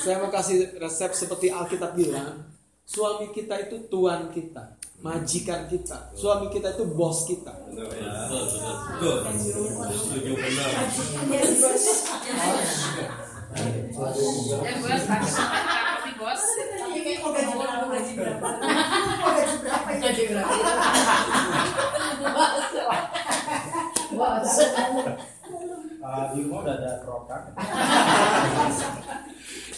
Saya 0.00 0.16
mau 0.24 0.32
kasih 0.32 0.80
resep 0.80 1.12
seperti 1.12 1.52
Alkitab 1.52 1.92
bilang, 1.92 2.48
suami 2.88 3.28
kita 3.36 3.68
itu 3.68 3.84
tuan 3.92 4.32
kita, 4.32 4.80
majikan 5.04 5.68
kita. 5.68 6.08
Suami 6.16 6.48
kita 6.48 6.72
itu 6.72 6.88
bos 6.88 7.28
kita. 7.28 7.52
Betul, 7.68 7.84
betul, 7.92 9.20
betul. 9.28 9.92
Setuju 9.92 10.32
benar. 10.40 10.72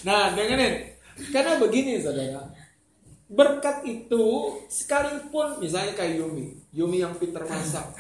Nah, 0.07 0.33
dengerin. 0.33 0.75
Karena 1.33 1.53
begini, 1.59 2.01
saudara. 2.01 2.53
Berkat 3.27 3.83
itu 3.83 4.55
sekalipun 4.71 5.59
misalnya 5.59 5.99
kayak 5.99 6.23
Yumi, 6.23 6.55
Yumi 6.71 7.03
yang 7.03 7.19
pintar 7.19 7.43
masak. 7.43 7.91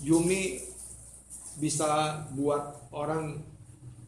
Yumi 0.00 0.64
bisa 1.60 2.24
buat 2.32 2.88
orang 2.88 3.51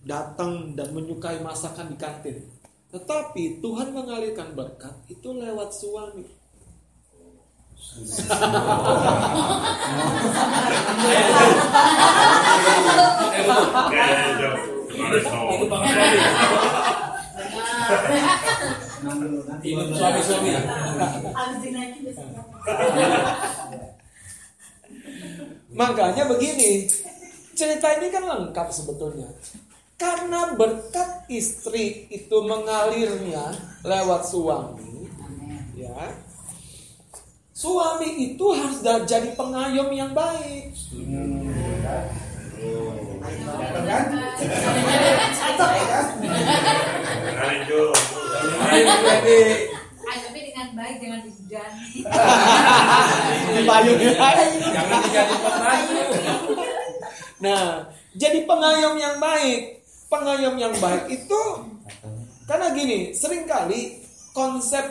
datang 0.04 0.76
dan 0.76 0.92
menyukai 0.92 1.40
masakan 1.40 1.92
di 1.92 1.96
kantin. 1.96 2.44
Tetapi 2.92 3.58
Tuhan 3.58 3.90
mengalirkan 3.90 4.54
berkat 4.54 4.94
itu 5.10 5.34
lewat 5.34 5.72
suami. 5.74 6.28
Makanya 25.74 26.30
begini, 26.30 26.86
cerita 27.58 27.90
ini 27.98 28.06
kan 28.14 28.22
lengkap 28.22 28.68
sebetulnya. 28.70 29.26
Karena 30.04 30.52
berkat 30.52 31.24
istri 31.32 32.04
itu 32.12 32.36
mengalirnya 32.44 33.56
lewat 33.80 34.28
suami, 34.28 35.08
ya. 35.72 36.12
Suami 37.56 38.36
itu 38.36 38.44
harus 38.52 38.84
jadi 38.84 39.32
pengayom 39.32 39.88
yang 39.96 40.12
baik. 40.12 40.76
Kan? 43.84 44.04
Dengan 50.34 50.68
baik, 50.76 50.96
jangan 51.00 51.20
Jani. 51.48 51.88
Payung. 53.68 53.98
Jangan 54.04 54.98
dijadi 55.00 55.34
pembantu. 55.40 56.00
Nah, 57.40 57.66
jadi 58.12 58.38
pengayom 58.44 58.94
yang 59.00 59.16
baik. 59.16 59.83
Pengayom 60.14 60.54
yang 60.54 60.74
baik 60.78 61.10
itu 61.10 61.42
karena 62.44 62.76
gini, 62.76 63.16
sering 63.16 63.48
kali 63.48 64.04
konsep 64.36 64.84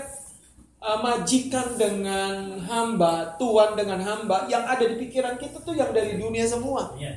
uh, 0.81 0.99
majikan 1.05 1.77
dengan 1.77 2.57
hamba, 2.65 3.37
tuan 3.37 3.77
dengan 3.77 4.01
hamba 4.01 4.49
yang 4.49 4.65
ada 4.65 4.81
di 4.81 4.97
pikiran 4.97 5.37
kita 5.37 5.61
tuh 5.61 5.77
yang 5.77 5.93
dari 5.93 6.17
dunia 6.17 6.49
semua. 6.49 6.97
Iya, 6.97 7.13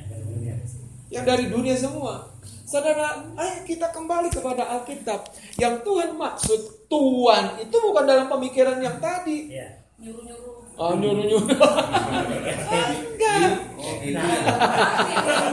Yang 1.09 1.25
dari 1.25 1.45
dunia 1.49 1.75
semua. 1.75 2.29
Saudara, 2.67 3.23
ayo 3.39 3.63
kita 3.63 3.89
kembali 3.89 4.27
kepada 4.29 4.67
Alkitab. 4.77 5.23
Yang 5.55 5.87
Tuhan 5.87 6.19
maksud 6.19 6.85
tuan 6.91 7.57
itu 7.63 7.75
bukan 7.79 8.03
dalam 8.05 8.27
pemikiran 8.27 8.77
yang 8.77 8.99
tadi. 9.01 9.55
Iya. 9.55 9.87
Nyuruh-nyuruh. 9.97 10.56
Oh, 10.77 10.93
nyuruh-nyuruh. 10.93 11.41
Enggak. 12.69 13.65
Oh, 13.81 13.97
gitu 13.97 14.13
ya. 14.13 14.37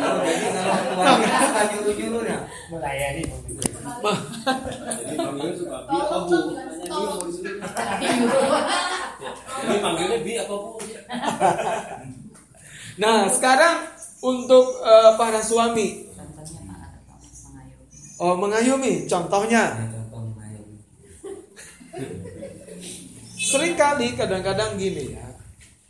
Oh, 0.05 0.21
jadi 0.21 0.47
kalau 0.53 0.85
tuannya 0.93 1.29
suka 1.33 1.63
nyuruh-nyuruh 1.73 2.23
ya. 2.29 2.39
Melayani 2.69 3.25
Jadi 3.25 5.17
panggilnya 5.17 5.57
suka 5.57 5.77
bi 5.89 5.97
apa 5.97 6.17
bu? 6.29 6.37
Tanya 6.53 6.77
dia 6.77 6.93
mau 6.93 7.25
disuruh. 7.25 7.57
Jadi 9.65 9.79
panggilnya 9.81 10.19
bi 10.21 10.33
apa 10.37 10.55
bu? 10.61 10.71
Nah, 12.95 13.27
sekarang 13.33 13.77
untuk 14.21 14.67
eh, 14.85 15.13
para 15.17 15.41
suami, 15.41 16.07
oh 18.21 18.37
mengayomi, 18.39 19.09
contohnya 19.09 19.73
contoh 19.89 20.21
mengayomi. 20.37 20.79
Sering 23.45 23.77
kali 23.77 24.17
kadang-kadang 24.17 24.81
gini 24.81 25.13
ya, 25.13 25.29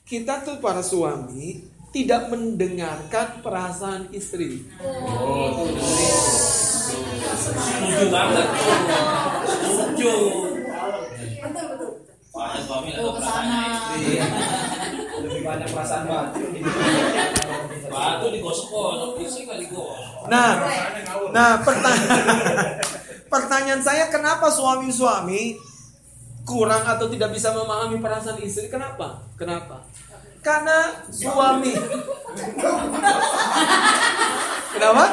kita 0.02 0.42
tuh 0.42 0.58
para 0.58 0.82
suami 0.82 1.62
tidak 1.94 2.26
mendengarkan 2.26 3.38
perasaan 3.38 4.10
istri. 4.10 4.66
Oh. 4.82 5.62
Setuju 7.38 8.10
banget. 8.10 8.48
Setuju. 9.46 10.14
Betul 11.38 11.64
betul. 11.70 11.92
Soalnya 12.34 12.60
suami 12.66 12.88
ada 12.90 12.98
perasaannya 12.98 13.14
ke 13.14 13.22
sana. 13.22 13.62
istri. 13.94 14.14
Lebih 15.22 15.40
banyak 15.46 15.68
perasaan 15.70 16.02
batu. 16.10 16.42
Batu 17.86 18.26
digosok-gosok, 18.34 19.10
istri 19.22 19.46
nggak 19.46 19.60
digosok. 19.62 20.26
Nah, 20.26 20.50
nah 21.30 21.62
pertanyaan 21.62 22.22
pertanyaan 23.30 23.82
saya 23.86 24.10
kenapa 24.10 24.50
suami-suami 24.50 25.73
kurang 26.44 26.84
atau 26.84 27.08
tidak 27.08 27.32
bisa 27.32 27.50
memahami 27.56 27.98
perasaan 27.98 28.38
istri? 28.44 28.68
Kenapa? 28.68 29.24
Kenapa? 29.40 29.80
Karena 30.44 30.92
suami 31.08 31.72
Kenapa? 34.76 35.04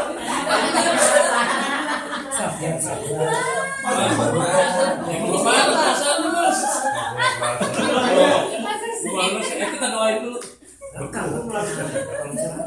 Kita 9.72 9.88
doain 9.88 10.20
dulu. 10.28 10.40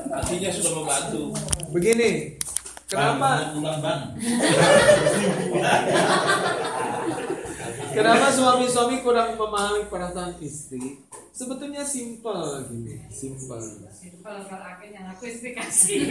Artinya 0.09 0.51
sudah 0.51 0.73
membantu. 0.81 1.23
Begini. 1.77 2.41
Kenapa? 2.89 3.53
Bulan 3.53 3.77
ban. 3.85 4.01
Kenapa 7.95 8.27
suami-suami 8.35 9.07
kurang 9.07 9.39
memahami 9.39 9.87
perasaan 9.87 10.35
istri? 10.43 10.99
Sebetulnya 11.35 11.83
simpel 11.87 12.63
gini, 12.71 13.07
simpel. 13.11 13.59
Kalau 14.23 14.43
kalau 14.47 14.67
aku 14.71 14.87
yang 14.91 15.07
aku 15.11 15.27
ekspektasi. 15.31 15.95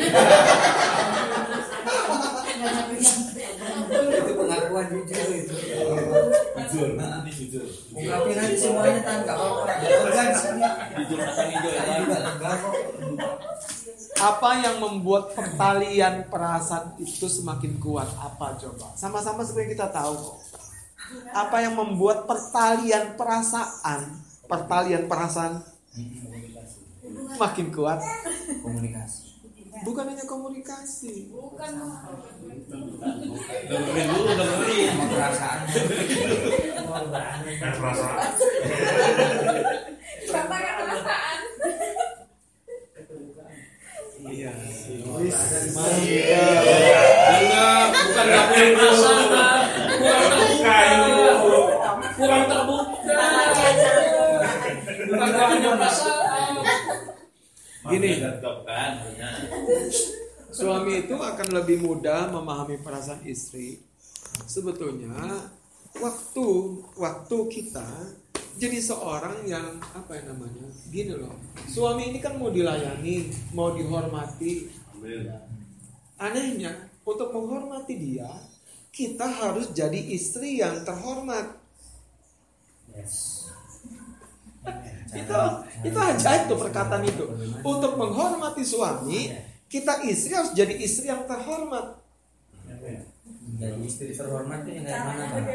Itu 4.13 4.33
pengakuan 4.39 4.85
jujur 4.91 5.27
itu. 5.35 5.55
Jujur, 6.71 6.89
ini 6.95 7.31
jujur. 7.31 7.65
Ungkapin 7.91 8.37
aja 8.39 8.55
semuanya 8.55 9.01
tan 9.03 9.17
nggak 9.27 9.35
apa-apa. 9.35 9.63
Jujur 9.83 11.19
hijau 11.19 11.69
ya. 11.71 11.81
Saya 11.83 11.95
juga 12.03 12.19
lega 12.23 12.51
kok. 12.59 12.73
Apa 14.23 14.49
yang 14.63 14.75
membuat 14.79 15.35
pertalian 15.35 16.27
perasaan 16.31 16.95
itu 17.01 17.27
semakin 17.27 17.75
kuat? 17.81 18.07
Apa 18.15 18.55
coba? 18.55 18.95
Sama-sama 18.95 19.43
sebenarnya 19.43 19.71
kita 19.75 19.87
tahu 19.91 20.13
kok. 20.15 20.37
Apa 21.33 21.57
yang 21.65 21.73
membuat 21.73 22.29
pertalian 22.29 23.17
perasaan, 23.17 24.21
pertalian 24.45 25.09
perasaan 25.09 25.61
makin 27.35 27.67
kuat? 27.73 27.99
Komunikasi. 28.61 29.33
Bukan 29.83 30.05
hanya 30.07 30.23
komunikasi. 30.23 31.27
Bukan. 31.33 31.71
Dengerin 33.67 34.05
dulu, 34.07 34.31
dengerin. 34.31 34.87
Sama 34.93 35.05
perasaan. 35.11 35.59
Yang 37.51 37.75
perasaan? 37.81 38.29
Iya. 44.23 44.51
Jangan, 47.43 47.87
bukan 47.91 48.25
nggak 48.29 48.45
punya 48.49 48.67
perasaan. 48.77 49.62
Kurang 50.63 51.03
terbuka. 51.19 51.91
Kurang 52.15 52.43
terbuka. 52.47 53.15
Bukan 55.03 55.29
perasaan. 55.77 56.51
Gini. 57.91 58.11
Suami 60.53 60.93
itu 61.03 61.15
akan 61.17 61.47
lebih 61.51 61.83
mudah 61.83 62.31
memahami 62.31 62.79
perasaan 62.79 63.25
istri. 63.27 63.83
Sebetulnya 64.47 65.13
waktu 65.99 66.47
waktu 66.97 67.37
kita 67.51 67.89
jadi 68.53 68.77
seorang 68.77 69.49
yang 69.49 69.81
apa 69.97 70.13
ya 70.13 70.29
namanya? 70.29 70.69
Gini 70.93 71.17
loh. 71.17 71.33
Suami 71.65 72.13
ini 72.13 72.21
kan 72.21 72.37
mau 72.37 72.53
dilayani, 72.53 73.33
mau 73.57 73.73
dihormati. 73.73 74.69
Anehnya, 76.21 76.69
untuk 77.03 77.33
menghormati 77.33 77.97
dia, 77.97 78.29
kita 78.93 79.25
harus 79.25 79.73
jadi 79.73 79.97
istri 79.97 80.61
yang 80.61 80.85
terhormat. 80.85 81.57
Itu 85.13 85.39
itu 85.81 85.97
ajaib 85.97 86.45
tuh 86.45 86.61
perkataan 86.61 87.01
itu. 87.01 87.25
Untuk 87.65 87.97
menghormati 87.97 88.61
suami, 88.61 89.33
kita 89.65 90.05
istri 90.05 90.37
harus 90.37 90.53
jadi 90.53 90.77
istri 90.77 91.09
yang 91.09 91.25
terhormat. 91.25 91.97
Jadi 93.53 93.81
istri 93.85 94.13
terhormat 94.13 94.61
itu 94.65 94.85
yang 94.85 95.09
mana 95.09 95.25
bang? 95.29 95.45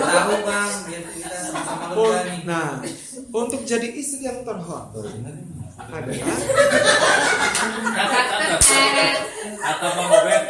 Tahu 0.00 0.36
bang, 0.44 0.72
biar 0.88 1.02
kita 1.12 1.36
sama-sama 1.44 1.86
lega. 1.92 2.44
Nah, 2.48 2.80
untuk 3.32 3.60
jadi 3.68 3.88
istri 3.92 4.24
yang 4.24 4.44
terhormat 4.48 4.96
adalah 4.96 6.36
Atau 9.62 9.90
Bang 9.96 10.10
Obed 10.12 10.41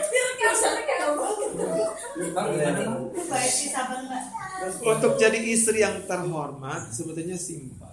untuk 4.83 5.19
jadi 5.19 5.39
istri 5.39 5.83
yang 5.83 6.05
terhormat 6.07 6.93
sebetulnya 6.95 7.37
simpel. 7.37 7.91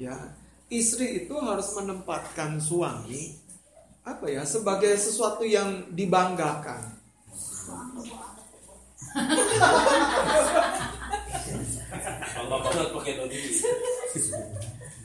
Ya, 0.00 0.34
istri 0.72 1.26
itu 1.26 1.34
harus 1.38 1.70
menempatkan 1.78 2.58
suami 2.58 3.38
apa 4.02 4.26
ya 4.26 4.42
sebagai 4.42 4.98
sesuatu 4.98 5.46
yang 5.46 5.94
dibanggakan. 5.94 6.98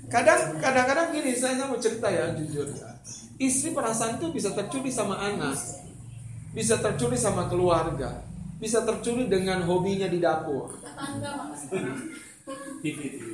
Kadang 0.08 0.56
kadang-kadang 0.64 1.08
gini 1.14 1.36
saya 1.36 1.68
mau 1.68 1.78
cerita 1.78 2.08
ya 2.08 2.34
jujur 2.34 2.72
ya. 2.74 2.90
Istri 3.38 3.76
perasaan 3.78 4.18
itu 4.18 4.34
bisa 4.34 4.50
tercuri 4.56 4.90
sama 4.90 5.20
anak, 5.22 5.60
bisa 6.58 6.82
tercuri 6.82 7.20
sama 7.20 7.46
keluarga, 7.46 8.26
bisa 8.58 8.82
tercuri 8.82 9.30
dengan 9.30 9.62
hobinya 9.66 10.10
di 10.10 10.18
dapur. 10.18 10.74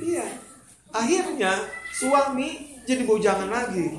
Iya. 0.04 0.26
Akhirnya 0.94 1.52
suami 1.90 2.78
jadi 2.84 3.02
bujangan 3.08 3.48
lagi. 3.50 3.98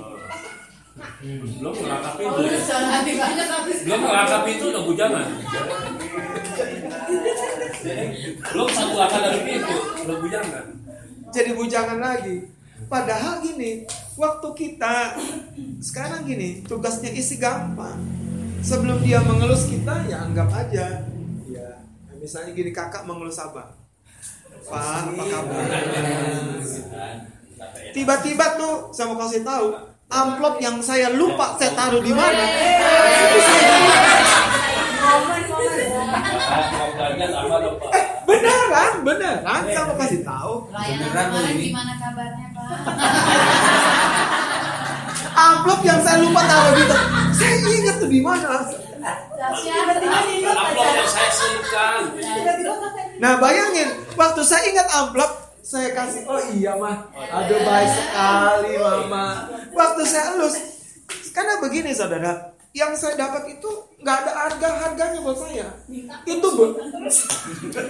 Belum 1.26 1.76
ngerangkap 1.76 2.16
itu. 2.16 2.30
Oh, 2.32 2.40
banyak 2.40 3.50
habis. 3.52 3.78
Belum 3.84 4.02
ngerangkap 4.08 4.44
itu 4.48 4.64
udah 4.72 4.84
bujangan. 4.88 5.28
Belum 8.40 8.70
satu 8.72 8.96
akal 8.98 9.22
dari 9.22 9.60
itu 9.60 9.76
udah 10.08 10.18
bujangan. 10.24 10.66
Jadi 11.36 11.52
bujangan 11.52 12.00
lagi. 12.00 12.38
Padahal 12.86 13.42
gini, 13.42 13.84
waktu 14.16 14.48
kita 14.56 15.18
sekarang 15.82 16.24
gini, 16.24 16.64
tugasnya 16.64 17.12
isi 17.12 17.42
gampang. 17.42 17.98
Sebelum 18.64 19.04
dia 19.04 19.20
mengelus 19.20 19.68
kita, 19.68 20.06
ya 20.08 20.26
anggap 20.26 20.50
aja. 20.54 21.04
Ya, 22.26 22.34
misalnya 22.34 22.58
gini 22.58 22.74
kakak 22.74 23.06
mengelus 23.06 23.38
abang. 23.38 23.70
Pak, 24.66 25.14
apa 25.14 25.24
kabar? 25.30 25.62
Tiba-tiba 27.94 28.46
tuh 28.58 28.90
saya 28.90 29.14
mau 29.14 29.22
kasih 29.22 29.46
tahu, 29.46 29.78
amplop 30.10 30.58
yang 30.58 30.82
saya 30.82 31.14
lupa 31.14 31.54
saya 31.62 31.78
taruh 31.78 32.02
di 32.02 32.10
mana. 32.10 32.46
Itu 32.50 33.40
saya 33.46 33.78
Pak. 33.78 34.10
beneran, 38.26 38.94
beneran 39.06 39.62
saya 39.70 39.86
mau 39.86 39.98
kasih 40.02 40.26
tahu. 40.26 40.54
Beneran 40.74 41.30
gimana 41.62 41.94
kabarnya 41.94 42.48
Pak? 42.58 42.70
Amplop 45.30 45.82
yang 45.86 46.02
saya 46.02 46.18
lupa 46.26 46.42
taruh 46.42 46.74
di 46.74 46.84
Saya 47.38 47.54
ingat 47.70 47.96
tuh 48.02 48.10
di 48.10 48.18
mana. 48.26 48.66
Siapa 49.56 49.94
Amplop 50.02 50.90
yang 50.90 51.10
saya 51.10 51.32
selipkan. 51.32 52.00
Nah 53.22 53.34
bayangin, 53.38 53.90
waktu 54.18 54.42
saya 54.44 54.64
ingat 54.68 54.88
amplop, 54.92 55.32
saya 55.62 55.94
kasih, 55.94 56.26
oh 56.28 56.42
iya 56.52 56.76
mah, 56.76 57.10
aduh 57.16 57.60
baik 57.62 57.90
sekali 57.90 58.72
mama. 58.76 59.48
Waktu 59.72 60.02
saya 60.04 60.36
elus, 60.36 60.56
karena 61.32 61.62
begini 61.64 61.96
saudara, 61.96 62.52
yang 62.76 62.92
saya 63.00 63.16
dapat 63.16 63.56
itu 63.56 63.70
nggak 64.04 64.18
ada 64.26 64.32
harga 64.36 64.68
harganya 64.84 65.20
buat 65.24 65.38
saya. 65.40 65.68
Itu 66.28 66.48
ber- 66.60 66.76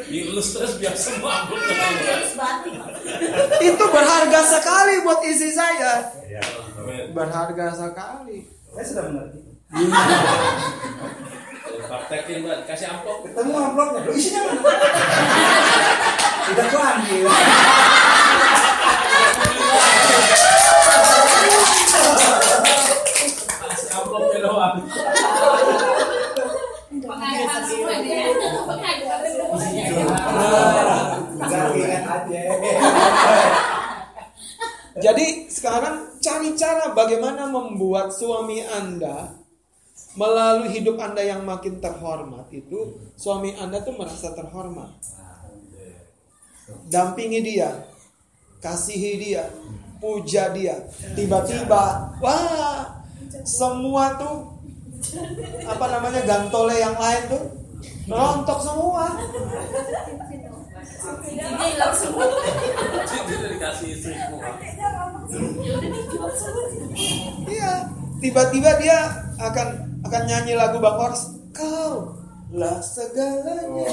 Dielus 0.05 0.47
terus 0.53 0.77
biar 0.77 0.93
semua 0.93 1.41
amplop 1.41 1.57
keluar. 1.57 2.91
itu 3.59 3.83
berharga 3.89 4.39
sekali 4.45 4.93
buat 5.01 5.19
isi 5.25 5.49
saya. 5.51 6.13
Ya. 6.29 6.41
Berharga 7.11 7.73
sekali. 7.73 8.45
Saya 8.75 8.85
sudah 8.85 9.03
mengerti. 9.09 9.44
Praktekin 11.85 12.45
Mbak, 12.45 12.69
kasih 12.69 12.85
amplop. 12.85 13.25
Ketemu 13.25 13.53
amplopnya, 13.57 14.05
Loh, 14.05 14.13
isinya 14.13 14.41
mana? 14.45 14.61
Sudah 16.45 16.65
gua 16.69 16.83
ambil. 17.01 17.25
Kasih 23.65 23.89
amplopnya 23.89 24.39
doang. 24.45 24.77
Jadi 34.95 35.25
sekarang 35.51 36.17
cari 36.23 36.49
cara 36.57 36.95
bagaimana 36.95 37.49
membuat 37.51 38.15
suami 38.15 38.63
Anda 38.63 39.44
melalui 40.15 40.71
hidup 40.71 40.95
Anda 40.99 41.21
yang 41.21 41.43
makin 41.43 41.83
terhormat 41.83 42.47
itu 42.51 42.95
suami 43.19 43.51
Anda 43.59 43.83
tuh 43.83 43.95
merasa 43.99 44.31
terhormat. 44.31 44.95
Dampingi 46.89 47.45
dia, 47.45 47.85
kasihi 48.63 49.21
dia, 49.21 49.51
puja 50.01 50.49
dia. 50.55 50.81
Tiba-tiba, 51.13 52.15
wah, 52.23 53.03
semua 53.45 54.17
tuh 54.17 54.55
apa 55.67 55.85
namanya 55.91 56.25
gantole 56.25 56.73
yang 56.73 56.97
lain 56.97 57.23
tuh 57.29 57.43
rontok 58.09 58.59
semua. 58.63 59.05
Iya, 67.45 67.73
tiba-tiba 68.17 68.71
dia 68.81 69.24
akan 69.37 69.67
akan 70.05 70.21
nyanyi 70.27 70.53
lagu 70.55 70.77
Bang 70.79 70.97
Horas. 70.99 71.35
Kau 71.55 72.25
lah 72.55 72.79
segalanya. 72.79 73.65
Loh, 73.73 73.87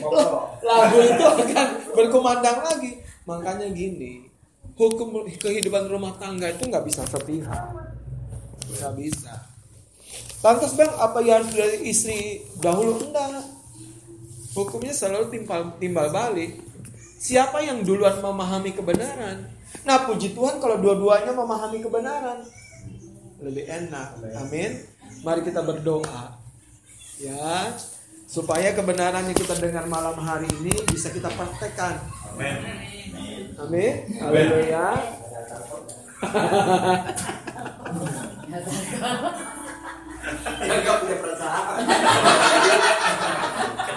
pokok. 0.00 0.42
lagu 0.68 0.98
itu 1.02 1.24
akan 1.24 1.68
berkumandang 1.92 2.58
lagi. 2.64 2.92
Makanya 3.28 3.68
gini, 3.74 4.24
hukum 4.78 5.28
kehidupan 5.28 5.90
rumah 5.92 6.16
tangga 6.16 6.48
itu 6.48 6.64
nggak 6.64 6.86
bisa 6.88 7.04
sepihak, 7.04 7.68
nggak 8.72 8.92
bisa. 8.96 9.34
Lantas 10.40 10.72
bang, 10.78 10.92
apa 10.96 11.18
yang 11.20 11.44
dari 11.50 11.90
istri 11.90 12.46
dahulu 12.62 12.96
enggak? 13.02 13.44
Hukumnya 14.56 14.94
selalu 14.94 15.34
timbal 15.34 15.76
timbal 15.76 16.08
balik. 16.08 16.62
Siapa 17.18 17.60
yang 17.60 17.82
duluan 17.82 18.22
memahami 18.22 18.72
kebenaran? 18.72 19.57
Nah 19.84 20.04
puji 20.04 20.36
Tuhan 20.36 20.60
kalau 20.60 20.76
dua-duanya 20.80 21.32
memahami 21.32 21.80
kebenaran 21.80 22.44
lebih 23.40 23.64
enak. 23.64 24.18
Amin. 24.36 24.70
Mari 25.24 25.40
kita 25.46 25.62
berdoa 25.64 26.38
ya 27.18 27.74
supaya 28.28 28.76
kebenaran 28.76 29.24
yang 29.26 29.34
kita 29.34 29.56
dengar 29.58 29.88
malam 29.88 30.14
hari 30.20 30.46
ini 30.60 30.74
bisa 30.92 31.08
kita 31.08 31.32
praktekkan. 31.32 31.98
Amin. 33.58 33.94
Haleluya. 34.20 34.86
Enggak 40.58 40.96
punya 41.00 41.16
perasaan. 41.24 41.80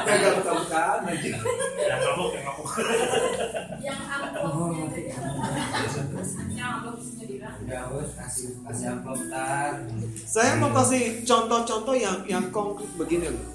Enggak 0.07 0.33
buka-bukaan. 0.39 0.99
Yang. 1.11 1.35
Yang 4.71 5.00
sendiri. 7.71 7.79
Udah 7.79 7.83
bos 7.87 8.11
kasih 8.19 8.47
kasih 8.67 8.87
amplop 8.91 9.21
tar. 9.31 9.73
Saya 10.27 10.51
mau 10.59 10.71
kasih 10.75 11.23
contoh-contoh 11.23 11.95
yang 11.95 12.17
yang 12.27 12.45
konkret 12.51 12.91
begini 12.99 13.31
loh. 13.31 13.47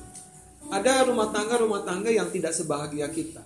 Ada 0.73 1.07
rumah 1.07 1.31
tangga 1.31 1.61
rumah 1.61 1.85
tangga 1.87 2.11
yang 2.11 2.33
tidak 2.33 2.57
sebahagia 2.57 3.07
kita. 3.13 3.45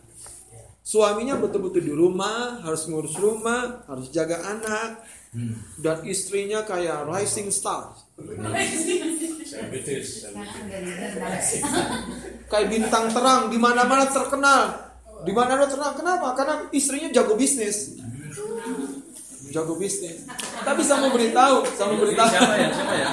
Suaminya 0.80 1.36
betul-betul 1.36 1.84
di 1.84 1.94
rumah, 1.94 2.64
harus 2.64 2.88
ngurus 2.88 3.14
rumah, 3.20 3.84
harus 3.84 4.08
jaga 4.10 4.40
anak, 4.42 5.04
dan 5.78 6.02
istrinya 6.08 6.64
kayak 6.64 7.04
rising 7.06 7.52
star, 7.52 7.94
kayak 12.48 12.66
bintang 12.72 13.12
terang 13.12 13.52
di 13.52 13.58
mana-mana 13.60 14.08
terkenal. 14.08 14.88
Di 15.20 15.36
mana-mana 15.36 15.68
terkenal. 15.68 15.94
Kenapa? 16.00 16.32
Karena 16.32 16.54
istrinya 16.72 17.12
jago 17.12 17.36
bisnis. 17.36 18.00
Jago 19.51 19.74
bisnis. 19.74 20.22
Tapi 20.62 20.80
saya 20.86 21.03
mau 21.03 21.11
beritahu, 21.11 21.66
saya 21.74 21.90
mau 21.90 21.98
beritahu. 21.98 22.30
Siapa 22.30 22.55
ya? 22.55 22.68
Siapa 22.70 22.94
ya? 22.94 23.11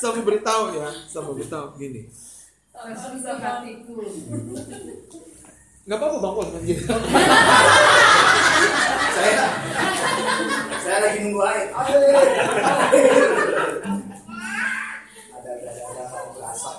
Saya 0.00 0.10
mau 0.16 0.24
beritahu 0.24 0.64
ya, 0.80 0.88
saya 1.12 1.22
mau 1.28 1.36
beritahu 1.36 1.66
gini. 1.76 2.08
Nggak 5.84 5.98
apa-apa 6.00 6.18
bang 6.24 6.48
nanti. 6.56 6.72
Saya 9.12 9.44
saya 10.80 10.96
lagi 11.04 11.18
nunggu 11.20 11.40
air. 11.44 11.68
Ada 11.76 11.96
ada 15.36 15.50
ada 15.60 16.20
berasa. 16.32 16.70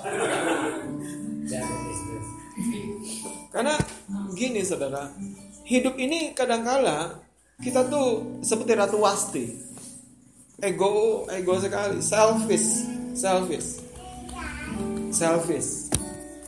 Karena 3.52 3.74
gini 4.34 4.64
saudara, 4.66 5.12
hidup 5.72 5.96
ini 5.96 6.36
kadangkala 6.36 7.24
kita 7.64 7.88
tuh 7.88 8.40
seperti 8.44 8.76
ratu 8.76 9.00
wasti. 9.00 9.46
Ego, 10.60 11.24
ego 11.32 11.58
sekali, 11.58 11.98
selfish, 12.04 12.86
selfish, 13.16 13.80
selfish. 15.10 15.90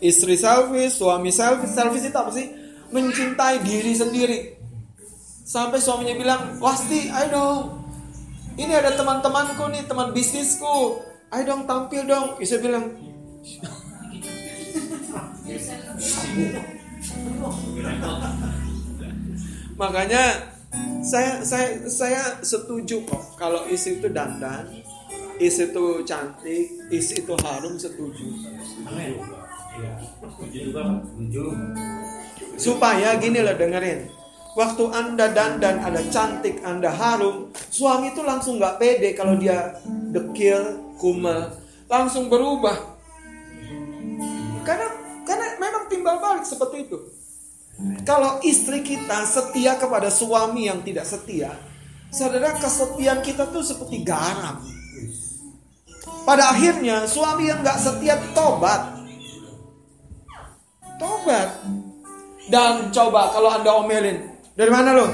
Istri 0.05 0.37
selfish, 0.37 1.01
suami 1.01 1.33
selfish, 1.33 1.73
selfish 1.73 2.05
itu 2.05 2.19
apa 2.19 2.31
sih? 2.31 2.47
Mencintai 2.93 3.65
diri 3.65 3.97
sendiri. 3.97 4.39
Sampai 5.45 5.81
suaminya 5.81 6.15
bilang, 6.15 6.41
Wasti, 6.63 7.11
ayo 7.11 7.27
dong. 7.33 7.59
Ini 8.55 8.71
ada 8.71 8.95
teman-temanku 8.95 9.67
nih, 9.73 9.83
teman 9.89 10.15
bisnisku. 10.15 11.03
Ayo 11.35 11.43
dong 11.51 11.67
tampil 11.67 12.07
dong. 12.07 12.39
Istri 12.39 12.71
bilang, 12.71 12.95
Makanya 19.75 20.55
saya 21.03 21.43
saya 21.43 21.83
saya 21.91 22.23
setuju 22.41 23.03
kok 23.05 23.35
kalau 23.35 23.67
istri 23.67 23.99
itu 23.99 24.07
dandan, 24.07 24.71
istri 25.43 25.71
itu 25.75 26.07
cantik, 26.07 26.67
istri 26.95 27.27
itu 27.27 27.35
harum 27.43 27.75
setuju. 27.75 28.27
Setuju. 30.55 31.45
Supaya 32.55 33.19
gini 33.19 33.43
loh 33.43 33.55
dengerin. 33.59 34.07
Waktu 34.55 34.85
anda 34.95 35.35
dandan, 35.35 35.83
anda 35.83 36.03
cantik, 36.15 36.63
anda 36.63 36.87
harum, 36.95 37.51
suami 37.75 38.15
itu 38.15 38.23
langsung 38.23 38.63
nggak 38.63 38.79
pede 38.79 39.11
kalau 39.19 39.35
dia 39.35 39.75
dekil, 40.15 40.95
kumel, 40.95 41.51
langsung 41.91 42.31
berubah. 42.31 42.95
Karena 44.63 44.87
karena 45.27 45.59
memang 45.59 45.91
timbal 45.91 46.23
balik 46.23 46.47
seperti 46.47 46.87
itu. 46.87 47.24
Kalau 48.07 48.39
istri 48.47 48.87
kita 48.87 49.27
setia 49.27 49.75
kepada 49.75 50.07
suami 50.07 50.71
yang 50.71 50.87
tidak 50.87 51.03
setia, 51.03 51.51
saudara 52.15 52.55
kesetiaan 52.55 53.19
kita 53.19 53.51
tuh 53.51 53.67
seperti 53.67 54.07
garam. 54.07 54.63
Pada 56.25 56.55
akhirnya 56.55 57.05
suami 57.11 57.51
yang 57.51 57.61
nggak 57.61 57.79
setia 57.81 58.17
tobat. 58.33 58.95
Tobat. 60.97 61.49
Dan 62.47 62.93
coba 62.95 63.35
kalau 63.35 63.51
anda 63.51 63.73
omelin, 63.75 64.23
dari 64.55 64.71
mana 64.71 64.95
lo? 64.95 65.07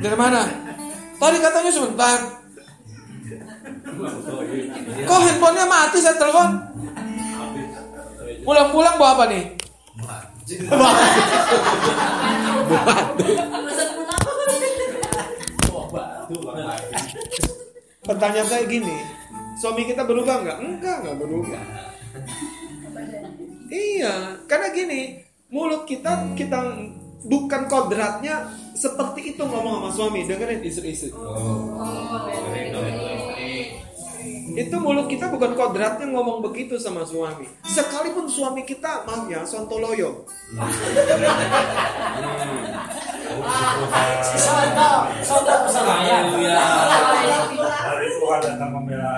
Dari 0.00 0.16
mana? 0.16 0.48
Tadi 1.20 1.36
katanya 1.38 1.70
sebentar. 1.70 2.16
Kok 5.04 5.20
handphonenya 5.20 5.66
mati 5.68 5.98
saya 6.00 6.16
telepon? 6.16 6.50
Pulang-pulang 8.42 8.96
bawa 8.98 9.10
apa 9.20 9.24
nih? 9.30 9.61
Pertanyaan 18.02 18.48
saya 18.48 18.64
gini, 18.66 18.96
suami 19.60 19.86
kita 19.86 20.02
berubah 20.02 20.42
nggak? 20.42 20.58
Enggak, 20.58 20.96
nggak 21.06 21.16
berubah. 21.22 21.60
Iya, 23.72 24.42
karena 24.50 24.68
gini, 24.74 25.22
mulut 25.48 25.86
kita 25.88 26.34
kita 26.36 26.58
bukan 27.22 27.62
kodratnya 27.70 28.50
seperti 28.74 29.36
itu 29.36 29.42
ngomong 29.46 29.86
sama 29.86 29.90
suami. 29.94 30.26
Dengerin 30.26 30.60
istri-istri. 30.66 31.14
Itu 34.52 34.76
mulut 34.80 35.08
kita 35.08 35.32
bukan 35.32 35.56
kodratnya 35.56 36.12
ngomong 36.12 36.44
begitu 36.44 36.76
sama 36.76 37.08
suami. 37.08 37.48
Sekalipun 37.64 38.28
suami 38.28 38.68
kita, 38.68 39.08
maaf 39.08 39.24
ya, 39.28 39.40
sontoloyo. 39.48 40.28
Hari 47.82 48.08
Tuhan 48.12 48.40
datang 48.44 48.70
membela. 48.76 49.12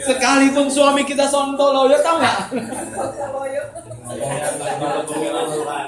Sekalipun 0.00 0.66
suami 0.72 1.02
kita 1.04 1.28
sontoloyo, 1.28 2.00
tau 2.00 2.16
nggak? 2.16 2.38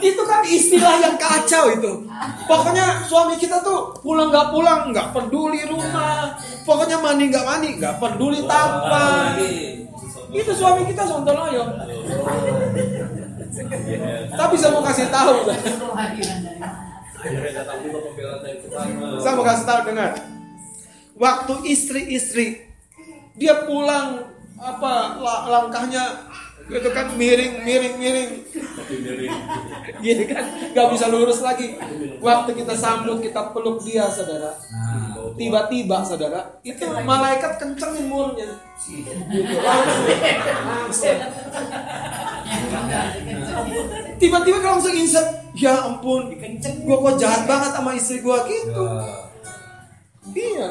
Itu 0.00 0.22
kan 0.28 0.40
istilah 0.44 0.94
yang 1.00 1.16
kacau 1.16 1.64
itu. 1.72 1.92
Pokoknya 2.44 3.04
suami 3.08 3.36
kita 3.36 3.64
tuh 3.64 3.96
pulang 4.00 4.28
nggak 4.28 4.48
pulang, 4.52 4.80
nggak 4.92 5.08
peduli 5.12 5.64
rumah. 5.64 6.36
Pokoknya 6.64 7.00
mandi 7.00 7.32
nggak 7.32 7.46
mandi, 7.46 7.68
nggak 7.80 7.96
peduli 7.96 8.44
tampan. 8.44 9.40
Itu 10.30 10.52
suami 10.52 10.84
kita 10.86 11.02
sontoloyo. 11.04 11.64
Tapi 14.30 14.54
saya 14.56 14.70
mau 14.72 14.84
kasih 14.84 15.08
tahu, 15.10 15.34
saya 19.20 19.32
mau 19.36 19.44
kasih 19.44 19.66
tahu 19.66 19.80
dengar. 19.90 20.12
Waktu 21.20 21.54
istri-istri 21.68 22.64
dia 23.36 23.68
pulang 23.68 24.24
apa 24.56 24.92
la- 25.20 25.44
langkahnya 25.48 26.04
itu 26.70 26.88
kan 26.94 27.06
miring 27.18 27.66
miring 27.66 27.94
miring. 27.98 28.30
Gini 29.98 30.24
kan? 30.30 30.44
Nggak 30.70 30.86
bisa 30.94 31.06
lurus 31.10 31.42
lagi. 31.42 31.74
Waktu 32.22 32.50
kita 32.54 32.74
sambut 32.78 33.18
kita 33.18 33.50
peluk 33.50 33.82
dia 33.82 34.06
saudara. 34.06 34.54
Tiba-tiba 35.34 36.02
saudara 36.06 36.58
itu 36.62 36.86
malaikat 37.02 37.58
kencengin 37.58 38.06
mulutnya. 38.06 38.54
Gitu. 38.78 39.10
Tiba-tiba 44.20 44.58
kalau 44.62 44.78
langsung 44.78 44.94
insert 44.94 45.28
ya 45.58 45.74
ampun 45.86 46.30
gua 46.86 46.96
kok 47.10 47.16
jahat 47.18 47.42
banget 47.50 47.70
sama 47.74 47.90
istri 47.98 48.22
gua 48.22 48.46
gitu. 48.46 48.86
Iya. 50.30 50.70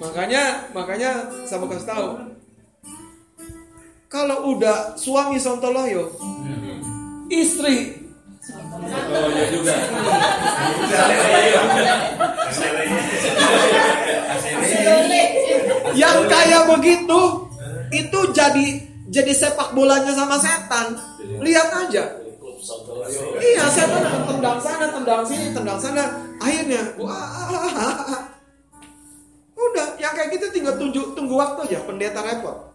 Makanya 0.00 0.72
makanya 0.72 1.10
saya 1.44 1.60
mau 1.60 1.68
kasih 1.68 1.88
tahu 1.88 2.08
kalau 4.12 4.52
udah 4.52 4.92
suami 5.00 5.40
sontoloyo 5.40 6.12
istri. 7.32 8.04
Iya 9.32 9.44
juga. 9.48 9.74
yang 15.96 16.18
kayak 16.28 16.62
begitu 16.76 17.20
itu 17.92 18.20
jadi 18.36 18.66
jadi 19.08 19.32
sepak 19.32 19.72
bolanya 19.72 20.12
sama 20.12 20.36
setan. 20.36 20.92
Lihat 21.40 21.68
aja. 21.88 22.04
Iya 23.40 23.64
setan 23.72 24.02
akan 24.04 24.22
tendang 24.28 24.58
sana 24.60 24.86
tendang 24.92 25.22
sini 25.24 25.56
tendang 25.56 25.80
sana. 25.80 26.04
Akhirnya 26.36 26.84
wah 27.00 28.28
udah 29.56 29.96
yang 29.96 30.12
kayak 30.12 30.36
gitu 30.36 30.52
tinggal 30.52 30.76
tunjuk 30.76 31.16
tunggu 31.16 31.32
waktu 31.40 31.72
aja 31.72 31.80
pendeta 31.88 32.20
repot. 32.20 32.71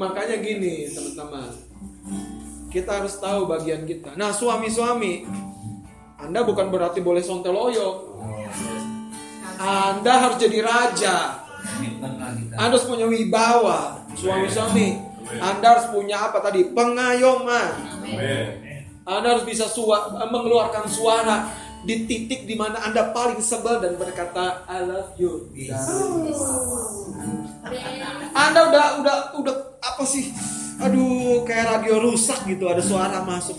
Makanya 0.00 0.36
gini 0.40 0.88
teman-teman. 0.90 1.50
Kita 2.70 3.02
harus 3.02 3.18
tahu 3.18 3.50
bagian 3.50 3.82
kita. 3.82 4.14
Nah 4.14 4.30
suami-suami 4.30 5.26
anda 6.20 6.44
bukan 6.44 6.68
berarti 6.68 7.00
boleh 7.00 7.24
sonteloyo 7.24 8.10
anda 9.60 10.12
harus 10.24 10.40
jadi 10.40 10.64
raja. 10.64 11.44
Anda 12.56 12.72
harus 12.72 12.88
punya 12.88 13.04
wibawa 13.04 14.08
suami-suami. 14.16 14.96
Anda 15.36 15.76
harus 15.76 15.86
punya 15.92 16.16
apa 16.16 16.40
tadi? 16.40 16.72
Pengayoman. 16.72 17.70
Anda 19.04 19.36
harus 19.36 19.44
bisa 19.44 19.68
mengeluarkan 20.32 20.88
suara 20.88 21.52
di 21.80 22.04
titik 22.04 22.44
di 22.44 22.54
mana 22.56 22.84
anda 22.84 23.08
paling 23.12 23.40
sebel 23.40 23.80
dan 23.80 23.96
berkata 23.96 24.68
I 24.68 24.84
love 24.84 25.16
you 25.16 25.48
anda 28.34 28.60
udah 28.72 28.86
udah 29.04 29.16
udah 29.36 29.56
apa 29.80 30.04
sih? 30.04 30.32
Aduh, 30.80 31.44
kayak 31.44 31.76
radio 31.76 32.00
rusak 32.00 32.48
gitu, 32.48 32.64
ada 32.68 32.80
suara 32.80 33.20
masuk. 33.20 33.56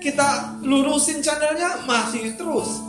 Kita 0.00 0.60
lurusin 0.64 1.24
channelnya 1.24 1.84
masih 1.88 2.36
terus. 2.36 2.84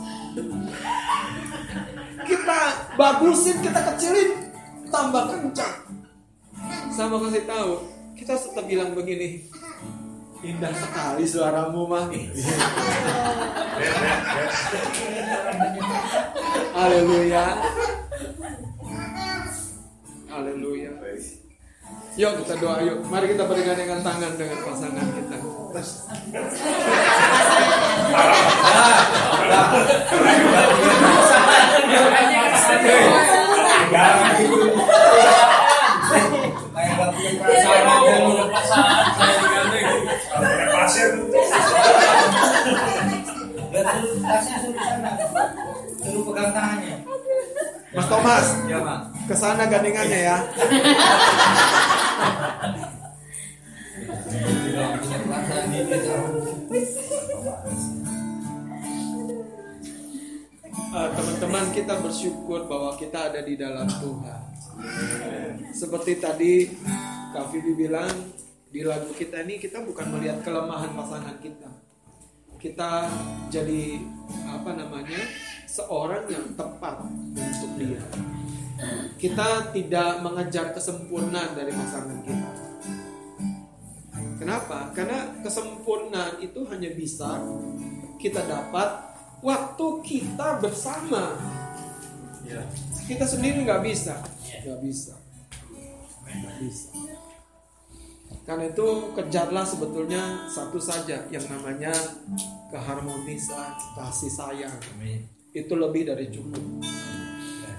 Kita 2.24 2.58
bagusin, 2.96 3.60
kita 3.64 3.80
kecilin, 3.92 4.30
tambah 4.92 5.32
kencang. 5.32 5.76
Sama 6.92 7.16
kasih 7.28 7.44
tahu, 7.48 7.72
kita 8.16 8.36
tetap 8.36 8.64
bilang 8.68 8.92
begini. 8.92 9.48
Indah 10.42 10.74
sekali 10.74 11.22
suaramu 11.22 11.86
mah. 11.86 12.10
Haleluya. 16.74 17.44
Haleluya. 20.26 20.90
Yuk 22.12 22.44
kita 22.44 22.54
doa 22.60 22.82
yuk. 22.84 23.06
Mari 23.08 23.38
kita 23.38 23.46
bergandengan 23.48 24.02
tangan 24.04 24.36
dengan 24.36 24.58
pasangan 24.66 25.06
kita. 25.14 25.36
Kayak 32.82 34.71
Mas 48.22 48.46
Thomas, 48.48 48.70
Ya 48.70 48.78
bang. 48.80 49.02
ke 49.26 49.34
sana 49.34 49.64
gandengannya 49.66 50.20
ya. 50.22 50.36
Eh, 60.92 61.08
Teman-teman 61.16 61.72
kita 61.72 61.94
bersyukur 62.04 62.68
bahwa 62.68 62.92
kita 62.94 63.32
ada 63.32 63.40
di 63.40 63.56
dalam 63.56 63.88
Tuhan. 63.88 64.40
Seperti 65.72 66.20
tadi 66.20 66.68
Kak 67.32 67.48
Vivi 67.48 67.72
bilang 67.74 68.12
di 68.68 68.80
lagu 68.84 69.08
kita 69.12 69.40
ini 69.44 69.56
kita 69.56 69.80
bukan 69.80 70.12
melihat 70.12 70.44
kelemahan 70.44 70.92
pasangan 70.92 71.36
kita. 71.40 71.68
Kita 72.60 73.08
jadi 73.48 74.04
apa 74.46 74.70
namanya 74.76 75.20
seorang 75.72 76.28
yang 76.28 76.52
tepat 76.52 77.00
untuk 77.32 77.72
dia. 77.80 78.04
Kita 79.16 79.72
tidak 79.72 80.20
mengejar 80.20 80.76
kesempurnaan 80.76 81.56
dari 81.56 81.72
pasangan 81.72 82.20
kita. 82.20 82.50
Kenapa? 84.36 84.92
Karena 84.92 85.32
kesempurnaan 85.40 86.44
itu 86.44 86.60
hanya 86.68 86.92
bisa 86.92 87.40
kita 88.20 88.44
dapat 88.44 89.16
waktu 89.40 89.86
kita 90.04 90.60
bersama. 90.60 91.40
Kita 93.08 93.24
sendiri 93.24 93.64
nggak 93.64 93.80
bisa, 93.86 94.20
nggak 94.66 94.78
bisa, 94.84 95.14
nggak 96.28 96.56
bisa. 96.60 96.90
Karena 98.42 98.66
itu 98.66 98.86
kejarlah 99.14 99.62
sebetulnya 99.62 100.50
satu 100.50 100.76
saja 100.82 101.22
yang 101.30 101.46
namanya 101.48 101.94
keharmonisan, 102.68 103.72
kasih 103.94 104.32
sayang. 104.32 104.76
Amin. 104.98 105.31
Itu 105.52 105.76
lebih 105.76 106.08
dari 106.08 106.32
cukup. 106.32 106.80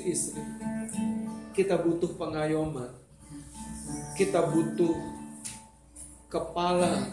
istri-istri 0.06 0.42
kita 1.50 1.82
butuh 1.82 2.14
pengayoman 2.14 2.94
kita 4.14 4.46
butuh 4.46 4.94
kepala 6.30 7.10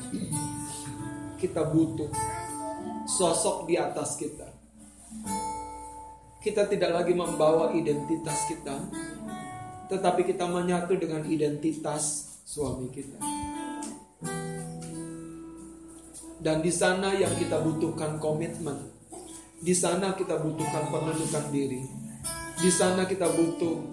kita 1.41 1.65
butuh 1.73 2.13
sosok 3.09 3.65
di 3.65 3.81
atas 3.81 4.15
kita 4.21 4.45
kita 6.45 6.69
tidak 6.69 6.91
lagi 6.93 7.17
membawa 7.17 7.73
identitas 7.73 8.45
kita 8.45 8.77
tetapi 9.89 10.25
kita 10.25 10.45
menyatu 10.49 10.97
dengan 10.97 11.21
identitas 11.27 12.33
suami 12.47 12.89
kita. 12.89 13.19
Dan 16.43 16.59
di 16.59 16.73
sana 16.73 17.15
yang 17.15 17.31
kita 17.39 17.61
butuhkan 17.61 18.19
komitmen. 18.19 18.75
Di 19.63 19.71
sana 19.71 20.11
kita 20.17 20.41
butuhkan 20.43 20.91
penundukan 20.91 21.45
diri. 21.55 22.02
Di 22.63 22.71
sana 22.71 23.03
kita 23.03 23.27
butuh 23.27 23.83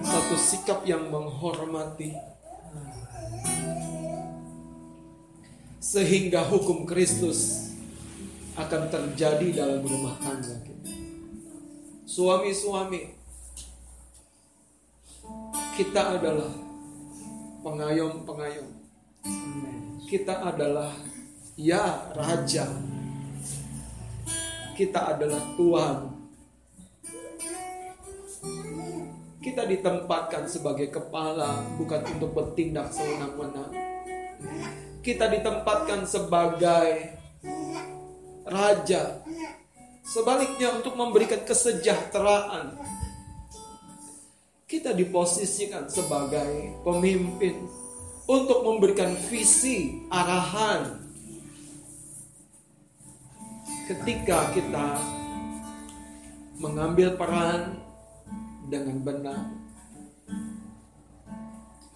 satu 0.00 0.34
sikap 0.40 0.88
yang 0.88 1.12
menghormati 1.12 2.16
sehingga 5.76 6.48
hukum 6.48 6.88
Kristus 6.88 7.68
akan 8.56 8.88
terjadi 8.88 9.64
dalam 9.64 9.84
rumah 9.84 10.16
tangga 10.16 10.64
kita. 10.64 10.92
Suami-suami, 12.08 13.12
kita 15.76 16.16
adalah 16.16 16.52
pengayom-pengayom. 17.60 18.68
Kita 20.08 20.40
adalah 20.40 20.92
ya 21.56 22.12
raja. 22.16 22.66
Kita 24.72 25.16
adalah 25.16 25.42
tuan. 25.60 26.19
Kita 29.40 29.64
ditempatkan 29.64 30.44
sebagai 30.44 30.92
kepala 30.92 31.64
bukan 31.80 32.04
untuk 32.12 32.36
bertindak 32.36 32.92
sewenang-wenang. 32.92 33.72
Kita 35.00 35.32
ditempatkan 35.32 36.04
sebagai 36.04 37.16
raja. 38.44 39.24
Sebaliknya 40.04 40.76
untuk 40.76 40.92
memberikan 40.92 41.40
kesejahteraan 41.48 42.76
kita 44.70 44.94
diposisikan 44.94 45.90
sebagai 45.90 46.78
pemimpin 46.86 47.66
untuk 48.30 48.62
memberikan 48.62 49.10
visi, 49.26 50.06
arahan. 50.06 51.02
Ketika 53.90 54.54
kita 54.54 54.94
mengambil 56.62 57.18
peran 57.18 57.79
dengan 58.70 59.02
benar, 59.02 59.50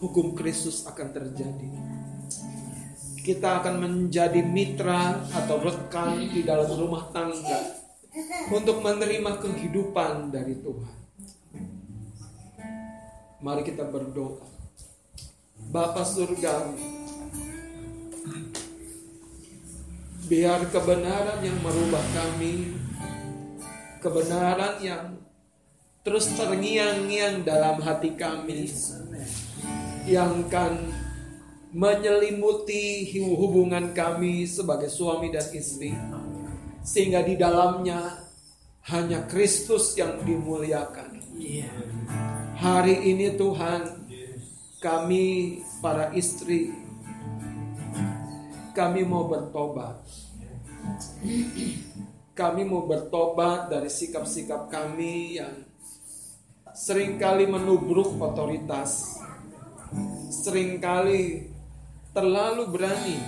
hukum 0.03 0.35
Kristus 0.35 0.83
akan 0.91 1.09
terjadi. 1.15 1.71
Kita 3.25 3.65
akan 3.65 3.75
menjadi 3.81 4.45
mitra 4.45 5.25
atau 5.33 5.57
rekan 5.63 6.29
di 6.29 6.45
dalam 6.45 6.69
rumah 6.77 7.09
tangga 7.09 7.81
untuk 8.53 8.85
menerima 8.85 9.41
kehidupan 9.41 10.29
dari 10.29 10.61
Tuhan. 10.61 10.97
Mari 13.41 13.63
kita 13.65 13.89
berdoa. 13.89 14.45
Bapa 15.73 16.05
surga, 16.05 16.77
biar 20.29 20.61
kebenaran 20.69 21.41
yang 21.41 21.57
merubah 21.65 22.05
kami, 22.13 22.77
kebenaran 24.05 24.75
yang 24.85 25.24
terus 26.05 26.29
terngiang-ngiang 26.37 27.49
dalam 27.49 27.81
hati 27.81 28.13
kami, 28.13 28.69
yang 30.05 30.45
kan 30.53 30.77
menyelimuti 31.73 33.09
hubungan 33.25 33.97
kami 33.97 34.45
sebagai 34.45 34.93
suami 34.93 35.33
dan 35.33 35.49
istri 35.51 35.97
sehingga 36.85 37.25
di 37.25 37.41
dalamnya 37.41 38.21
hanya 38.93 39.25
Kristus 39.27 39.97
yang 39.97 40.21
dimuliakan. 40.23 41.25
Hari 42.61 42.97
ini 43.11 43.35
Tuhan 43.41 44.07
kami 44.85 45.59
para 45.81 46.13
istri 46.13 46.77
kami 48.77 49.09
mau 49.09 49.25
bertobat. 49.25 50.05
Kami 52.35 52.63
mau 52.67 52.85
bertobat 52.85 53.73
dari 53.73 53.89
sikap-sikap 53.89 54.69
kami 54.69 55.41
yang 55.41 55.74
sering 56.75 57.23
kali 57.23 57.47
menubruk 57.47 58.19
otoritas. 58.19 59.23
Seringkali 60.27 61.47
terlalu 62.11 62.67
berani 62.67 63.19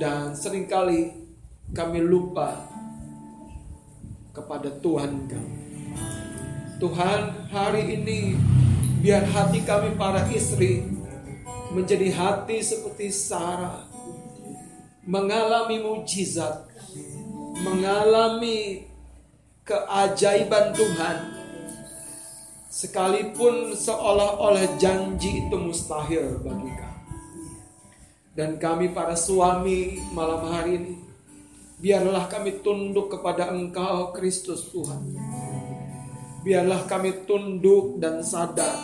dan 0.00 0.32
sering 0.32 0.64
kali 0.64 1.12
kami 1.76 2.00
lupa 2.00 2.56
kepada 4.32 4.72
Tuhan 4.80 5.28
kami. 5.28 5.56
Tuhan, 6.80 7.20
hari 7.52 8.00
ini 8.00 8.34
biar 9.04 9.28
hati 9.28 9.62
kami 9.62 9.94
para 9.94 10.24
istri 10.32 10.88
menjadi 11.70 12.10
hati 12.16 12.58
seperti 12.64 13.12
Sarah 13.12 13.86
mengalami 15.06 15.78
mujizat, 15.84 16.66
mengalami 17.62 18.88
keajaiban 19.62 20.74
Tuhan 20.74 21.41
sekalipun 22.72 23.76
seolah-olah 23.76 24.80
janji 24.80 25.44
itu 25.44 25.56
mustahil 25.60 26.40
bagi 26.40 26.72
kami. 26.72 27.00
Dan 28.32 28.56
kami 28.56 28.96
para 28.96 29.12
suami 29.12 30.00
malam 30.16 30.48
hari 30.48 30.80
ini 30.80 30.94
biarlah 31.76 32.32
kami 32.32 32.64
tunduk 32.64 33.12
kepada 33.12 33.52
Engkau 33.52 34.16
Kristus 34.16 34.72
Tuhan. 34.72 35.04
Biarlah 36.40 36.88
kami 36.88 37.28
tunduk 37.28 38.00
dan 38.00 38.24
sadar 38.24 38.80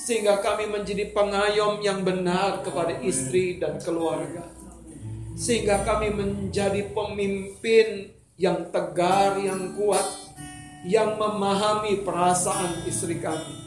sehingga 0.00 0.40
kami 0.40 0.72
menjadi 0.72 1.12
pengayom 1.12 1.84
yang 1.84 2.00
benar 2.00 2.64
kepada 2.64 3.04
istri 3.04 3.60
dan 3.60 3.76
keluarga. 3.84 4.48
Sehingga 5.36 5.84
kami 5.84 6.08
menjadi 6.08 6.88
pemimpin 6.92 8.16
yang 8.40 8.68
tegar, 8.72 9.36
yang 9.40 9.76
kuat, 9.76 10.23
yang 10.84 11.16
memahami 11.16 12.04
perasaan 12.04 12.84
istri 12.84 13.18
kami. 13.18 13.64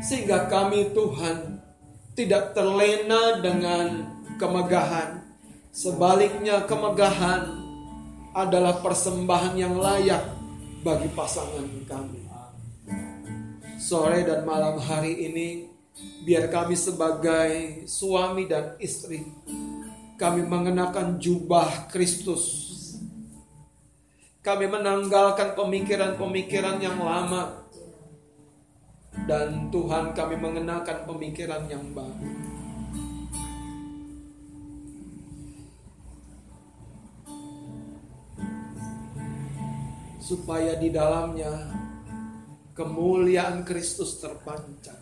Sehingga 0.00 0.48
kami 0.48 0.92
Tuhan 0.96 1.60
tidak 2.16 2.56
terlena 2.56 3.40
dengan 3.40 4.08
kemegahan. 4.40 5.20
Sebaliknya 5.74 6.64
kemegahan 6.64 7.60
adalah 8.34 8.82
persembahan 8.82 9.54
yang 9.54 9.78
layak 9.78 10.22
bagi 10.82 11.08
pasangan 11.12 11.66
kami. 11.86 12.22
Sore 13.78 14.24
dan 14.24 14.48
malam 14.48 14.80
hari 14.80 15.28
ini 15.28 15.48
biar 16.24 16.48
kami 16.48 16.72
sebagai 16.72 17.84
suami 17.84 18.48
dan 18.48 18.80
istri 18.80 19.22
kami 20.14 20.46
mengenakan 20.46 21.18
jubah 21.18 21.90
Kristus. 21.90 22.73
Kami 24.44 24.68
menanggalkan 24.68 25.56
pemikiran-pemikiran 25.56 26.76
yang 26.76 27.00
lama 27.00 27.64
dan 29.24 29.72
Tuhan 29.72 30.12
kami 30.12 30.36
mengenakan 30.36 31.08
pemikiran 31.08 31.64
yang 31.64 31.80
baru. 31.96 32.28
Supaya 40.20 40.76
di 40.76 40.92
dalamnya 40.92 41.72
kemuliaan 42.76 43.64
Kristus 43.64 44.20
terpancar. 44.20 45.00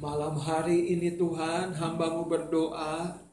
Malam 0.00 0.40
hari 0.40 0.96
ini 0.96 1.20
Tuhan 1.20 1.76
hambamu 1.76 2.24
berdoa 2.24 3.28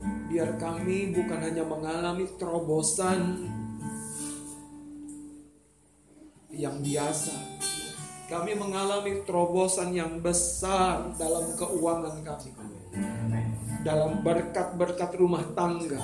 Biar 0.00 0.54
kami 0.60 1.10
bukan 1.10 1.38
hanya 1.42 1.64
mengalami 1.66 2.28
terobosan 2.38 3.50
yang 6.54 6.78
biasa 6.82 7.34
Kami 8.28 8.52
mengalami 8.54 9.24
terobosan 9.26 9.94
yang 9.96 10.22
besar 10.22 11.16
dalam 11.18 11.54
keuangan 11.58 12.22
kami 12.22 12.50
Dalam 13.82 14.22
berkat-berkat 14.22 15.10
rumah 15.18 15.42
tangga 15.56 15.98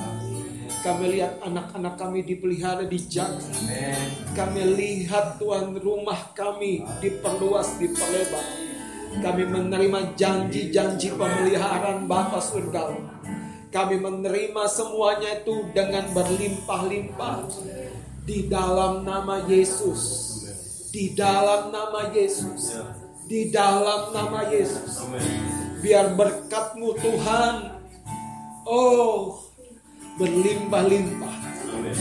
kami 0.85 1.17
lihat 1.17 1.41
anak-anak 1.41 1.97
kami 1.97 2.21
dipelihara 2.29 2.85
dijaga. 2.85 3.41
Kami 4.37 4.77
lihat 4.77 5.41
Tuhan 5.41 5.81
rumah 5.81 6.37
kami 6.37 6.85
diperluas, 7.01 7.81
diperlebar. 7.81 8.45
Kami 9.25 9.49
menerima 9.49 10.13
janji-janji 10.13 11.17
pemeliharaan 11.17 12.05
Bapa 12.05 12.37
Surgawi. 12.37 13.01
Kami 13.75 13.99
menerima 13.99 14.71
semuanya 14.71 15.43
itu 15.43 15.67
dengan 15.75 16.07
berlimpah-limpah 16.15 17.51
di 18.23 18.47
dalam 18.47 19.03
nama 19.03 19.43
Yesus. 19.51 20.31
Di 20.95 21.11
dalam 21.19 21.75
nama 21.75 22.07
Yesus. 22.15 22.79
Di 23.27 23.51
dalam 23.51 24.15
nama 24.15 24.47
Yesus. 24.47 25.03
Biar 25.83 26.15
berkatmu 26.15 26.95
Tuhan. 27.03 27.83
Oh, 28.63 29.43
berlimpah-limpah 30.23 31.37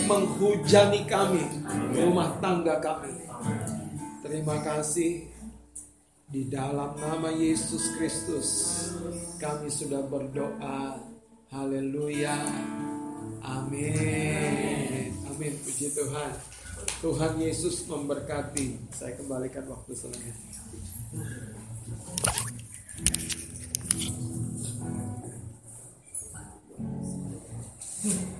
menghujani 0.05 1.09
kami, 1.09 1.41
rumah 1.97 2.37
tangga 2.37 2.77
kami. 2.77 3.25
Terima 4.21 4.61
kasih 4.61 5.27
di 6.29 6.47
dalam 6.47 6.95
nama 6.95 7.29
Yesus 7.33 7.97
Kristus 7.97 8.47
kami 9.41 9.67
sudah 9.73 10.05
berdoa. 10.05 11.12
Haleluya. 11.53 12.33
Amin. 13.45 15.13
Amin. 15.29 15.53
Puji 15.61 15.93
Tuhan. 15.93 16.33
Tuhan 16.97 17.37
Yesus 17.37 17.85
memberkati. 17.85 18.89
Saya 18.89 19.13
kembalikan 19.13 19.69
waktu 19.69 19.93
selanjutnya. 19.93 20.33
Hmm. 28.03 28.32